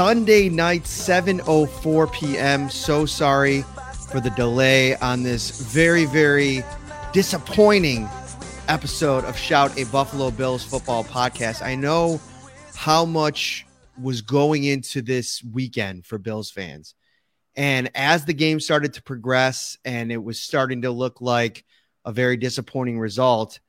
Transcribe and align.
Sunday 0.00 0.48
night, 0.48 0.84
7:04 0.84 2.10
p.m. 2.10 2.70
So 2.70 3.04
sorry 3.04 3.66
for 4.08 4.18
the 4.18 4.30
delay 4.30 4.96
on 4.96 5.22
this 5.22 5.60
very, 5.60 6.06
very 6.06 6.64
disappointing 7.12 8.08
episode 8.68 9.26
of 9.26 9.36
Shout 9.36 9.78
a 9.78 9.84
Buffalo 9.84 10.30
Bills 10.30 10.64
football 10.64 11.04
podcast. 11.04 11.60
I 11.60 11.74
know 11.74 12.18
how 12.74 13.04
much 13.04 13.66
was 14.00 14.22
going 14.22 14.64
into 14.64 15.02
this 15.02 15.44
weekend 15.44 16.06
for 16.06 16.16
Bills 16.16 16.50
fans. 16.50 16.94
And 17.54 17.90
as 17.94 18.24
the 18.24 18.32
game 18.32 18.58
started 18.58 18.94
to 18.94 19.02
progress 19.02 19.76
and 19.84 20.10
it 20.10 20.24
was 20.24 20.40
starting 20.40 20.80
to 20.80 20.90
look 20.90 21.20
like 21.20 21.62
a 22.06 22.12
very 22.12 22.38
disappointing 22.38 22.98
result, 22.98 23.60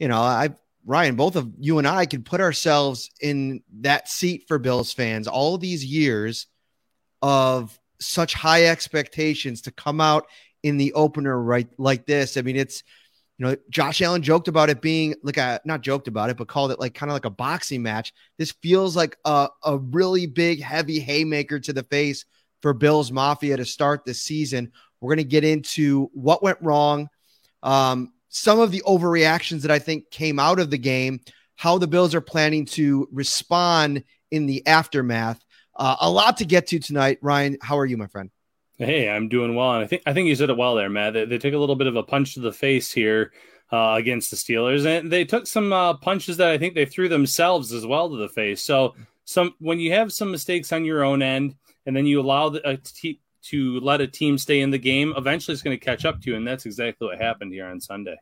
you 0.00 0.08
know, 0.08 0.18
I 0.18 0.48
Ryan, 0.84 1.16
both 1.16 1.36
of 1.36 1.52
you 1.58 1.78
and 1.78 1.86
I 1.86 2.06
could 2.06 2.24
put 2.24 2.40
ourselves 2.40 3.10
in 3.20 3.62
that 3.80 4.08
seat 4.08 4.44
for 4.48 4.58
Bills 4.58 4.92
fans 4.92 5.28
all 5.28 5.58
these 5.58 5.84
years 5.84 6.46
of 7.20 7.78
such 8.00 8.34
high 8.34 8.66
expectations 8.66 9.62
to 9.62 9.70
come 9.70 10.00
out 10.00 10.26
in 10.62 10.76
the 10.76 10.92
opener 10.94 11.40
right 11.40 11.68
like 11.78 12.06
this. 12.06 12.36
I 12.36 12.42
mean, 12.42 12.56
it's 12.56 12.82
you 13.38 13.46
know, 13.46 13.56
Josh 13.70 14.02
Allen 14.02 14.22
joked 14.22 14.48
about 14.48 14.68
it 14.68 14.80
being 14.80 15.14
like 15.22 15.36
a 15.36 15.60
not 15.64 15.80
joked 15.80 16.08
about 16.08 16.30
it, 16.30 16.36
but 16.36 16.48
called 16.48 16.72
it 16.72 16.80
like 16.80 16.94
kind 16.94 17.10
of 17.10 17.14
like 17.14 17.24
a 17.24 17.30
boxing 17.30 17.82
match. 17.82 18.12
This 18.36 18.52
feels 18.62 18.96
like 18.96 19.16
a, 19.24 19.48
a 19.64 19.78
really 19.78 20.26
big, 20.26 20.60
heavy 20.60 20.98
haymaker 20.98 21.60
to 21.60 21.72
the 21.72 21.84
face 21.84 22.24
for 22.62 22.74
Bills 22.74 23.12
Mafia 23.12 23.56
to 23.56 23.64
start 23.64 24.04
the 24.04 24.14
season. 24.14 24.72
We're 25.00 25.14
going 25.14 25.24
to 25.24 25.30
get 25.30 25.44
into 25.44 26.10
what 26.12 26.42
went 26.42 26.58
wrong, 26.60 27.08
um, 27.62 28.12
some 28.28 28.60
of 28.60 28.70
the 28.70 28.82
overreactions 28.86 29.62
that 29.62 29.70
I 29.70 29.78
think 29.78 30.10
came 30.10 30.38
out 30.38 30.58
of 30.58 30.70
the 30.70 30.78
game, 30.78 31.20
how 31.56 31.78
the 31.78 31.86
Bills 31.86 32.14
are 32.14 32.20
planning 32.20 32.64
to 32.66 33.08
respond 33.12 34.04
in 34.30 34.46
the 34.46 34.66
aftermath. 34.66 35.42
Uh, 35.74 35.96
a 36.00 36.10
lot 36.10 36.38
to 36.38 36.44
get 36.44 36.66
to 36.68 36.78
tonight. 36.78 37.18
Ryan, 37.22 37.56
how 37.62 37.78
are 37.78 37.86
you, 37.86 37.96
my 37.96 38.06
friend? 38.06 38.30
Hey, 38.78 39.08
I'm 39.08 39.28
doing 39.28 39.54
well, 39.54 39.72
and 39.74 39.84
I 39.84 39.86
think 39.88 40.02
I 40.06 40.12
think 40.12 40.28
you 40.28 40.36
said 40.36 40.50
it 40.50 40.56
well 40.56 40.76
there, 40.76 40.88
Matt. 40.88 41.12
They, 41.12 41.24
they 41.24 41.38
took 41.38 41.54
a 41.54 41.58
little 41.58 41.74
bit 41.74 41.88
of 41.88 41.96
a 41.96 42.02
punch 42.02 42.34
to 42.34 42.40
the 42.40 42.52
face 42.52 42.92
here 42.92 43.32
uh, 43.72 43.94
against 43.96 44.30
the 44.30 44.36
Steelers, 44.36 44.86
and 44.86 45.10
they 45.10 45.24
took 45.24 45.46
some 45.46 45.72
uh, 45.72 45.94
punches 45.94 46.36
that 46.36 46.50
I 46.50 46.58
think 46.58 46.74
they 46.74 46.84
threw 46.84 47.08
themselves 47.08 47.72
as 47.72 47.84
well 47.84 48.08
to 48.08 48.16
the 48.16 48.28
face. 48.28 48.62
So, 48.62 48.94
some 49.24 49.54
when 49.58 49.80
you 49.80 49.92
have 49.94 50.12
some 50.12 50.30
mistakes 50.30 50.72
on 50.72 50.84
your 50.84 51.02
own 51.02 51.22
end, 51.22 51.56
and 51.86 51.96
then 51.96 52.06
you 52.06 52.20
allow 52.20 52.50
the, 52.50 52.68
a 52.68 52.76
te- 52.76 53.20
to 53.42 53.80
let 53.80 54.00
a 54.00 54.06
team 54.06 54.38
stay 54.38 54.60
in 54.60 54.70
the 54.70 54.78
game, 54.78 55.14
eventually 55.16 55.52
it's 55.52 55.62
going 55.62 55.78
to 55.78 55.84
catch 55.84 56.04
up 56.04 56.20
to 56.22 56.30
you, 56.30 56.36
and 56.36 56.46
that's 56.46 56.66
exactly 56.66 57.06
what 57.06 57.20
happened 57.20 57.52
here 57.52 57.66
on 57.66 57.80
Sunday. 57.80 58.16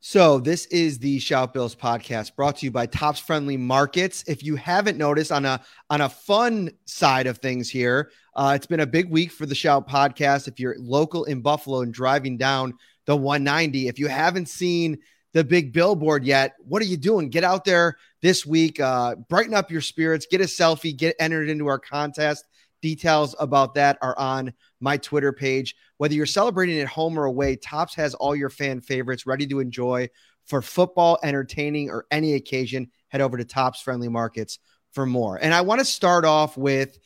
So, 0.00 0.38
this 0.38 0.66
is 0.66 1.00
the 1.00 1.18
Shout 1.18 1.52
Bills 1.52 1.74
podcast 1.74 2.36
brought 2.36 2.58
to 2.58 2.66
you 2.66 2.70
by 2.70 2.86
Tops 2.86 3.18
Friendly 3.18 3.56
Markets. 3.56 4.22
If 4.28 4.44
you 4.44 4.54
haven't 4.54 4.96
noticed, 4.96 5.32
on 5.32 5.44
a 5.44 5.60
on 5.90 6.02
a 6.02 6.08
fun 6.08 6.70
side 6.84 7.26
of 7.26 7.38
things 7.38 7.68
here, 7.68 8.12
uh, 8.36 8.52
it's 8.54 8.66
been 8.66 8.78
a 8.78 8.86
big 8.86 9.10
week 9.10 9.32
for 9.32 9.44
the 9.44 9.56
Shout 9.56 9.88
podcast. 9.88 10.46
If 10.46 10.60
you're 10.60 10.76
local 10.78 11.24
in 11.24 11.40
Buffalo 11.40 11.80
and 11.80 11.92
driving 11.92 12.36
down 12.36 12.74
the 13.06 13.16
190, 13.16 13.88
if 13.88 13.98
you 13.98 14.06
haven't 14.06 14.48
seen 14.48 14.98
the 15.32 15.42
big 15.42 15.72
billboard 15.72 16.24
yet, 16.24 16.54
what 16.60 16.80
are 16.80 16.86
you 16.86 16.96
doing? 16.96 17.28
Get 17.28 17.42
out 17.42 17.64
there 17.64 17.96
this 18.22 18.46
week, 18.46 18.78
uh, 18.78 19.16
brighten 19.28 19.52
up 19.52 19.68
your 19.68 19.80
spirits, 19.80 20.26
get 20.30 20.40
a 20.40 20.44
selfie, 20.44 20.96
get 20.96 21.16
entered 21.18 21.48
into 21.48 21.66
our 21.66 21.80
contest. 21.80 22.44
Details 22.80 23.34
about 23.38 23.74
that 23.74 23.98
are 24.02 24.18
on 24.18 24.52
my 24.80 24.96
Twitter 24.96 25.32
page. 25.32 25.74
Whether 25.96 26.14
you're 26.14 26.26
celebrating 26.26 26.78
at 26.80 26.86
home 26.88 27.18
or 27.18 27.24
away, 27.24 27.56
Tops 27.56 27.94
has 27.96 28.14
all 28.14 28.36
your 28.36 28.50
fan 28.50 28.80
favorites 28.80 29.26
ready 29.26 29.46
to 29.48 29.60
enjoy 29.60 30.08
for 30.46 30.62
football, 30.62 31.18
entertaining, 31.22 31.90
or 31.90 32.06
any 32.10 32.34
occasion. 32.34 32.90
Head 33.08 33.20
over 33.20 33.36
to 33.36 33.44
Tops 33.44 33.80
Friendly 33.80 34.08
Markets 34.08 34.58
for 34.92 35.06
more. 35.06 35.36
And 35.36 35.52
I 35.52 35.60
want 35.62 35.80
to 35.80 35.84
start 35.84 36.24
off 36.24 36.56
with, 36.56 36.98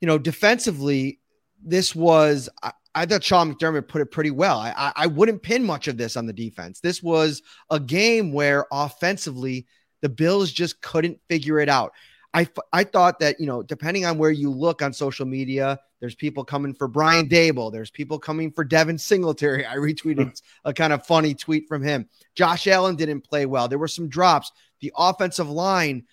you 0.00 0.06
know, 0.06 0.18
defensively, 0.18 1.20
this 1.64 1.94
was. 1.94 2.48
I, 2.62 2.72
I 2.94 3.06
thought 3.06 3.22
Sean 3.22 3.54
McDermott 3.54 3.86
put 3.86 4.00
it 4.00 4.10
pretty 4.10 4.32
well. 4.32 4.58
I, 4.58 4.74
I, 4.76 4.92
I 4.96 5.06
wouldn't 5.06 5.42
pin 5.42 5.64
much 5.64 5.86
of 5.86 5.96
this 5.96 6.16
on 6.16 6.26
the 6.26 6.32
defense. 6.32 6.80
This 6.80 7.02
was 7.02 7.40
a 7.70 7.78
game 7.78 8.32
where 8.32 8.66
offensively 8.72 9.66
the 10.00 10.08
Bills 10.08 10.50
just 10.50 10.80
couldn't 10.80 11.20
figure 11.28 11.60
it 11.60 11.68
out. 11.68 11.92
I, 12.32 12.48
I 12.72 12.84
thought 12.84 13.18
that, 13.20 13.40
you 13.40 13.46
know, 13.46 13.62
depending 13.62 14.04
on 14.04 14.16
where 14.16 14.30
you 14.30 14.50
look 14.50 14.82
on 14.82 14.92
social 14.92 15.26
media, 15.26 15.80
there's 15.98 16.14
people 16.14 16.44
coming 16.44 16.74
for 16.74 16.86
Brian 16.86 17.28
Daboll. 17.28 17.72
There's 17.72 17.90
people 17.90 18.18
coming 18.18 18.52
for 18.52 18.62
Devin 18.62 18.98
Singletary. 18.98 19.66
I 19.66 19.76
retweeted 19.76 20.40
a 20.64 20.72
kind 20.72 20.92
of 20.92 21.04
funny 21.06 21.34
tweet 21.34 21.66
from 21.66 21.82
him. 21.82 22.08
Josh 22.36 22.66
Allen 22.68 22.96
didn't 22.96 23.22
play 23.22 23.46
well. 23.46 23.66
There 23.66 23.78
were 23.78 23.88
some 23.88 24.08
drops. 24.08 24.52
The 24.80 24.92
offensive 24.96 25.50
line, 25.50 26.04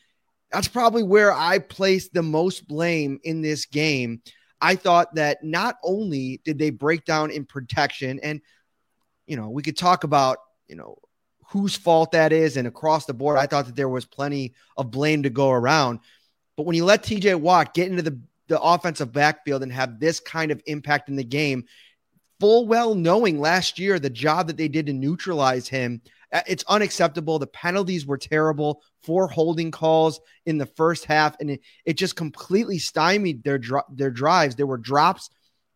that's 0.51 0.67
probably 0.67 1.03
where 1.03 1.31
I 1.31 1.59
placed 1.59 2.13
the 2.13 2.23
most 2.23 2.67
blame 2.67 3.19
in 3.23 3.41
this 3.41 3.65
game. 3.65 4.21
I 4.59 4.75
thought 4.75 5.13
that 5.15 5.43
not 5.43 5.77
only 5.83 6.41
did 6.43 6.57
they 6.57 6.71
break 6.71 7.05
down 7.05 7.29
in 7.29 7.45
protection, 7.45 8.19
and, 8.23 8.41
you 9.27 9.37
know, 9.37 9.49
we 9.49 9.61
could 9.61 9.77
talk 9.77 10.03
about, 10.03 10.39
you 10.67 10.75
know, 10.75 10.97
whose 11.49 11.75
fault 11.75 12.11
that 12.11 12.33
is. 12.33 12.57
And 12.57 12.67
across 12.67 13.05
the 13.05 13.13
board, 13.13 13.37
I 13.37 13.47
thought 13.47 13.67
that 13.67 13.75
there 13.75 13.89
was 13.89 14.05
plenty 14.05 14.53
of 14.75 14.91
blame 14.91 15.23
to 15.23 15.29
go 15.29 15.51
around. 15.51 15.99
But 16.55 16.65
when 16.65 16.75
you 16.75 16.85
let 16.85 17.03
TJ 17.03 17.39
Watt 17.39 17.73
get 17.73 17.89
into 17.89 18.01
the, 18.01 18.19
the 18.47 18.61
offensive 18.61 19.11
backfield 19.11 19.63
and 19.63 19.71
have 19.71 19.99
this 19.99 20.19
kind 20.19 20.51
of 20.51 20.61
impact 20.65 21.09
in 21.09 21.15
the 21.15 21.23
game, 21.23 21.65
full 22.39 22.67
well 22.67 22.95
knowing 22.95 23.39
last 23.39 23.79
year 23.79 23.99
the 23.99 24.09
job 24.09 24.47
that 24.47 24.57
they 24.57 24.67
did 24.67 24.87
to 24.87 24.93
neutralize 24.93 25.67
him, 25.67 26.01
uh, 26.33 26.41
it's 26.47 26.65
unacceptable. 26.67 27.39
The 27.39 27.47
penalties 27.47 28.05
were 28.05 28.17
terrible. 28.17 28.81
Four 29.03 29.27
holding 29.27 29.71
calls 29.71 30.19
in 30.45 30.57
the 30.57 30.65
first 30.65 31.05
half, 31.05 31.37
and 31.39 31.51
it, 31.51 31.61
it 31.85 31.93
just 31.93 32.15
completely 32.15 32.79
stymied 32.79 33.43
their 33.43 33.61
their 33.89 34.11
drives. 34.11 34.55
There 34.55 34.67
were 34.67 34.77
drops 34.77 35.29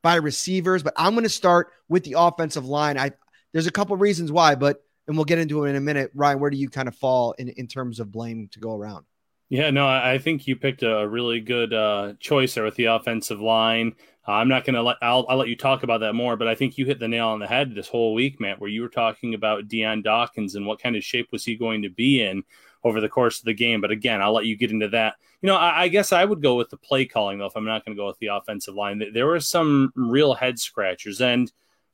by 0.03 0.15
receivers, 0.15 0.83
but 0.83 0.93
I'm 0.97 1.13
going 1.13 1.23
to 1.23 1.29
start 1.29 1.71
with 1.87 2.03
the 2.03 2.15
offensive 2.17 2.65
line. 2.65 2.97
I 2.97 3.11
there's 3.53 3.67
a 3.67 3.71
couple 3.71 3.95
reasons 3.95 4.31
why, 4.31 4.55
but 4.55 4.83
and 5.07 5.15
we'll 5.15 5.25
get 5.25 5.39
into 5.39 5.65
it 5.65 5.69
in 5.69 5.75
a 5.75 5.81
minute. 5.81 6.11
Ryan, 6.13 6.39
where 6.39 6.49
do 6.49 6.57
you 6.57 6.69
kind 6.69 6.87
of 6.87 6.95
fall 6.95 7.33
in, 7.33 7.49
in 7.49 7.67
terms 7.67 7.99
of 7.99 8.11
blame 8.11 8.49
to 8.51 8.59
go 8.59 8.75
around? 8.75 9.05
Yeah, 9.49 9.69
no, 9.69 9.85
I 9.85 10.17
think 10.17 10.47
you 10.47 10.55
picked 10.55 10.81
a 10.81 11.05
really 11.05 11.41
good 11.41 11.73
uh, 11.73 12.13
choice 12.21 12.53
there 12.53 12.63
with 12.63 12.75
the 12.75 12.85
offensive 12.85 13.41
line. 13.41 13.95
Uh, 14.25 14.33
I'm 14.33 14.47
not 14.47 14.63
going 14.63 14.75
to 14.75 14.81
let 14.81 14.95
I'll, 15.01 15.25
I'll 15.27 15.35
let 15.35 15.49
you 15.49 15.57
talk 15.57 15.83
about 15.83 15.99
that 15.99 16.13
more, 16.13 16.37
but 16.37 16.47
I 16.47 16.55
think 16.55 16.77
you 16.77 16.85
hit 16.85 16.99
the 16.99 17.07
nail 17.09 17.27
on 17.27 17.39
the 17.39 17.47
head 17.47 17.75
this 17.75 17.89
whole 17.89 18.13
week, 18.13 18.39
Matt, 18.39 18.61
where 18.61 18.69
you 18.69 18.81
were 18.81 18.87
talking 18.87 19.33
about 19.33 19.67
Dion 19.67 20.03
Dawkins 20.03 20.55
and 20.55 20.65
what 20.65 20.81
kind 20.81 20.95
of 20.95 21.03
shape 21.03 21.27
was 21.33 21.43
he 21.43 21.57
going 21.57 21.81
to 21.81 21.89
be 21.89 22.21
in 22.21 22.43
over 22.85 23.01
the 23.01 23.09
course 23.09 23.39
of 23.39 23.45
the 23.45 23.53
game. 23.53 23.81
But 23.81 23.91
again, 23.91 24.21
I'll 24.21 24.33
let 24.33 24.45
you 24.45 24.55
get 24.55 24.71
into 24.71 24.87
that. 24.87 25.15
You 25.41 25.47
know, 25.47 25.57
I, 25.57 25.81
I 25.81 25.87
guess 25.89 26.13
I 26.13 26.23
would 26.23 26.41
go 26.41 26.55
with 26.55 26.69
the 26.69 26.77
play 26.77 27.05
calling 27.05 27.37
though 27.37 27.47
if 27.47 27.57
I'm 27.57 27.65
not 27.65 27.83
going 27.83 27.97
to 27.97 28.01
go 28.01 28.07
with 28.07 28.19
the 28.19 28.27
offensive 28.27 28.75
line. 28.75 29.03
There 29.13 29.27
were 29.27 29.41
some 29.41 29.91
real 29.95 30.33
head 30.33 30.59
scratchers 30.59 31.19
and 31.19 31.51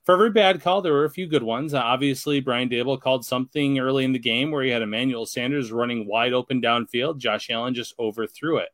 for 0.07 0.13
every 0.13 0.29
bad 0.29 0.61
call, 0.61 0.81
there 0.81 0.93
were 0.93 1.03
a 1.03 1.09
few 1.09 1.27
good 1.27 1.43
ones. 1.43 1.73
Uh, 1.73 1.79
obviously, 1.79 2.39
Brian 2.39 2.69
Daboll 2.69 2.97
called 2.97 3.25
something 3.25 3.77
early 3.77 4.05
in 4.05 4.13
the 4.13 4.19
game 4.19 4.51
where 4.51 4.63
he 4.63 4.69
had 4.69 4.81
Emmanuel 4.81 5.25
Sanders 5.25 5.69
running 5.69 6.07
wide 6.07 6.31
open 6.31 6.61
downfield. 6.61 7.17
Josh 7.17 7.49
Allen 7.49 7.73
just 7.73 7.93
overthrew 7.99 8.55
it. 8.55 8.69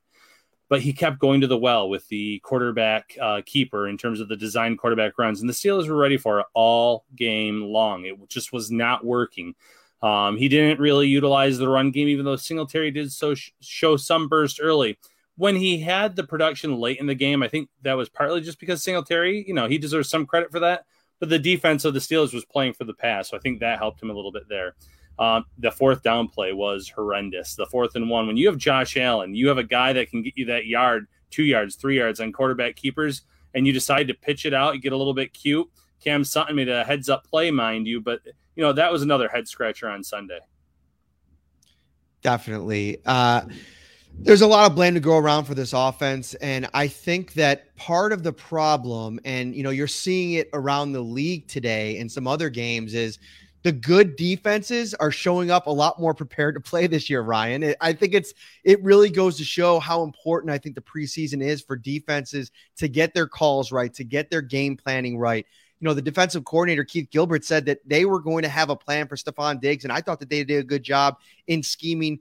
But 0.70 0.82
he 0.82 0.94
kept 0.94 1.18
going 1.18 1.42
to 1.42 1.48
the 1.48 1.58
well 1.58 1.90
with 1.90 2.08
the 2.08 2.38
quarterback 2.44 3.18
uh, 3.20 3.42
keeper 3.48 3.88
in 3.88 3.98
terms 3.98 4.20
of 4.20 4.28
the 4.28 4.36
design 4.36 4.78
quarterback 4.78 5.18
runs. 5.18 5.42
And 5.42 5.50
the 5.50 5.54
Steelers 5.54 5.88
were 5.88 5.96
ready 5.96 6.18
for 6.18 6.42
it 6.42 6.46
all 6.54 7.04
game 7.16 7.64
long. 7.64 8.06
It 8.06 8.30
just 8.30 8.54
was 8.54 8.70
not 8.70 9.04
working. 9.04 9.56
Um, 10.04 10.38
he 10.38 10.48
didn't 10.48 10.80
really 10.80 11.08
utilize 11.08 11.58
the 11.58 11.68
run 11.68 11.90
game, 11.90 12.10
even 12.10 12.26
though 12.26 12.36
Singletary 12.36 12.92
did 12.92 13.12
so 13.12 13.34
sh- 13.34 13.54
show 13.60 13.98
some 13.98 14.28
burst 14.28 14.60
early. 14.62 15.00
When 15.38 15.56
he 15.56 15.80
had 15.80 16.16
the 16.16 16.26
production 16.26 16.78
late 16.78 17.00
in 17.00 17.08
the 17.08 17.16
game, 17.16 17.42
I 17.42 17.48
think 17.48 17.70
that 17.82 17.94
was 17.94 18.08
partly 18.08 18.42
just 18.42 18.60
because 18.60 18.84
Singletary, 18.84 19.44
you 19.48 19.56
know, 19.56 19.68
he 19.68 19.80
deserves 19.80 20.10
some 20.10 20.28
credit 20.28 20.52
for 20.52 20.60
that 20.60 20.86
but 21.24 21.30
the 21.30 21.40
defense 21.40 21.86
of 21.86 21.94
the 21.94 22.02
Steelers 22.02 22.34
was 22.34 22.44
playing 22.44 22.74
for 22.74 22.84
the 22.84 22.94
pass, 22.94 23.30
so 23.30 23.38
I 23.38 23.40
think 23.40 23.62
that 23.62 23.78
helped 23.80 24.04
him 24.04 24.10
a 24.10 24.14
little 24.14 24.34
bit 24.34 24.44
there. 24.50 24.76
Um, 25.18 25.46
the 25.58 25.72
fourth 25.72 26.04
down 26.04 26.28
play 26.28 26.52
was 26.52 26.90
horrendous. 26.90 27.56
The 27.56 27.66
fourth 27.66 27.96
and 27.96 28.10
one, 28.10 28.28
when 28.28 28.36
you 28.36 28.46
have 28.48 28.58
Josh 28.58 28.98
Allen, 28.98 29.34
you 29.34 29.48
have 29.48 29.58
a 29.58 29.64
guy 29.64 29.94
that 29.94 30.10
can 30.10 30.22
get 30.22 30.34
you 30.36 30.44
that 30.48 30.66
yard, 30.66 31.08
two 31.30 31.44
yards, 31.44 31.78
three 31.78 31.96
yards 31.96 32.20
on 32.20 32.34
quarterback 32.34 32.76
keepers, 32.76 33.22
and 33.54 33.66
you 33.66 33.72
decide 33.72 34.10
to 34.10 34.14
pitch 34.14 34.46
it 34.46 34.54
out, 34.54 34.76
you 34.76 34.82
get 34.82 34.92
a 34.92 34.98
little 34.98 35.14
bit 35.14 35.32
cute. 35.32 35.66
Cam 36.04 36.26
Sutton 36.26 36.58
made 36.58 36.68
a 36.68 36.84
heads 36.84 37.08
up 37.08 37.26
play, 37.26 37.52
mind 37.52 37.88
you, 37.88 38.02
but 38.02 38.20
you 38.58 38.62
know 38.62 38.74
that 38.74 38.92
was 38.92 39.02
another 39.02 39.30
head 39.30 39.48
scratcher 39.48 39.88
on 39.88 40.04
Sunday. 40.04 40.40
Definitely. 42.22 42.98
Uh, 43.06 43.44
there's 44.20 44.42
a 44.42 44.48
lot 44.48 44.70
of 44.70 44.76
blame 44.76 44.94
to 44.94 45.00
go 45.00 45.18
around 45.18 45.46
for 45.46 45.56
this 45.56 45.74
offense. 45.74 46.34
And 46.36 46.70
I 46.74 46.88
think 46.88 47.34
that 47.34 47.76
part 47.76 48.14
of 48.14 48.24
the 48.24 48.32
problem, 48.32 49.20
and 49.26 49.56
you 49.56 49.64
know, 49.64 49.70
you're 49.70 49.88
seeing 49.88 50.34
it 50.34 50.50
around 50.54 50.94
the 50.94 51.02
league 51.02 51.48
today 51.48 51.98
in 51.98 52.08
some 52.08 52.28
other 52.28 52.50
games, 52.50 52.94
is 52.94 53.20
the 53.64 53.72
good 53.72 54.16
defenses 54.16 54.94
are 54.94 55.12
showing 55.12 55.50
up 55.50 55.68
a 55.68 55.72
lot 55.72 56.00
more 56.00 56.14
prepared 56.14 56.56
to 56.56 56.62
play 56.62 56.86
this 56.86 57.10
year, 57.10 57.22
Ryan. 57.22 57.74
I 57.82 57.94
think 57.94 58.14
it's 58.14 58.34
it 58.64 58.84
really 58.84 59.10
goes 59.10 59.38
to 59.38 59.44
show 59.44 59.80
how 59.80 60.04
important 60.04 60.52
I 60.52 60.58
think 60.58 60.76
the 60.76 60.82
preseason 60.82 61.42
is 61.42 61.62
for 61.62 61.76
defenses 61.76 62.52
to 62.78 62.88
get 62.88 63.14
their 63.14 63.28
calls 63.28 63.72
right, 63.72 63.94
to 63.96 64.04
get 64.04 64.30
their 64.30 64.42
game 64.42 64.78
planning 64.78 65.18
right. 65.18 65.46
You 65.80 65.86
know, 65.90 65.94
the 65.94 66.02
defensive 66.02 66.46
coordinator 66.46 66.84
Keith 66.84 67.10
Gilbert 67.10 67.44
said 67.44 67.66
that 67.66 67.80
they 67.86 68.06
were 68.06 68.22
going 68.22 68.44
to 68.44 68.50
have 68.50 68.70
a 68.70 68.76
plan 68.76 69.08
for 69.08 69.16
Stefon 69.16 69.60
Diggs, 69.60 69.84
and 69.84 69.92
I 69.92 70.02
thought 70.02 70.20
that 70.20 70.30
they 70.30 70.44
did 70.44 70.60
a 70.60 70.68
good 70.68 70.84
job 70.84 71.18
in 71.48 71.64
scheming 71.64 72.20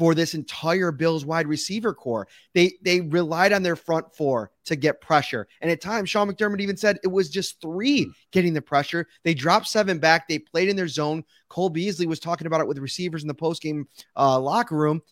for 0.00 0.14
this 0.14 0.32
entire 0.32 0.90
Bills 0.92 1.26
wide 1.26 1.46
receiver 1.46 1.92
corps. 1.92 2.26
They 2.54 2.72
they 2.80 3.02
relied 3.02 3.52
on 3.52 3.62
their 3.62 3.76
front 3.76 4.16
four 4.16 4.50
to 4.64 4.74
get 4.74 5.02
pressure. 5.02 5.46
And 5.60 5.70
at 5.70 5.82
times, 5.82 6.08
Sean 6.08 6.26
McDermott 6.26 6.60
even 6.60 6.78
said 6.78 6.98
it 7.04 7.08
was 7.08 7.28
just 7.28 7.60
three 7.60 8.04
hmm. 8.04 8.10
getting 8.32 8.54
the 8.54 8.62
pressure. 8.62 9.06
They 9.24 9.34
dropped 9.34 9.68
seven 9.68 9.98
back. 9.98 10.26
They 10.26 10.38
played 10.38 10.70
in 10.70 10.76
their 10.76 10.88
zone. 10.88 11.22
Cole 11.50 11.68
Beasley 11.68 12.06
was 12.06 12.18
talking 12.18 12.46
about 12.46 12.62
it 12.62 12.66
with 12.66 12.78
receivers 12.78 13.20
in 13.20 13.28
the 13.28 13.34
postgame 13.34 13.84
uh, 14.16 14.40
locker 14.40 14.74
room. 14.74 15.02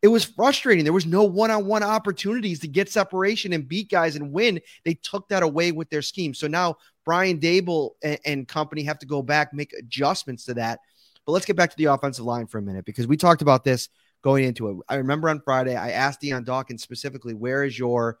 It 0.00 0.08
was 0.08 0.24
frustrating. 0.24 0.84
There 0.84 0.94
was 0.94 1.04
no 1.04 1.24
one-on-one 1.24 1.82
opportunities 1.82 2.60
to 2.60 2.68
get 2.68 2.88
separation 2.88 3.52
and 3.52 3.68
beat 3.68 3.90
guys 3.90 4.16
and 4.16 4.32
win. 4.32 4.60
They 4.86 4.94
took 4.94 5.28
that 5.28 5.42
away 5.42 5.72
with 5.72 5.90
their 5.90 6.00
scheme. 6.00 6.32
So 6.32 6.46
now 6.46 6.76
Brian 7.04 7.38
Daboll 7.38 7.90
and, 8.02 8.18
and 8.24 8.48
company 8.48 8.84
have 8.84 9.00
to 9.00 9.06
go 9.06 9.20
back, 9.20 9.52
make 9.52 9.74
adjustments 9.74 10.46
to 10.46 10.54
that. 10.54 10.78
But 11.26 11.32
let's 11.32 11.44
get 11.44 11.56
back 11.56 11.68
to 11.68 11.76
the 11.76 11.86
offensive 11.86 12.24
line 12.24 12.46
for 12.46 12.56
a 12.56 12.62
minute 12.62 12.86
because 12.86 13.06
we 13.06 13.18
talked 13.18 13.42
about 13.42 13.62
this 13.62 13.90
going 14.22 14.44
into 14.44 14.68
it. 14.68 14.76
I 14.88 14.96
remember 14.96 15.28
on 15.28 15.40
Friday, 15.40 15.76
I 15.76 15.90
asked 15.90 16.20
Dion 16.20 16.44
Dawkins 16.44 16.82
specifically, 16.82 17.34
where 17.34 17.64
is 17.64 17.78
your 17.78 18.18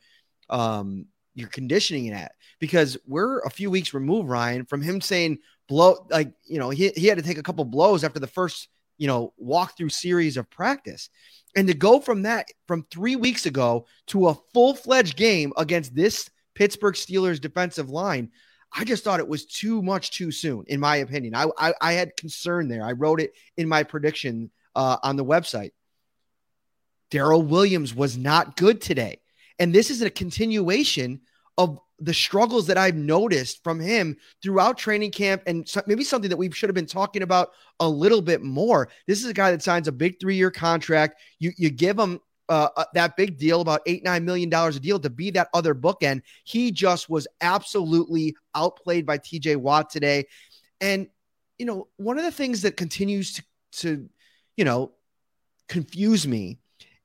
um 0.48 1.06
your 1.34 1.48
conditioning 1.48 2.12
at? 2.12 2.32
Because 2.58 2.96
we're 3.06 3.40
a 3.40 3.50
few 3.50 3.70
weeks 3.70 3.94
removed, 3.94 4.28
Ryan, 4.28 4.64
from 4.64 4.82
him 4.82 5.00
saying 5.00 5.38
blow 5.68 6.06
like 6.10 6.32
you 6.44 6.58
know, 6.58 6.70
he, 6.70 6.88
he 6.96 7.06
had 7.06 7.18
to 7.18 7.24
take 7.24 7.38
a 7.38 7.42
couple 7.42 7.64
blows 7.64 8.04
after 8.04 8.18
the 8.18 8.26
first, 8.26 8.68
you 8.96 9.06
know, 9.06 9.32
walkthrough 9.42 9.92
series 9.92 10.36
of 10.36 10.50
practice. 10.50 11.10
And 11.56 11.66
to 11.68 11.74
go 11.74 12.00
from 12.00 12.22
that 12.22 12.46
from 12.66 12.86
three 12.90 13.16
weeks 13.16 13.46
ago 13.46 13.86
to 14.08 14.28
a 14.28 14.36
full-fledged 14.52 15.16
game 15.16 15.52
against 15.56 15.94
this 15.94 16.28
Pittsburgh 16.54 16.94
Steelers 16.94 17.40
defensive 17.40 17.88
line, 17.88 18.30
I 18.72 18.84
just 18.84 19.02
thought 19.02 19.20
it 19.20 19.28
was 19.28 19.46
too 19.46 19.80
much 19.82 20.10
too 20.10 20.30
soon, 20.30 20.64
in 20.66 20.78
my 20.80 20.96
opinion. 20.96 21.34
I 21.34 21.46
I, 21.56 21.74
I 21.80 21.92
had 21.92 22.16
concern 22.16 22.68
there. 22.68 22.84
I 22.84 22.92
wrote 22.92 23.20
it 23.20 23.32
in 23.56 23.68
my 23.68 23.82
prediction 23.82 24.50
uh, 24.74 24.98
on 25.02 25.16
the 25.16 25.24
website. 25.24 25.70
Daryl 27.10 27.46
Williams 27.46 27.94
was 27.94 28.16
not 28.16 28.56
good 28.56 28.80
today. 28.80 29.20
And 29.58 29.74
this 29.74 29.90
is 29.90 30.02
a 30.02 30.10
continuation 30.10 31.20
of 31.56 31.78
the 32.00 32.14
struggles 32.14 32.68
that 32.68 32.78
I've 32.78 32.94
noticed 32.94 33.64
from 33.64 33.80
him 33.80 34.16
throughout 34.42 34.78
training 34.78 35.10
camp 35.10 35.42
and 35.46 35.68
maybe 35.86 36.04
something 36.04 36.30
that 36.30 36.36
we 36.36 36.50
should 36.50 36.68
have 36.68 36.74
been 36.74 36.86
talking 36.86 37.22
about 37.22 37.50
a 37.80 37.88
little 37.88 38.22
bit 38.22 38.42
more. 38.42 38.88
This 39.06 39.20
is 39.24 39.28
a 39.28 39.34
guy 39.34 39.50
that 39.50 39.62
signs 39.62 39.88
a 39.88 39.92
big 39.92 40.20
three 40.20 40.36
year 40.36 40.50
contract. 40.50 41.20
You, 41.40 41.52
you 41.56 41.70
give 41.70 41.98
him 41.98 42.20
uh, 42.48 42.68
uh, 42.76 42.84
that 42.94 43.16
big 43.16 43.36
deal, 43.36 43.60
about 43.60 43.82
eight, 43.86 44.04
nine 44.04 44.24
million 44.24 44.48
dollars 44.48 44.76
a 44.76 44.80
deal 44.80 45.00
to 45.00 45.10
be 45.10 45.30
that 45.32 45.48
other 45.52 45.74
bookend. 45.74 46.22
He 46.44 46.70
just 46.70 47.10
was 47.10 47.26
absolutely 47.40 48.36
outplayed 48.54 49.04
by 49.04 49.18
TJ 49.18 49.56
Watt 49.56 49.90
today. 49.90 50.26
And, 50.80 51.08
you 51.58 51.66
know, 51.66 51.88
one 51.96 52.16
of 52.16 52.24
the 52.24 52.30
things 52.30 52.62
that 52.62 52.76
continues 52.76 53.34
to, 53.34 53.44
to 53.72 54.08
you 54.56 54.64
know, 54.64 54.92
confuse 55.68 56.26
me 56.26 56.58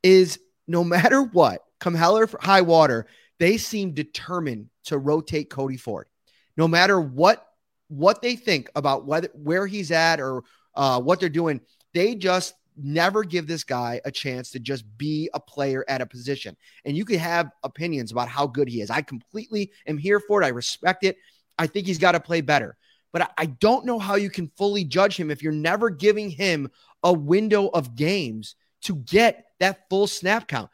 is 0.03 0.39
no 0.67 0.83
matter 0.83 1.21
what, 1.23 1.63
come 1.79 1.95
hell 1.95 2.17
or 2.17 2.29
high 2.39 2.61
water, 2.61 3.07
they 3.39 3.57
seem 3.57 3.93
determined 3.93 4.69
to 4.85 4.97
rotate 4.97 5.49
Cody 5.49 5.77
Ford. 5.77 6.07
No 6.55 6.67
matter 6.67 6.99
what 6.99 7.47
what 7.89 8.21
they 8.21 8.35
think 8.35 8.69
about 8.75 9.05
whether 9.05 9.29
where 9.33 9.67
he's 9.67 9.91
at 9.91 10.19
or 10.19 10.43
uh, 10.75 10.99
what 11.01 11.19
they're 11.19 11.29
doing, 11.29 11.61
they 11.93 12.15
just 12.15 12.53
never 12.75 13.23
give 13.23 13.45
this 13.45 13.63
guy 13.63 14.01
a 14.05 14.11
chance 14.11 14.49
to 14.51 14.59
just 14.59 14.85
be 14.97 15.29
a 15.33 15.39
player 15.39 15.85
at 15.87 16.01
a 16.01 16.05
position. 16.05 16.55
And 16.85 16.97
you 16.97 17.05
can 17.05 17.19
have 17.19 17.51
opinions 17.63 18.11
about 18.11 18.29
how 18.29 18.47
good 18.47 18.67
he 18.67 18.81
is. 18.81 18.89
I 18.89 19.01
completely 19.01 19.71
am 19.87 19.97
here 19.97 20.19
for 20.19 20.41
it. 20.41 20.45
I 20.45 20.49
respect 20.49 21.03
it. 21.03 21.17
I 21.59 21.67
think 21.67 21.85
he's 21.85 21.99
got 21.99 22.13
to 22.13 22.19
play 22.19 22.41
better. 22.41 22.77
But 23.11 23.31
I 23.37 23.45
don't 23.45 23.85
know 23.85 23.99
how 23.99 24.15
you 24.15 24.31
can 24.31 24.51
fully 24.57 24.83
judge 24.83 25.17
him 25.17 25.29
if 25.29 25.43
you're 25.43 25.51
never 25.51 25.91
giving 25.91 26.31
him 26.31 26.71
a 27.03 27.13
window 27.13 27.67
of 27.67 27.95
games 27.95 28.55
to 28.83 28.95
get 28.95 29.45
that 29.63 29.89
full 29.89 30.07
snap 30.07 30.47
count. 30.47 30.69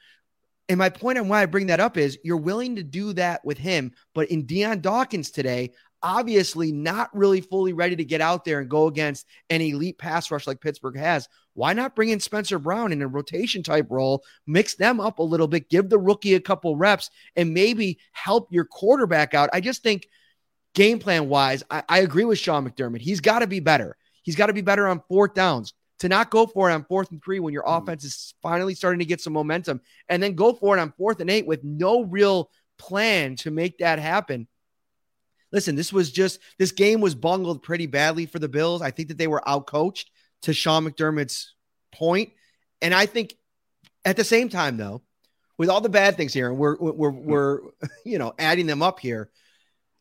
And 0.67 0.77
my 0.77 0.89
point 0.89 1.17
on 1.17 1.27
why 1.27 1.41
I 1.41 1.45
bring 1.45 1.67
that 1.67 1.79
up 1.79 1.97
is 1.97 2.19
you're 2.23 2.37
willing 2.37 2.75
to 2.75 2.83
do 2.83 3.13
that 3.13 3.43
with 3.45 3.57
him, 3.57 3.91
but 4.13 4.29
in 4.29 4.45
Dion 4.45 4.81
Dawkins 4.81 5.31
today, 5.31 5.71
obviously 6.01 6.71
not 6.71 7.15
really 7.15 7.41
fully 7.41 7.73
ready 7.73 7.95
to 7.95 8.05
get 8.05 8.21
out 8.21 8.45
there 8.45 8.59
and 8.59 8.69
go 8.69 8.87
against 8.87 9.25
an 9.49 9.61
elite 9.61 9.97
pass 9.97 10.29
rush 10.31 10.47
like 10.47 10.61
Pittsburgh 10.61 10.97
has. 10.97 11.27
Why 11.53 11.73
not 11.73 11.95
bring 11.95 12.09
in 12.09 12.19
Spencer 12.19 12.59
Brown 12.59 12.91
in 12.91 13.01
a 13.01 13.07
rotation 13.07 13.63
type 13.63 13.87
role, 13.89 14.23
mix 14.47 14.75
them 14.75 14.99
up 14.99 15.19
a 15.19 15.23
little 15.23 15.47
bit, 15.47 15.69
give 15.69 15.89
the 15.89 15.97
rookie 15.97 16.35
a 16.35 16.39
couple 16.39 16.75
reps, 16.75 17.09
and 17.35 17.53
maybe 17.53 17.99
help 18.11 18.47
your 18.51 18.65
quarterback 18.65 19.33
out? 19.33 19.49
I 19.51 19.59
just 19.59 19.83
think 19.83 20.07
game 20.73 20.99
plan 20.99 21.29
wise, 21.29 21.63
I, 21.69 21.83
I 21.89 21.99
agree 21.99 22.25
with 22.25 22.39
Sean 22.39 22.69
McDermott. 22.69 23.01
He's 23.01 23.21
got 23.21 23.39
to 23.39 23.47
be 23.47 23.59
better. 23.59 23.97
He's 24.21 24.35
got 24.35 24.47
to 24.47 24.53
be 24.53 24.61
better 24.61 24.87
on 24.87 25.01
fourth 25.09 25.33
downs 25.33 25.73
to 25.99 26.09
not 26.09 26.31
go 26.31 26.45
for 26.45 26.69
it 26.69 26.73
on 26.73 26.85
fourth 26.85 27.11
and 27.11 27.23
three 27.23 27.39
when 27.39 27.53
your 27.53 27.63
mm. 27.63 27.81
offense 27.81 28.03
is 28.03 28.33
finally 28.41 28.73
starting 28.73 28.99
to 28.99 29.05
get 29.05 29.21
some 29.21 29.33
momentum 29.33 29.81
and 30.07 30.21
then 30.21 30.33
go 30.33 30.53
for 30.53 30.77
it 30.77 30.81
on 30.81 30.93
fourth 30.97 31.19
and 31.19 31.29
eight 31.29 31.45
with 31.45 31.63
no 31.63 32.03
real 32.03 32.49
plan 32.77 33.35
to 33.37 33.51
make 33.51 33.77
that 33.79 33.99
happen. 33.99 34.47
Listen, 35.51 35.75
this 35.75 35.91
was 35.91 36.11
just 36.11 36.39
this 36.57 36.71
game 36.71 37.01
was 37.01 37.15
bungled 37.15 37.63
pretty 37.63 37.87
badly 37.87 38.25
for 38.25 38.39
the 38.39 38.47
Bills. 38.47 38.81
I 38.81 38.91
think 38.91 39.09
that 39.09 39.17
they 39.17 39.27
were 39.27 39.41
outcoached 39.45 40.05
to 40.43 40.53
Sean 40.53 40.85
McDermott's 40.85 41.55
point. 41.91 42.31
And 42.81 42.93
I 42.93 43.05
think 43.05 43.35
at 44.05 44.15
the 44.15 44.23
same 44.23 44.49
time, 44.49 44.77
though, 44.77 45.01
with 45.57 45.69
all 45.69 45.81
the 45.81 45.89
bad 45.89 46.15
things 46.15 46.33
here, 46.33 46.49
and 46.49 46.57
we're 46.57 46.77
we're 46.77 47.09
we're 47.09 47.59
you 48.05 48.19
know 48.19 48.33
adding 48.39 48.67
them 48.67 48.81
up 48.81 48.99
here, 48.99 49.29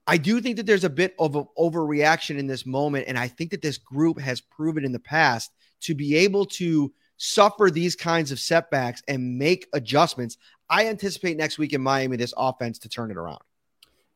I 0.07 0.19
do 0.19 0.41
think 0.41 0.59
that 0.59 0.67
there's 0.67 0.85
a 0.85 0.91
bit 0.91 1.15
of 1.19 1.35
an 1.35 1.47
overreaction 1.59 2.39
in 2.39 2.47
this 2.47 2.67
moment, 2.67 3.07
and 3.09 3.19
I 3.19 3.29
think 3.29 3.51
that 3.51 3.63
this 3.63 3.79
group 3.79 4.21
has 4.21 4.41
proven 4.41 4.85
in 4.85 4.93
the 4.93 5.01
past 5.01 5.51
to 5.81 5.95
be 5.95 6.17
able 6.17 6.45
to 6.47 6.93
suffer 7.17 7.71
these 7.71 7.97
kinds 7.97 8.31
of 8.33 8.39
setbacks 8.39 9.03
and 9.09 9.39
make 9.39 9.67
adjustments. 9.73 10.39
I 10.71 10.87
anticipate 10.87 11.37
next 11.37 11.59
week 11.59 11.73
in 11.73 11.83
Miami 11.83 12.17
this 12.17 12.35
offense 12.37 12.79
to 12.81 12.89
turn 12.89 13.11
it 13.11 13.17
around. 13.17 13.41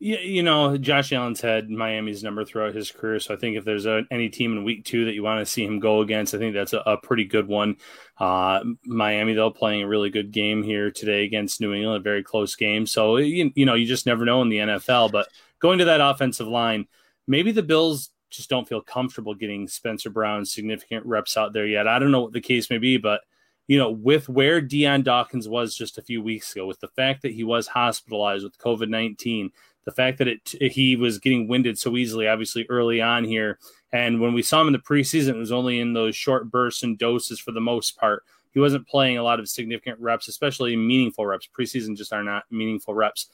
Yeah, 0.05 0.19
you 0.19 0.43
know, 0.43 0.77
Josh 0.77 1.13
Allen's 1.13 1.41
had 1.41 1.71
Miami's 1.71 2.25
number 2.25 2.45
throughout 2.45 2.75
his 2.75 2.91
career, 2.91 3.21
so 3.21 3.35
I 3.35 3.37
think 3.37 3.57
if 3.57 3.65
there's 3.65 3.87
a, 3.87 4.03
any 4.11 4.29
team 4.29 4.51
in 4.51 4.65
Week 4.65 4.85
Two 4.85 5.05
that 5.05 5.15
you 5.15 5.23
want 5.23 5.39
to 5.39 5.47
see 5.47 5.65
him 5.65 5.79
go 5.79 6.01
against, 6.01 6.35
I 6.35 6.39
think 6.39 6.55
that's 6.55 6.73
a, 6.73 6.79
a 6.79 6.97
pretty 6.97 7.25
good 7.25 7.47
one. 7.47 7.77
Uh, 8.19 8.65
Miami, 8.85 9.33
though, 9.33 9.53
playing 9.53 9.85
a 9.85 9.87
really 9.87 10.11
good 10.11 10.33
game 10.33 10.65
here 10.65 10.91
today 10.91 11.23
against 11.25 11.61
New 11.61 11.73
England, 11.73 12.01
a 12.01 12.03
very 12.03 12.25
close 12.25 12.57
game. 12.57 12.85
So 12.85 13.19
you, 13.19 13.53
you 13.55 13.65
know, 13.65 13.75
you 13.75 13.87
just 13.87 14.05
never 14.05 14.25
know 14.25 14.43
in 14.43 14.49
the 14.49 14.57
NFL. 14.57 15.13
But 15.13 15.29
going 15.61 15.79
to 15.79 15.85
that 15.85 16.01
offensive 16.01 16.49
line, 16.49 16.89
maybe 17.29 17.53
the 17.53 17.63
Bills 17.63 18.11
just 18.33 18.51
don't 18.51 18.69
feel 18.69 18.81
comfortable 18.81 19.35
getting 19.35 19.69
Spencer 19.69 20.11
Brown 20.11 20.45
significant 20.45 21.05
reps 21.07 21.37
out 21.37 21.53
there 21.53 21.67
yet. 21.67 21.87
I 21.87 21.99
don't 21.99 22.11
know 22.11 22.23
what 22.23 22.33
the 22.33 22.41
case 22.41 22.71
may 22.71 22.79
be, 22.79 22.97
but 22.97 23.21
you 23.69 23.79
know, 23.79 23.91
with 23.91 24.29
where 24.29 24.61
Dion 24.61 25.03
Dawkins 25.03 25.49
was 25.49 25.77
just 25.77 25.99
a 25.99 26.03
few 26.03 26.21
weeks 26.23 26.53
ago, 26.53 26.67
with 26.67 26.81
the 26.81 26.89
fact 26.89 27.23
that 27.23 27.33
he 27.33 27.45
was 27.45 27.67
hospitalized 27.69 28.45
with 28.45 28.59
COVID 28.59 28.89
19, 28.89 29.51
the 29.85 29.93
fact 29.93 30.19
that 30.19 30.29
it 30.29 30.55
he 30.73 30.97
was 30.97 31.19
getting 31.19 31.47
winded 31.47 31.79
so 31.79 31.97
easily, 31.97 32.27
obviously 32.27 32.67
early 32.69 33.01
on 33.01 33.25
here, 33.25 33.59
and 33.93 34.21
when 34.21 34.33
we 34.33 34.43
saw 34.43 34.61
him 34.61 34.67
in 34.69 34.73
the 34.73 34.79
preseason, 34.79 35.31
it 35.31 35.37
was 35.37 35.53
only 35.53 35.81
in 35.81 35.93
those 35.93 36.17
short 36.17 36.51
bursts 36.51 36.83
and 36.83 36.99
doses 36.99 37.39
for 37.39 37.53
the 37.53 37.61
most 37.61 37.97
part. 37.97 38.25
He 38.53 38.61
wasn't 38.61 38.87
playing 38.87 39.19
a 39.19 39.23
lot 39.23 39.41
of 39.41 39.49
significant 39.49 39.99
reps, 40.01 40.29
especially 40.29 40.77
meaningful 40.77 41.27
reps. 41.27 41.49
Preseason 41.59 41.97
just 41.97 42.13
are 42.13 42.23
not 42.23 42.45
meaningful 42.51 42.95
reps. 42.95 43.29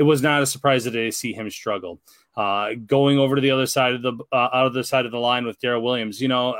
It 0.00 0.04
was 0.04 0.22
not 0.22 0.40
a 0.40 0.46
surprise 0.46 0.84
today 0.84 1.04
to 1.04 1.12
see 1.12 1.34
him 1.34 1.50
struggle. 1.50 2.00
Uh, 2.34 2.70
going 2.86 3.18
over 3.18 3.34
to 3.34 3.40
the 3.42 3.50
other 3.50 3.66
side 3.66 3.92
of 3.92 4.00
the 4.00 4.14
uh, 4.32 4.48
out 4.50 4.66
of 4.66 4.72
the 4.72 4.82
side 4.82 5.04
of 5.04 5.12
the 5.12 5.18
line 5.18 5.44
with 5.44 5.60
Daryl 5.60 5.82
Williams, 5.82 6.22
you 6.22 6.28
know, 6.28 6.56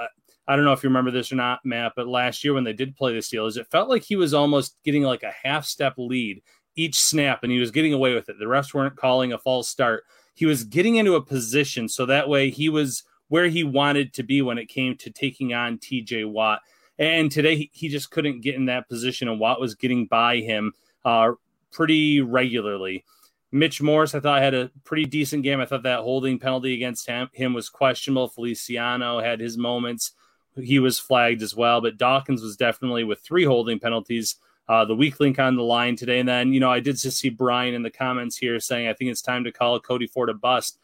I 0.46 0.56
don't 0.56 0.66
know 0.66 0.74
if 0.74 0.82
you 0.82 0.90
remember 0.90 1.10
this 1.10 1.32
or 1.32 1.36
not, 1.36 1.60
Matt, 1.64 1.92
but 1.96 2.06
last 2.06 2.44
year 2.44 2.52
when 2.52 2.64
they 2.64 2.74
did 2.74 2.94
play 2.94 3.14
the 3.14 3.20
Steelers, 3.20 3.56
it 3.56 3.66
felt 3.70 3.88
like 3.88 4.02
he 4.02 4.14
was 4.14 4.34
almost 4.34 4.76
getting 4.84 5.04
like 5.04 5.22
a 5.22 5.32
half 5.42 5.64
step 5.64 5.94
lead 5.96 6.42
each 6.76 7.00
snap 7.00 7.42
and 7.42 7.50
he 7.50 7.58
was 7.58 7.70
getting 7.70 7.94
away 7.94 8.14
with 8.14 8.28
it. 8.28 8.38
The 8.38 8.44
refs 8.44 8.74
weren't 8.74 8.94
calling 8.94 9.32
a 9.32 9.38
false 9.38 9.70
start. 9.70 10.04
He 10.34 10.44
was 10.44 10.64
getting 10.64 10.96
into 10.96 11.14
a 11.14 11.22
position 11.22 11.88
so 11.88 12.04
that 12.04 12.28
way 12.28 12.50
he 12.50 12.68
was 12.68 13.04
where 13.28 13.48
he 13.48 13.64
wanted 13.64 14.12
to 14.14 14.22
be 14.22 14.42
when 14.42 14.58
it 14.58 14.68
came 14.68 14.98
to 14.98 15.08
taking 15.08 15.54
on 15.54 15.78
TJ 15.78 16.30
Watt. 16.30 16.60
And 16.98 17.32
today 17.32 17.70
he 17.72 17.88
just 17.88 18.10
couldn't 18.10 18.42
get 18.42 18.56
in 18.56 18.66
that 18.66 18.86
position, 18.86 19.28
and 19.28 19.40
Watt 19.40 19.62
was 19.62 19.74
getting 19.74 20.04
by 20.08 20.40
him 20.40 20.74
uh, 21.06 21.32
pretty 21.72 22.20
regularly. 22.20 23.06
Mitch 23.52 23.82
Morse, 23.82 24.14
I 24.14 24.20
thought 24.20 24.42
had 24.42 24.54
a 24.54 24.70
pretty 24.84 25.06
decent 25.06 25.42
game. 25.42 25.60
I 25.60 25.66
thought 25.66 25.82
that 25.82 26.00
holding 26.00 26.38
penalty 26.38 26.74
against 26.74 27.06
him, 27.06 27.28
him 27.32 27.52
was 27.52 27.68
questionable. 27.68 28.28
Feliciano 28.28 29.20
had 29.20 29.40
his 29.40 29.58
moments. 29.58 30.12
He 30.56 30.78
was 30.78 30.98
flagged 30.98 31.42
as 31.42 31.56
well, 31.56 31.80
but 31.80 31.96
Dawkins 31.96 32.42
was 32.42 32.56
definitely 32.56 33.04
with 33.04 33.20
three 33.20 33.44
holding 33.44 33.80
penalties 33.80 34.36
uh, 34.70 34.84
the 34.84 34.94
weak 34.94 35.18
link 35.18 35.40
on 35.40 35.56
the 35.56 35.62
line 35.64 35.96
today. 35.96 36.20
And 36.20 36.28
then, 36.28 36.52
you 36.52 36.60
know, 36.60 36.70
I 36.70 36.78
did 36.78 36.96
just 36.96 37.18
see 37.18 37.28
Brian 37.28 37.74
in 37.74 37.82
the 37.82 37.90
comments 37.90 38.36
here 38.36 38.60
saying, 38.60 38.86
I 38.86 38.92
think 38.92 39.10
it's 39.10 39.20
time 39.20 39.42
to 39.42 39.50
call 39.50 39.80
Cody 39.80 40.06
Ford 40.06 40.28
a 40.28 40.34
bust. 40.34 40.78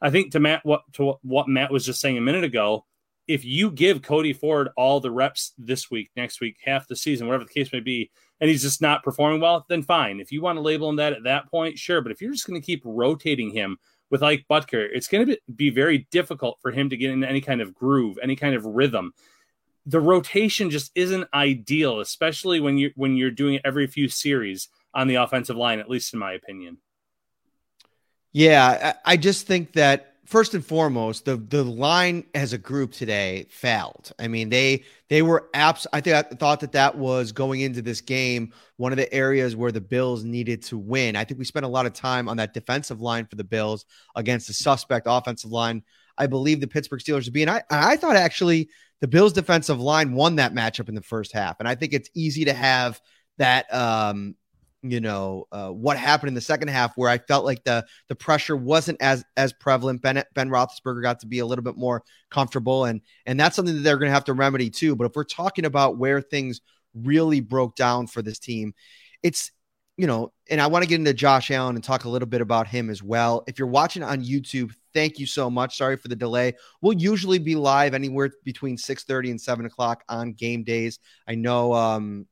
I 0.00 0.08
think 0.08 0.32
to 0.32 0.40
Matt, 0.40 0.64
what 0.64 0.90
to 0.94 1.16
what 1.22 1.46
Matt 1.46 1.70
was 1.70 1.84
just 1.84 2.00
saying 2.00 2.16
a 2.16 2.22
minute 2.22 2.44
ago, 2.44 2.86
if 3.26 3.44
you 3.44 3.70
give 3.70 4.02
Cody 4.02 4.32
Ford 4.32 4.68
all 4.76 5.00
the 5.00 5.10
reps 5.10 5.52
this 5.58 5.90
week, 5.90 6.10
next 6.16 6.40
week, 6.40 6.58
half 6.64 6.86
the 6.86 6.96
season, 6.96 7.26
whatever 7.26 7.44
the 7.44 7.52
case 7.52 7.72
may 7.72 7.80
be, 7.80 8.10
and 8.40 8.50
he's 8.50 8.62
just 8.62 8.82
not 8.82 9.02
performing 9.02 9.40
well, 9.40 9.64
then 9.68 9.82
fine. 9.82 10.20
If 10.20 10.30
you 10.30 10.42
want 10.42 10.56
to 10.56 10.62
label 10.62 10.88
him 10.88 10.96
that 10.96 11.12
at 11.12 11.24
that 11.24 11.50
point, 11.50 11.78
sure. 11.78 12.00
But 12.00 12.12
if 12.12 12.20
you're 12.20 12.32
just 12.32 12.46
going 12.46 12.60
to 12.60 12.64
keep 12.64 12.82
rotating 12.84 13.50
him 13.50 13.78
with 14.10 14.22
Ike 14.22 14.44
Boettger, 14.48 14.88
it's 14.92 15.08
going 15.08 15.26
to 15.26 15.38
be 15.54 15.70
very 15.70 16.06
difficult 16.10 16.58
for 16.60 16.70
him 16.70 16.90
to 16.90 16.96
get 16.96 17.10
into 17.10 17.28
any 17.28 17.40
kind 17.40 17.60
of 17.60 17.74
groove, 17.74 18.18
any 18.22 18.36
kind 18.36 18.54
of 18.54 18.64
rhythm 18.64 19.12
the 19.86 20.00
rotation 20.00 20.68
just 20.68 20.90
isn't 20.94 21.28
ideal, 21.32 22.00
especially 22.00 22.58
when 22.60 22.76
you 22.76 22.90
when 22.96 23.16
you're 23.16 23.30
doing 23.30 23.54
it 23.54 23.62
every 23.64 23.86
few 23.86 24.08
series 24.08 24.68
on 24.92 25.06
the 25.06 25.14
offensive 25.14 25.56
line, 25.56 25.78
at 25.78 25.88
least 25.88 26.12
in 26.12 26.18
my 26.18 26.32
opinion. 26.32 26.78
Yeah, 28.32 28.94
I 29.04 29.16
just 29.16 29.46
think 29.46 29.72
that 29.74 30.15
first 30.26 30.54
and 30.54 30.64
foremost, 30.64 31.24
the 31.24 31.36
the 31.36 31.64
line 31.64 32.24
as 32.34 32.52
a 32.52 32.58
group 32.58 32.92
today 32.92 33.46
failed. 33.50 34.12
I 34.18 34.28
mean, 34.28 34.48
they 34.48 34.84
they 35.08 35.22
were 35.22 35.48
abs. 35.54 35.86
I 35.92 36.00
think 36.00 36.16
I 36.16 36.22
thought 36.22 36.60
that 36.60 36.72
that 36.72 36.96
was 36.96 37.32
going 37.32 37.60
into 37.60 37.82
this 37.82 38.00
game 38.00 38.52
one 38.76 38.92
of 38.92 38.98
the 38.98 39.12
areas 39.12 39.56
where 39.56 39.72
the 39.72 39.80
Bills 39.80 40.24
needed 40.24 40.62
to 40.64 40.76
win. 40.76 41.16
I 41.16 41.24
think 41.24 41.38
we 41.38 41.44
spent 41.44 41.64
a 41.64 41.68
lot 41.68 41.86
of 41.86 41.92
time 41.92 42.28
on 42.28 42.36
that 42.36 42.52
defensive 42.52 43.00
line 43.00 43.26
for 43.26 43.36
the 43.36 43.44
Bills 43.44 43.86
against 44.14 44.48
the 44.48 44.52
suspect 44.52 45.06
offensive 45.08 45.50
line. 45.50 45.82
I 46.18 46.26
believe 46.26 46.60
the 46.60 46.66
Pittsburgh 46.66 47.00
Steelers 47.00 47.24
to 47.24 47.30
be, 47.30 47.42
and 47.42 47.50
I 47.50 47.62
I 47.70 47.96
thought 47.96 48.16
actually 48.16 48.68
the 49.00 49.08
Bills 49.08 49.32
defensive 49.32 49.80
line 49.80 50.12
won 50.12 50.36
that 50.36 50.54
matchup 50.54 50.88
in 50.88 50.94
the 50.94 51.02
first 51.02 51.32
half. 51.32 51.56
And 51.60 51.68
I 51.68 51.74
think 51.74 51.92
it's 51.92 52.10
easy 52.14 52.46
to 52.46 52.54
have 52.54 53.00
that, 53.38 53.72
um, 53.72 54.34
you 54.90 55.00
know, 55.00 55.46
uh, 55.52 55.70
what 55.70 55.96
happened 55.96 56.28
in 56.28 56.34
the 56.34 56.40
second 56.40 56.68
half 56.68 56.96
where 56.96 57.10
I 57.10 57.18
felt 57.18 57.44
like 57.44 57.64
the 57.64 57.84
the 58.08 58.14
pressure 58.14 58.56
wasn't 58.56 59.00
as 59.00 59.24
as 59.36 59.52
prevalent. 59.52 60.02
Ben 60.02 60.22
Ben 60.34 60.48
Roethlisberger 60.48 61.02
got 61.02 61.20
to 61.20 61.26
be 61.26 61.40
a 61.40 61.46
little 61.46 61.64
bit 61.64 61.76
more 61.76 62.02
comfortable, 62.30 62.84
and 62.84 63.00
and 63.26 63.38
that's 63.38 63.56
something 63.56 63.74
that 63.74 63.80
they're 63.80 63.98
going 63.98 64.08
to 64.08 64.14
have 64.14 64.24
to 64.24 64.32
remedy 64.32 64.70
too. 64.70 64.96
But 64.96 65.04
if 65.04 65.16
we're 65.16 65.24
talking 65.24 65.64
about 65.64 65.98
where 65.98 66.20
things 66.20 66.60
really 66.94 67.40
broke 67.40 67.76
down 67.76 68.06
for 68.06 68.22
this 68.22 68.38
team, 68.38 68.74
it's 69.22 69.50
you 69.96 70.06
know, 70.06 70.32
and 70.50 70.60
I 70.60 70.66
want 70.66 70.82
to 70.82 70.88
get 70.88 70.98
into 70.98 71.14
Josh 71.14 71.50
Allen 71.50 71.74
and 71.74 71.82
talk 71.82 72.04
a 72.04 72.08
little 72.08 72.28
bit 72.28 72.42
about 72.42 72.66
him 72.66 72.90
as 72.90 73.02
well. 73.02 73.44
If 73.46 73.58
you're 73.58 73.66
watching 73.66 74.02
on 74.02 74.22
YouTube, 74.22 74.72
thank 74.92 75.18
you 75.18 75.26
so 75.26 75.48
much. 75.48 75.76
Sorry 75.76 75.96
for 75.96 76.08
the 76.08 76.16
delay. 76.16 76.54
We'll 76.82 76.98
usually 76.98 77.38
be 77.38 77.54
live 77.54 77.94
anywhere 77.94 78.30
between 78.44 78.76
6:30 78.76 79.30
and 79.30 79.40
7 79.40 79.64
o'clock 79.64 80.04
on 80.08 80.32
game 80.32 80.64
days. 80.64 80.98
I 81.26 81.34
know 81.34 81.72
um, 81.72 82.26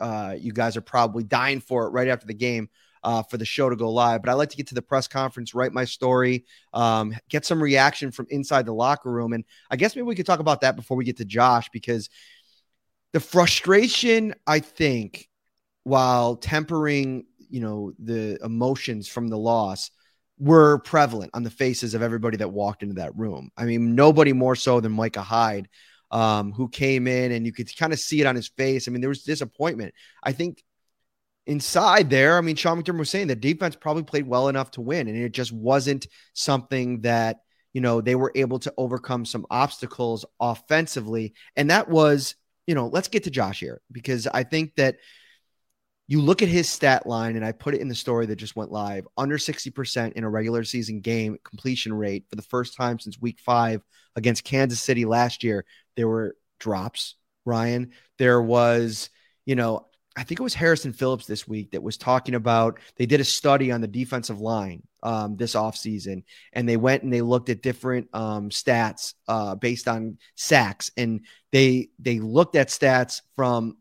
uh, 0.00 0.34
you 0.38 0.52
guys 0.52 0.76
are 0.76 0.82
probably 0.82 1.22
dying 1.22 1.60
for 1.60 1.86
it 1.86 1.90
right 1.90 2.08
after 2.08 2.26
the 2.26 2.34
game. 2.34 2.68
Uh, 3.02 3.22
for 3.22 3.38
the 3.38 3.46
show 3.46 3.70
to 3.70 3.76
go 3.76 3.90
live, 3.90 4.20
but 4.20 4.30
I 4.30 4.34
like 4.34 4.50
to 4.50 4.58
get 4.58 4.66
to 4.66 4.74
the 4.74 4.82
press 4.82 5.08
conference, 5.08 5.54
write 5.54 5.72
my 5.72 5.86
story, 5.86 6.44
um, 6.74 7.16
get 7.30 7.46
some 7.46 7.62
reaction 7.62 8.10
from 8.10 8.26
inside 8.28 8.66
the 8.66 8.74
locker 8.74 9.10
room, 9.10 9.32
and 9.32 9.42
I 9.70 9.76
guess 9.76 9.96
maybe 9.96 10.04
we 10.04 10.14
could 10.14 10.26
talk 10.26 10.38
about 10.38 10.60
that 10.60 10.76
before 10.76 10.98
we 10.98 11.06
get 11.06 11.16
to 11.16 11.24
Josh 11.24 11.70
because 11.72 12.10
the 13.12 13.20
frustration 13.20 14.34
I 14.46 14.60
think 14.60 15.30
while 15.84 16.36
tempering, 16.36 17.24
you 17.48 17.60
know, 17.60 17.92
the 17.98 18.38
emotions 18.44 19.08
from 19.08 19.28
the 19.28 19.38
loss 19.38 19.90
were 20.38 20.78
prevalent 20.78 21.30
on 21.34 21.42
the 21.42 21.50
faces 21.50 21.94
of 21.94 22.02
everybody 22.02 22.38
that 22.38 22.52
walked 22.52 22.82
into 22.82 22.94
that 22.96 23.16
room. 23.16 23.50
I 23.56 23.64
mean, 23.64 23.94
nobody 23.94 24.32
more 24.32 24.56
so 24.56 24.80
than 24.80 24.92
Micah 24.92 25.22
Hyde, 25.22 25.68
um, 26.10 26.52
who 26.52 26.68
came 26.68 27.06
in 27.06 27.32
and 27.32 27.46
you 27.46 27.52
could 27.52 27.74
kind 27.76 27.92
of 27.92 27.98
see 27.98 28.20
it 28.20 28.26
on 28.26 28.36
his 28.36 28.48
face. 28.48 28.86
I 28.86 28.90
mean, 28.90 29.00
there 29.00 29.08
was 29.08 29.22
disappointment. 29.22 29.94
I 30.22 30.32
think 30.32 30.62
inside 31.46 32.10
there, 32.10 32.36
I 32.36 32.40
mean, 32.40 32.56
Sean 32.56 32.82
McDermott 32.82 32.98
was 32.98 33.10
saying 33.10 33.28
the 33.28 33.36
defense 33.36 33.76
probably 33.76 34.04
played 34.04 34.26
well 34.26 34.48
enough 34.48 34.70
to 34.72 34.80
win, 34.80 35.08
and 35.08 35.16
it 35.16 35.32
just 35.32 35.52
wasn't 35.52 36.06
something 36.32 37.02
that 37.02 37.38
you 37.72 37.80
know 37.80 38.00
they 38.00 38.14
were 38.14 38.32
able 38.34 38.58
to 38.60 38.74
overcome 38.76 39.24
some 39.24 39.46
obstacles 39.50 40.24
offensively, 40.40 41.34
and 41.56 41.70
that 41.70 41.88
was 41.88 42.34
you 42.66 42.74
know 42.74 42.88
let's 42.88 43.08
get 43.08 43.24
to 43.24 43.30
Josh 43.30 43.60
here 43.60 43.80
because 43.92 44.26
I 44.26 44.44
think 44.44 44.74
that 44.76 44.96
you 46.10 46.20
look 46.20 46.42
at 46.42 46.48
his 46.48 46.68
stat 46.68 47.06
line, 47.06 47.36
and 47.36 47.44
I 47.44 47.52
put 47.52 47.72
it 47.72 47.80
in 47.80 47.86
the 47.86 47.94
story 47.94 48.26
that 48.26 48.34
just 48.34 48.56
went 48.56 48.72
live 48.72 49.06
under 49.16 49.38
60% 49.38 50.12
in 50.14 50.24
a 50.24 50.28
regular 50.28 50.64
season 50.64 51.00
game 51.00 51.38
completion 51.44 51.94
rate 51.94 52.24
for 52.28 52.34
the 52.34 52.42
first 52.42 52.76
time 52.76 52.98
since 52.98 53.20
week 53.20 53.38
five 53.38 53.80
against 54.16 54.42
Kansas 54.42 54.82
City 54.82 55.04
last 55.04 55.44
year. 55.44 55.64
There 55.96 56.08
were 56.08 56.36
drops, 56.58 57.16
Ryan. 57.44 57.92
There 58.18 58.40
was, 58.40 59.10
you 59.46 59.54
know, 59.54 59.86
I 60.16 60.24
think 60.24 60.40
it 60.40 60.42
was 60.44 60.54
Harrison 60.54 60.92
Phillips 60.92 61.26
this 61.26 61.46
week 61.46 61.70
that 61.70 61.82
was 61.82 61.96
talking 61.96 62.34
about 62.34 62.80
they 62.96 63.06
did 63.06 63.20
a 63.20 63.24
study 63.24 63.70
on 63.70 63.80
the 63.80 63.88
defensive 63.88 64.40
line 64.40 64.82
um, 65.02 65.36
this 65.36 65.54
offseason 65.54 66.24
and 66.52 66.68
they 66.68 66.76
went 66.76 67.04
and 67.04 67.12
they 67.12 67.22
looked 67.22 67.48
at 67.48 67.62
different 67.62 68.08
um, 68.12 68.50
stats 68.50 69.14
uh, 69.28 69.54
based 69.54 69.88
on 69.88 70.18
sacks 70.34 70.90
and 70.96 71.24
they 71.52 71.88
they 71.98 72.18
looked 72.18 72.56
at 72.56 72.68
stats 72.68 73.22
from 73.36 73.76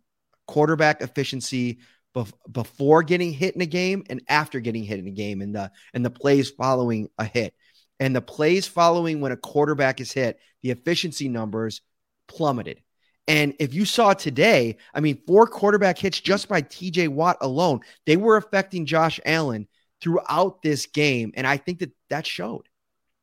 quarterback 0.47 1.01
efficiency 1.01 1.79
bef- 2.15 2.33
before 2.51 3.03
getting 3.03 3.33
hit 3.33 3.55
in 3.55 3.61
a 3.61 3.65
game 3.65 4.03
and 4.09 4.21
after 4.27 4.59
getting 4.59 4.83
hit 4.83 4.99
in 4.99 5.07
a 5.07 5.11
game 5.11 5.41
and 5.41 5.55
the 5.55 5.71
and 5.93 6.05
the 6.05 6.09
plays 6.09 6.49
following 6.49 7.09
a 7.17 7.25
hit. 7.25 7.53
And 7.99 8.15
the 8.15 8.21
plays 8.21 8.65
following 8.65 9.19
when 9.19 9.33
a 9.33 9.37
quarterback 9.37 9.99
is 9.99 10.11
hit, 10.11 10.39
the 10.63 10.71
efficiency 10.71 11.27
numbers 11.27 11.81
plummeted. 12.29 12.81
And 13.27 13.53
if 13.59 13.73
you 13.73 13.85
saw 13.85 14.13
today, 14.13 14.77
I 14.93 15.01
mean, 15.01 15.21
four 15.27 15.45
quarterback 15.45 15.99
hits 15.99 16.19
just 16.19 16.47
by 16.47 16.61
TJ 16.61 17.09
Watt 17.09 17.37
alone, 17.41 17.81
they 18.05 18.17
were 18.17 18.37
affecting 18.37 18.85
Josh 18.85 19.19
Allen 19.25 19.67
throughout 20.01 20.61
this 20.63 20.87
game. 20.87 21.33
And 21.35 21.45
I 21.45 21.57
think 21.57 21.79
that 21.79 21.91
that 22.09 22.25
showed. 22.25 22.69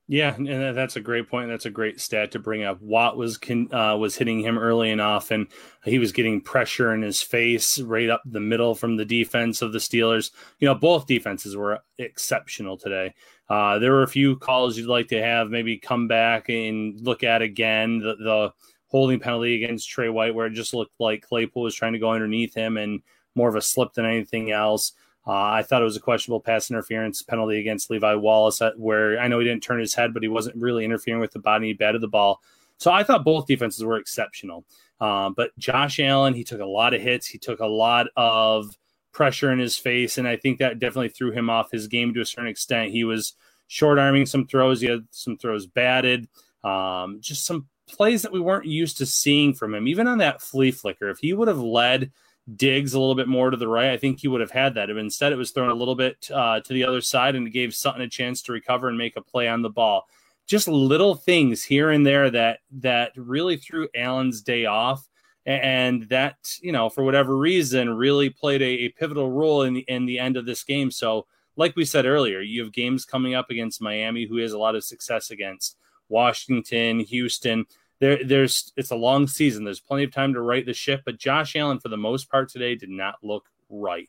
Yeah, 0.09 0.37
and 0.37 0.77
that's 0.77 0.95
a 0.95 1.01
great 1.01 1.29
point. 1.29 1.49
That's 1.49 1.67
a 1.67 1.71
great 1.71 2.01
stat 2.01 2.31
to 2.33 2.39
bring 2.39 2.63
up. 2.63 2.81
Watt 2.81 3.17
was 3.17 3.41
uh, 3.51 3.97
was 3.99 4.15
hitting 4.15 4.39
him 4.39 4.57
early 4.57 4.93
and 4.93 5.01
often. 5.01 5.49
He 5.85 5.99
was 5.99 6.13
getting 6.13 6.41
pressure 6.41 6.95
in 6.95 7.03
his 7.03 7.23
face 7.23 7.81
right 7.81 8.09
up 8.09 8.23
the 8.25 8.39
middle 8.39 8.77
from 8.77 8.97
the 8.97 9.05
defense 9.05 9.63
of 9.63 9.73
the 9.73 9.81
Steelers. 9.81 10.31
You 10.61 10.69
know, 10.69 10.77
both 10.77 11.09
defenses 11.09 11.57
were 11.57 11.81
exceptional 11.99 12.77
today. 12.77 13.15
Uh, 13.49 13.81
there 13.81 13.91
were 13.91 14.05
a 14.05 14.09
few 14.09 14.37
calls 14.37 14.79
you'd 14.79 14.87
like 14.87 15.09
to 15.09 15.21
have 15.21 15.51
maybe 15.51 15.77
come 15.77 16.07
back 16.07 16.49
and 16.49 17.01
look 17.01 17.25
at 17.25 17.43
again. 17.43 17.99
The, 17.99 18.15
the 18.15 18.53
holding 18.89 19.21
penalty 19.21 19.63
against 19.63 19.89
Tre 19.89 20.09
White, 20.09 20.35
where 20.35 20.47
it 20.47 20.53
just 20.53 20.75
looked 20.75 20.95
like 20.99 21.23
Claypool 21.23 21.63
was 21.63 21.75
trying 21.75 21.93
to 21.93 21.99
go 21.99 22.13
underneath 22.13 22.55
him 22.55 22.77
and 22.77 23.03
more 23.35 23.49
of 23.49 23.57
a 23.57 23.63
slip 23.63 23.93
than 23.95 24.05
anything 24.05 24.51
else. 24.51 24.93
Uh, 25.27 25.33
I 25.33 25.63
thought 25.63 25.83
it 25.83 25.87
was 25.87 25.97
a 25.97 26.01
questionable 26.01 26.41
pass 26.41 26.71
interference 26.71 27.21
penalty 27.23 27.59
against 27.59 27.91
Levi 27.91 28.15
Wallace, 28.15 28.63
where 28.77 29.19
I 29.19 29.27
know 29.27 29.41
he 29.41 29.45
didn't 29.45 29.63
turn 29.65 29.81
his 29.81 29.95
head, 29.95 30.15
but 30.15 30.23
he 30.23 30.29
wasn't 30.29 30.57
really 30.57 30.85
interfering 30.85 31.21
with 31.21 31.33
the 31.33 31.41
body. 31.41 31.69
He 31.69 31.73
batted 31.73 32.01
the 32.01 32.09
ball. 32.09 32.41
So 32.79 32.93
I 32.93 33.03
thought 33.03 33.25
both 33.25 33.47
defenses 33.47 33.85
were 33.85 33.97
exceptional. 33.97 34.65
Uh, 35.01 35.31
but 35.31 35.57
Josh 35.59 35.99
Allen, 35.99 36.35
he 36.35 36.45
took 36.45 36.61
a 36.61 36.67
lot 36.67 36.95
of 36.95 37.03
hits. 37.03 37.27
He 37.27 37.39
took 37.39 37.61
a 37.61 37.67
lot 37.67 38.07
of 38.17 38.77
pressure 39.13 39.51
in 39.51 39.59
his 39.59 39.77
face. 39.77 40.19
And 40.19 40.29
I 40.29 40.37
think 40.37 40.59
that 40.59 40.79
definitely 40.79 41.09
threw 41.09 41.33
him 41.33 41.51
off 41.51 41.71
his 41.71 41.89
game 41.89 42.15
to 42.15 42.21
a 42.21 42.27
certain 42.27 42.51
extent. 42.51 42.93
He 42.93 43.03
was 43.03 43.35
short 43.67 43.99
arming 43.99 44.27
some 44.27 44.47
throws, 44.47 44.81
he 44.81 44.89
had 44.89 45.07
some 45.11 45.37
throws 45.37 45.67
batted, 45.67 46.29
um, 46.63 47.19
just 47.21 47.45
some 47.45 47.67
plays 47.87 48.23
that 48.23 48.33
we 48.33 48.41
weren't 48.41 48.67
used 48.67 48.99
to 48.99 49.07
seeing 49.07 49.55
from 49.55 49.75
him. 49.75 49.89
Even 49.89 50.07
on 50.07 50.19
that 50.19 50.43
flea 50.43 50.71
flicker, 50.71 51.09
if 51.09 51.19
he 51.19 51.33
would 51.33 51.49
have 51.49 51.61
led 51.61 52.13
Diggs 52.55 52.95
a 52.95 53.01
little 53.01 53.15
bit 53.15 53.29
more 53.29 53.51
to 53.51 53.57
the 53.57 53.69
right, 53.69 53.91
I 53.91 53.97
think 53.97 54.21
he 54.21 54.29
would 54.29 54.41
have 54.41 54.51
had 54.51 54.75
that. 54.75 54.87
But 54.87 54.99
instead, 54.99 55.33
it 55.33 55.37
was 55.37 55.51
thrown 55.51 55.71
a 55.71 55.75
little 55.75 55.97
bit 55.97 56.29
uh, 56.33 56.61
to 56.61 56.73
the 56.73 56.85
other 56.85 57.01
side 57.01 57.35
and 57.35 57.47
it 57.47 57.51
gave 57.51 57.75
Sutton 57.75 58.03
a 58.03 58.09
chance 58.09 58.43
to 58.43 58.53
recover 58.53 58.89
and 58.89 58.99
make 58.99 59.17
a 59.17 59.23
play 59.23 59.49
on 59.49 59.63
the 59.63 59.71
ball. 59.71 60.07
Just 60.47 60.69
little 60.69 61.17
things 61.17 61.65
here 61.65 61.91
and 61.91 62.07
there 62.07 62.31
that 62.31 62.61
that 62.71 63.11
really 63.17 63.57
threw 63.57 63.89
Allen's 63.97 64.43
day 64.43 64.65
off, 64.65 65.09
and 65.45 66.05
that 66.05 66.37
you 66.61 66.71
know 66.71 66.89
for 66.89 67.03
whatever 67.03 67.37
reason 67.37 67.91
really 67.91 68.31
played 68.31 68.63
a, 68.63 68.85
a 68.85 68.89
pivotal 68.91 69.33
role 69.33 69.63
in 69.63 69.75
the 69.75 69.85
in 69.89 70.07
the 70.07 70.21
end 70.21 70.37
of 70.37 70.47
this 70.47 70.63
game. 70.63 70.93
So, 70.93 71.27
like 71.57 71.75
we 71.75 71.85
said 71.85 72.07
earlier, 72.07 72.41
you 72.43 72.63
have 72.63 72.73
games 72.73 73.05
coming 73.05 73.35
up 73.35 73.51
against 73.51 73.83
Miami, 73.83 74.25
who 74.25 74.37
has 74.37 74.53
a 74.53 74.59
lot 74.59 74.77
of 74.77 74.85
success 74.85 75.33
against 75.33 75.77
Washington, 76.09 77.01
Houston 77.01 77.67
there 78.01 78.23
there's 78.25 78.73
it's 78.77 78.91
a 78.91 78.97
long 78.97 79.27
season. 79.27 79.65
There's 79.65 79.81
plenty 79.81 80.05
of 80.05 80.13
time 80.13 80.35
to 80.35 80.41
right 80.41 80.65
the 80.65 80.75
ship, 80.75 81.03
but 81.05 81.19
Josh 81.19 81.57
Allen 81.57 81.81
for 81.81 81.89
the 81.89 81.97
most 81.97 82.31
part 82.31 82.49
today 82.49 82.75
did 82.75 82.91
not 82.91 83.17
look 83.23 83.47
right. 83.69 84.09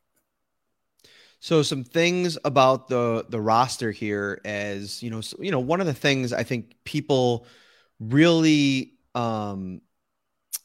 So 1.39 1.61
some 1.61 1.83
things 1.83 2.37
about 2.43 2.87
the 2.87 3.25
the 3.29 3.39
roster 3.39 3.91
here 3.91 4.41
as, 4.43 5.01
you 5.01 5.09
know, 5.09 5.21
so, 5.21 5.37
you 5.39 5.51
know, 5.51 5.59
one 5.59 5.79
of 5.79 5.87
the 5.87 5.93
things 5.93 6.33
I 6.33 6.43
think 6.43 6.75
people 6.83 7.45
really 7.99 8.93
um 9.15 9.81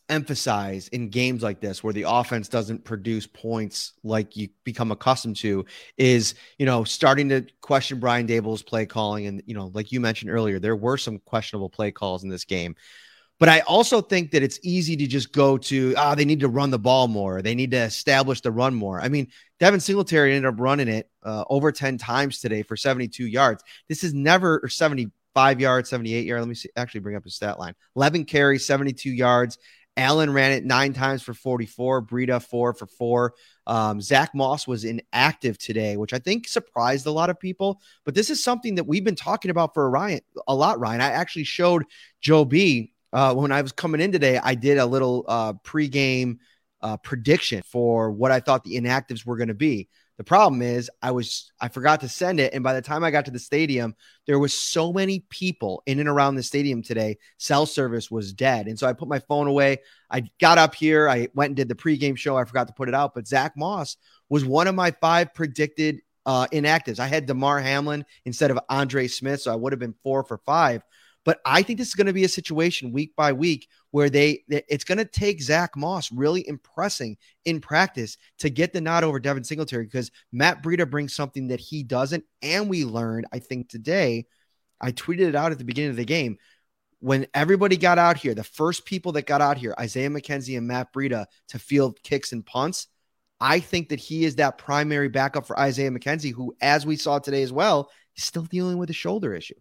emphasize 0.09 0.89
in 0.89 1.09
games 1.09 1.43
like 1.43 1.61
this 1.61 1.83
where 1.83 1.93
the 1.93 2.05
offense 2.07 2.49
doesn't 2.49 2.85
produce 2.85 3.27
points 3.27 3.93
like 4.03 4.37
you 4.37 4.49
become 4.65 4.91
accustomed 4.93 5.37
to 5.37 5.65
is 5.97 6.35
you 6.59 6.67
know 6.67 6.85
starting 6.85 7.29
to 7.29 7.47
question 7.61 7.99
Brian 7.99 8.27
Daboll's 8.27 8.63
play 8.63 8.85
calling 8.85 9.27
and 9.27 9.43
you 9.47 9.55
know 9.55 9.71
like 9.75 9.93
you 9.93 10.01
mentioned 10.01 10.31
earlier 10.31 10.59
there 10.59 10.77
were 10.77 10.97
some 10.97 11.19
questionable 11.21 11.71
play 11.71 11.91
calls 11.91 12.25
in 12.25 12.29
this 12.29 12.45
game 12.45 12.75
but 13.43 13.49
I 13.49 13.59
also 13.63 14.01
think 14.01 14.31
that 14.31 14.45
it's 14.45 14.61
easy 14.63 14.97
to 14.97 15.07
just 15.09 15.33
go 15.33 15.59
to, 15.59 15.95
ah, 15.97 16.15
they 16.15 16.25
need 16.25 16.39
to 16.41 16.49
run 16.49 16.71
the 16.71 16.79
ball 16.79 17.09
more. 17.09 17.43
They 17.43 17.57
need 17.57 17.73
to 17.73 17.79
establish 17.79 18.41
the 18.41 18.53
run 18.53 18.73
more. 18.73 19.01
I 19.01 19.09
mean, 19.09 19.33
Devin 19.59 19.81
Singletary 19.81 20.33
ended 20.33 20.49
up 20.49 20.61
running 20.61 20.87
it 20.87 21.11
uh, 21.25 21.43
over 21.51 21.73
10 21.73 21.99
times 21.99 22.39
today 22.39 22.63
for 22.63 22.77
72 22.77 23.27
yards. 23.27 23.65
This 23.89 24.05
is 24.05 24.15
never, 24.15 24.61
or 24.63 24.69
75 24.69 25.61
yards, 25.61 25.91
78 25.91 26.25
yards. 26.25 26.41
Let 26.41 26.49
me 26.49 26.55
see, 26.55 26.69
actually 26.77 27.01
bring 27.01 27.17
up 27.17 27.25
his 27.25 27.35
stat 27.35 27.59
line 27.59 27.75
11 27.97 28.27
carries, 28.27 28.65
72 28.65 29.11
yards. 29.11 29.59
Allen 29.97 30.33
ran 30.33 30.53
it 30.53 30.65
nine 30.65 30.93
times 30.95 31.23
for 31.23 31.35
44, 31.35 32.03
Breida 32.03 32.43
four 32.43 32.73
for 32.73 32.87
four. 32.87 33.35
Um, 33.67 34.01
Zach 34.01 34.35
Moss 34.35 34.67
was 34.67 34.85
inactive 34.85 35.59
today, 35.59 35.97
which 35.97 36.13
I 36.13 36.19
think 36.19 36.49
surprised 36.49 37.07
a 37.07 37.11
lot 37.11 37.31
of 37.31 37.39
people. 37.39 37.81
But 38.05 38.15
this 38.15 38.31
is 38.31 38.43
something 38.43 38.77
that 38.77 38.85
we've 38.85 39.05
been 39.05 39.15
talking 39.15 39.51
about 39.51 39.75
for 39.75 39.89
Ryan 39.91 40.21
a 40.49 40.55
lot, 40.55 40.81
Ryan. 40.81 41.01
I 41.01 41.11
actually 41.11 41.45
showed 41.45 41.85
Joe 42.21 42.45
B 42.45 42.93
uh, 43.13 43.35
when 43.35 43.53
I 43.53 43.63
was 43.63 43.73
coming 43.73 44.01
in 44.01 44.11
today, 44.11 44.39
I 44.43 44.55
did 44.55 44.79
a 44.79 44.87
little 44.87 45.25
uh, 45.29 45.53
pregame 45.65 46.39
uh, 46.81 46.97
prediction 46.97 47.63
for 47.65 48.11
what 48.11 48.33
I 48.33 48.41
thought 48.41 48.65
the 48.65 48.77
inactives 48.77 49.27
were 49.27 49.37
going 49.37 49.49
to 49.49 49.55
be. 49.55 49.89
The 50.23 50.27
problem 50.27 50.63
is 50.63 50.89
I 51.03 51.11
was 51.11 51.51
I 51.61 51.67
forgot 51.67 52.01
to 52.03 52.09
send 52.09 52.39
it, 52.39 52.55
and 52.55 52.63
by 52.63 52.75
the 52.75 52.81
time 52.81 53.03
I 53.03 53.11
got 53.11 53.25
to 53.25 53.33
the 53.33 53.41
stadium, 53.41 53.97
there 54.29 54.39
was 54.39 54.57
so 54.57 54.93
many 54.93 55.27
people 55.31 55.83
in 55.85 55.99
and 55.99 56.09
around 56.09 56.37
the 56.37 56.45
stadium 56.45 56.81
today. 56.81 57.19
Cell 57.39 57.67
service 57.67 58.09
was 58.09 58.33
dead, 58.33 58.69
and 58.69 58.79
so 58.79 58.87
I 58.87 58.93
put 58.93 59.09
my 59.09 59.19
phone 59.19 59.49
away. 59.49 59.79
I 60.09 60.31
got 60.41 60.59
up 60.59 60.77
here, 60.77 61.09
I 61.09 61.27
went 61.35 61.49
and 61.49 61.57
did 61.57 61.67
the 61.67 61.75
pregame 61.75 62.17
show. 62.17 62.37
I 62.37 62.45
forgot 62.45 62.69
to 62.69 62.73
put 62.73 62.89
it 62.89 62.95
out, 62.95 63.17
but 63.17 63.27
Zach 63.27 63.55
Moss 63.57 63.97
was 64.29 64.45
one 64.45 64.69
of 64.69 64.77
my 64.77 64.93
five 64.93 65.35
predicted 65.35 66.03
uh, 66.25 66.47
inactives. 66.53 67.01
I 67.01 67.09
had 67.09 67.27
Damar 67.27 67.59
Hamlin 67.59 68.05
instead 68.25 68.53
of 68.53 68.61
Andre 68.69 69.09
Smith, 69.09 69.41
so 69.41 69.53
I 69.53 69.57
would 69.57 69.73
have 69.73 69.81
been 69.81 69.97
four 70.05 70.23
for 70.23 70.39
five. 70.39 70.85
But 71.25 71.41
I 71.45 71.63
think 71.65 71.81
this 71.81 71.89
is 71.89 71.95
going 71.95 72.07
to 72.07 72.13
be 72.13 72.23
a 72.23 72.29
situation 72.29 72.93
week 72.93 73.17
by 73.17 73.33
week 73.33 73.69
where 73.93 74.11
they 74.11 74.43
it's 74.49 74.85
going 74.85 74.99
to 74.99 75.05
take 75.05 75.41
Zach 75.41 75.77
Moss 75.77 76.11
really 76.11 76.47
impressing 76.49 77.17
in 77.45 77.61
practice 77.61 78.17
to 78.39 78.51
get 78.51 78.73
the 78.73 78.81
nod 78.81 79.05
over 79.05 79.21
Devin 79.21 79.45
Singletary 79.45 79.85
because 79.85 80.11
Matt 80.33 80.63
Breida 80.63 80.91
brings 80.91 81.15
something 81.15 81.49
that 81.49 81.61
he 81.61 81.83
doesn't. 81.85 82.25
And 82.41 82.69
we 82.69 82.85
learned, 82.85 83.27
I 83.33 83.39
think 83.39 83.69
today, 83.69 84.27
I 84.81 84.93
tweeted 84.93 85.29
it 85.29 85.37
out 85.37 85.53
at 85.53 85.59
the 85.59 85.65
beginning 85.65 85.91
of 85.91 85.97
the 85.97 86.05
game. 86.05 86.39
When 87.01 87.27
everybody 87.35 87.77
got 87.77 87.99
out 87.99 88.17
here, 88.17 88.35
the 88.35 88.43
first 88.45 88.85
people 88.87 89.13
that 89.13 89.27
got 89.27 89.41
out 89.41 89.59
here, 89.59 89.75
Isaiah 89.79 90.09
McKenzie 90.09 90.57
and 90.57 90.67
Matt 90.67 90.93
Breida, 90.93 91.27
to 91.49 91.59
field 91.59 92.03
kicks 92.03 92.33
and 92.33 92.47
punts, 92.47 92.87
I 93.41 93.61
think 93.61 93.91
that 93.91 93.99
he 93.99 94.25
is 94.25 94.37
that 94.37 94.57
primary 94.57 95.09
backup 95.09 95.47
for 95.47 95.59
Isaiah 95.59 95.91
McKenzie, 95.91 96.33
who, 96.33 96.55
as 96.61 96.87
we 96.87 96.97
saw 96.97 97.19
today 97.19 97.43
as 97.43 97.53
well, 97.53 97.91
is 98.17 98.25
still 98.25 98.45
dealing 98.45 98.79
with 98.79 98.89
a 98.89 98.95
shoulder 98.95 99.35
issue. 99.35 99.57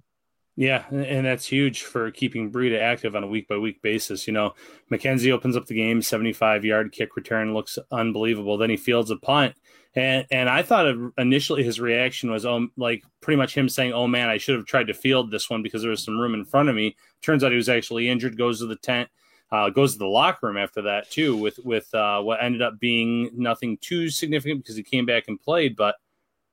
Yeah, 0.58 0.86
and 0.92 1.26
that's 1.26 1.46
huge 1.46 1.84
for 1.84 2.12
keeping 2.12 2.52
Breida 2.52 2.80
active 2.80 3.16
on 3.16 3.24
a 3.24 3.28
week 3.28 3.48
by 3.48 3.58
week 3.58 3.82
basis. 3.82 4.28
You 4.28 4.34
know, 4.34 4.54
McKenzie 4.92 5.32
opens 5.32 5.56
up 5.56 5.66
the 5.66 5.76
game, 5.76 6.02
75 6.02 6.66
yard 6.66 6.92
kick 6.92 7.16
return 7.16 7.54
looks 7.54 7.80
unbelievable. 7.92 8.58
Then 8.58 8.70
he 8.70 8.78
fields 8.78 9.12
a 9.12 9.16
punt. 9.16 9.56
And 9.96 10.26
and 10.32 10.50
I 10.50 10.62
thought 10.62 10.94
initially 11.18 11.64
his 11.64 11.80
reaction 11.80 12.32
was 12.32 12.46
oh 12.46 12.68
like 12.78 13.04
pretty 13.22 13.38
much 13.38 13.56
him 13.56 13.68
saying 13.68 13.92
oh 13.92 14.08
man 14.08 14.30
I 14.30 14.38
should 14.38 14.56
have 14.56 14.66
tried 14.66 14.88
to 14.88 14.94
field 14.94 15.32
this 15.32 15.50
one 15.50 15.62
because 15.62 15.82
there 15.82 15.92
was 15.92 16.04
some 16.04 16.18
room 16.18 16.34
in 16.34 16.46
front 16.46 16.70
of 16.70 16.76
me. 16.76 16.96
Turns 17.22 17.44
out 17.44 17.52
he 17.52 17.58
was 17.58 17.68
actually 17.70 18.10
injured. 18.10 18.38
Goes 18.38 18.60
to 18.60 18.68
the 18.68 18.78
tent, 18.78 19.10
uh, 19.52 19.70
goes 19.70 19.94
to 19.94 20.00
the 20.00 20.06
locker 20.06 20.48
room 20.48 20.58
after 20.58 20.82
that 20.84 21.10
too 21.12 21.36
with 21.36 21.60
with 21.66 21.94
uh, 21.94 22.22
what 22.22 22.42
ended 22.42 22.62
up 22.62 22.80
being 22.80 23.30
nothing 23.34 23.78
too 23.82 24.10
significant 24.10 24.64
because 24.64 24.78
he 24.78 24.84
came 24.84 25.06
back 25.06 25.26
and 25.28 25.42
played. 25.42 25.76
But 25.76 25.96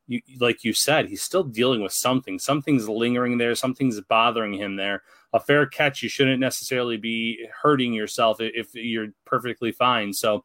you, 0.09 0.21
like 0.41 0.65
you 0.65 0.73
said, 0.73 1.09
he's 1.09 1.23
still 1.23 1.45
dealing 1.45 1.83
with 1.83 1.93
something. 1.93 2.39
Something's 2.39 2.89
lingering 2.89 3.39
there. 3.39 3.55
Something's 3.55 4.01
bothering 4.01 4.55
him 4.55 4.77
there. 4.77 5.03
A 5.33 5.39
fair 5.39 5.67
catch, 5.67 6.03
you 6.03 6.09
shouldn't 6.09 6.41
necessarily 6.41 6.97
be 6.97 7.47
hurting 7.63 7.93
yourself 7.93 8.39
if 8.41 8.75
you're 8.75 9.09
perfectly 9.25 9.71
fine. 9.71 10.13
So, 10.13 10.45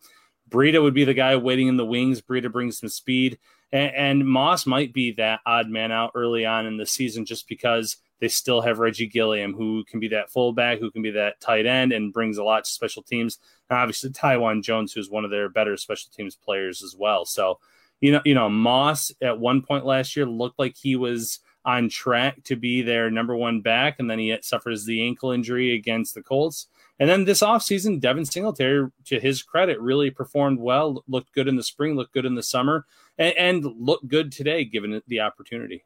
Breida 0.49 0.83
would 0.83 0.93
be 0.93 1.05
the 1.05 1.13
guy 1.13 1.35
waiting 1.37 1.67
in 1.67 1.77
the 1.77 1.85
wings. 1.85 2.21
Breida 2.21 2.51
brings 2.51 2.77
some 2.77 2.89
speed, 2.89 3.39
and, 3.71 3.95
and 3.95 4.27
Moss 4.27 4.65
might 4.65 4.93
be 4.93 5.13
that 5.13 5.39
odd 5.45 5.69
man 5.69 5.91
out 5.91 6.11
early 6.15 6.45
on 6.45 6.65
in 6.65 6.77
the 6.77 6.85
season 6.85 7.25
just 7.25 7.47
because 7.47 7.97
they 8.19 8.27
still 8.27 8.61
have 8.61 8.79
Reggie 8.79 9.07
Gilliam, 9.07 9.53
who 9.53 9.83
can 9.85 9.99
be 9.99 10.09
that 10.09 10.29
fullback, 10.29 10.79
who 10.79 10.91
can 10.91 11.01
be 11.01 11.11
that 11.11 11.39
tight 11.39 11.65
end, 11.65 11.91
and 11.91 12.13
brings 12.13 12.37
a 12.37 12.43
lot 12.43 12.65
to 12.65 12.71
special 12.71 13.03
teams. 13.03 13.39
And 13.69 13.79
obviously, 13.79 14.11
Taiwan 14.11 14.61
Jones, 14.61 14.93
who's 14.93 15.09
one 15.09 15.25
of 15.25 15.31
their 15.31 15.49
better 15.49 15.75
special 15.77 16.09
teams 16.15 16.35
players 16.35 16.83
as 16.83 16.95
well. 16.97 17.25
So, 17.25 17.59
you 18.03 18.11
know, 18.11 18.21
you 18.25 18.35
know, 18.35 18.49
Moss 18.49 19.13
at 19.21 19.39
one 19.39 19.61
point 19.61 19.85
last 19.85 20.17
year 20.17 20.25
looked 20.25 20.59
like 20.59 20.75
he 20.75 20.97
was 20.97 21.39
on 21.63 21.87
track 21.87 22.43
to 22.43 22.57
be 22.57 22.81
their 22.81 23.09
number 23.09 23.33
one 23.33 23.61
back, 23.61 23.95
and 23.97 24.11
then 24.11 24.19
he 24.19 24.37
suffers 24.41 24.83
the 24.83 25.01
ankle 25.07 25.31
injury 25.31 25.73
against 25.73 26.13
the 26.13 26.21
Colts. 26.21 26.67
And 26.99 27.09
then 27.09 27.23
this 27.23 27.39
offseason, 27.39 28.01
Devin 28.01 28.25
Singletary, 28.25 28.89
to 29.05 29.21
his 29.21 29.41
credit, 29.41 29.79
really 29.79 30.09
performed 30.09 30.59
well, 30.59 31.01
looked 31.07 31.33
good 31.33 31.47
in 31.47 31.55
the 31.55 31.63
spring, 31.63 31.95
looked 31.95 32.13
good 32.13 32.25
in 32.25 32.35
the 32.35 32.43
summer, 32.43 32.85
and, 33.17 33.37
and 33.37 33.63
looked 33.63 34.09
good 34.09 34.33
today 34.33 34.65
given 34.65 35.01
the 35.07 35.21
opportunity. 35.21 35.85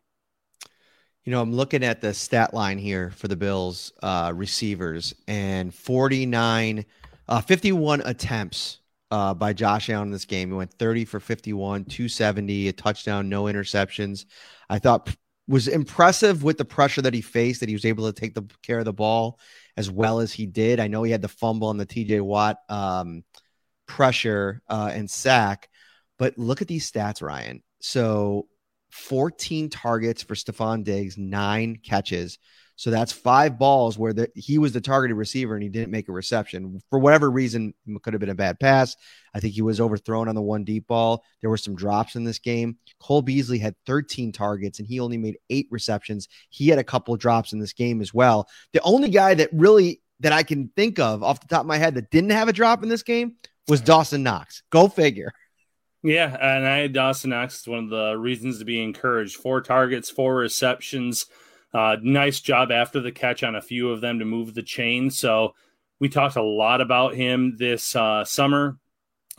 You 1.23 1.31
know, 1.31 1.41
I'm 1.43 1.53
looking 1.53 1.83
at 1.83 2.01
the 2.01 2.15
stat 2.15 2.51
line 2.51 2.79
here 2.79 3.11
for 3.11 3.27
the 3.27 3.35
Bills 3.35 3.93
uh, 4.01 4.33
receivers 4.35 5.13
and 5.27 5.71
49, 5.71 6.83
uh, 7.27 7.41
51 7.41 8.01
attempts 8.05 8.79
uh, 9.11 9.33
by 9.33 9.53
Josh 9.53 9.89
Allen 9.89 10.09
in 10.09 10.11
this 10.11 10.25
game. 10.25 10.49
He 10.49 10.55
went 10.55 10.73
30 10.73 11.05
for 11.05 11.19
51, 11.19 11.85
270, 11.85 12.67
a 12.67 12.73
touchdown, 12.73 13.29
no 13.29 13.43
interceptions. 13.43 14.25
I 14.69 14.79
thought 14.79 15.15
was 15.47 15.67
impressive 15.67 16.43
with 16.43 16.57
the 16.57 16.65
pressure 16.65 17.01
that 17.01 17.13
he 17.13 17.21
faced, 17.21 17.61
that 17.61 17.69
he 17.69 17.75
was 17.75 17.85
able 17.85 18.11
to 18.11 18.19
take 18.19 18.35
the 18.35 18.43
care 18.63 18.79
of 18.79 18.85
the 18.85 18.93
ball 18.93 19.39
as 19.77 19.89
well 19.89 20.19
as 20.19 20.33
he 20.33 20.45
did. 20.45 20.79
I 20.79 20.87
know 20.87 21.03
he 21.03 21.11
had 21.11 21.21
the 21.21 21.27
fumble 21.27 21.69
on 21.69 21.77
the 21.77 21.85
TJ 21.85 22.21
Watt 22.21 22.57
um, 22.67 23.23
pressure 23.85 24.61
uh, 24.67 24.91
and 24.93 25.09
sack, 25.09 25.69
but 26.17 26.37
look 26.37 26.61
at 26.61 26.67
these 26.67 26.91
stats, 26.91 27.21
Ryan. 27.21 27.63
So 27.79 28.47
14 28.91 29.69
targets 29.69 30.23
for 30.23 30.35
Stefon 30.35 30.83
Diggs, 30.83 31.17
nine 31.17 31.77
catches. 31.81 32.39
So 32.77 32.91
that's 32.91 33.11
five 33.11 33.57
balls 33.57 33.97
where 33.97 34.13
the, 34.13 34.31
he 34.35 34.59
was 34.59 34.71
the 34.71 34.79
targeted 34.79 35.17
receiver 35.17 35.55
and 35.55 35.63
he 35.63 35.69
didn't 35.69 35.89
make 35.89 36.09
a 36.09 36.11
reception. 36.11 36.79
For 36.91 36.99
whatever 36.99 37.29
reason, 37.31 37.73
it 37.87 38.03
could 38.03 38.13
have 38.13 38.19
been 38.19 38.29
a 38.29 38.35
bad 38.35 38.59
pass. 38.59 38.95
I 39.33 39.39
think 39.39 39.55
he 39.55 39.63
was 39.63 39.81
overthrown 39.81 40.27
on 40.29 40.35
the 40.35 40.43
one 40.43 40.63
deep 40.63 40.85
ball. 40.85 41.23
There 41.41 41.49
were 41.49 41.57
some 41.57 41.75
drops 41.75 42.15
in 42.15 42.23
this 42.23 42.37
game. 42.37 42.77
Cole 42.99 43.23
Beasley 43.23 43.57
had 43.57 43.75
13 43.87 44.31
targets 44.31 44.77
and 44.77 44.87
he 44.87 44.99
only 44.99 45.17
made 45.17 45.37
eight 45.49 45.67
receptions. 45.71 46.27
He 46.49 46.69
had 46.69 46.77
a 46.77 46.83
couple 46.83 47.17
drops 47.17 47.51
in 47.51 47.59
this 47.59 47.73
game 47.73 47.99
as 47.99 48.13
well. 48.13 48.47
The 48.73 48.81
only 48.83 49.09
guy 49.09 49.33
that 49.33 49.49
really 49.51 50.01
that 50.19 50.31
I 50.31 50.43
can 50.43 50.69
think 50.75 50.99
of 50.99 51.23
off 51.23 51.41
the 51.41 51.47
top 51.47 51.61
of 51.61 51.67
my 51.67 51.77
head 51.77 51.95
that 51.95 52.11
didn't 52.11 52.29
have 52.29 52.47
a 52.47 52.53
drop 52.53 52.83
in 52.83 52.89
this 52.89 53.03
game 53.03 53.37
was 53.67 53.81
Dawson 53.81 54.21
Knox. 54.21 54.61
Go 54.69 54.87
figure. 54.87 55.33
Yeah, 56.03 56.37
and 56.39 56.67
I 56.67 56.77
had 56.77 56.93
Dawson 56.93 57.31
Knox 57.31 57.61
as 57.61 57.67
one 57.67 57.85
of 57.85 57.89
the 57.89 58.15
reasons 58.17 58.59
to 58.59 58.65
be 58.65 58.81
encouraged. 58.81 59.35
Four 59.35 59.61
targets, 59.61 60.11
four 60.11 60.35
receptions. 60.35 61.25
Uh, 61.77 61.95
nice 62.01 62.39
job 62.39 62.71
after 62.71 62.99
the 62.99 63.11
catch 63.11 63.43
on 63.43 63.55
a 63.55 63.61
few 63.61 63.91
of 63.91 64.01
them 64.01 64.17
to 64.17 64.25
move 64.25 64.55
the 64.55 64.63
chain. 64.63 65.11
So 65.11 65.53
we 65.99 66.09
talked 66.09 66.35
a 66.35 66.41
lot 66.41 66.81
about 66.81 67.13
him 67.13 67.55
this 67.55 67.95
uh, 67.95 68.25
summer. 68.25 68.79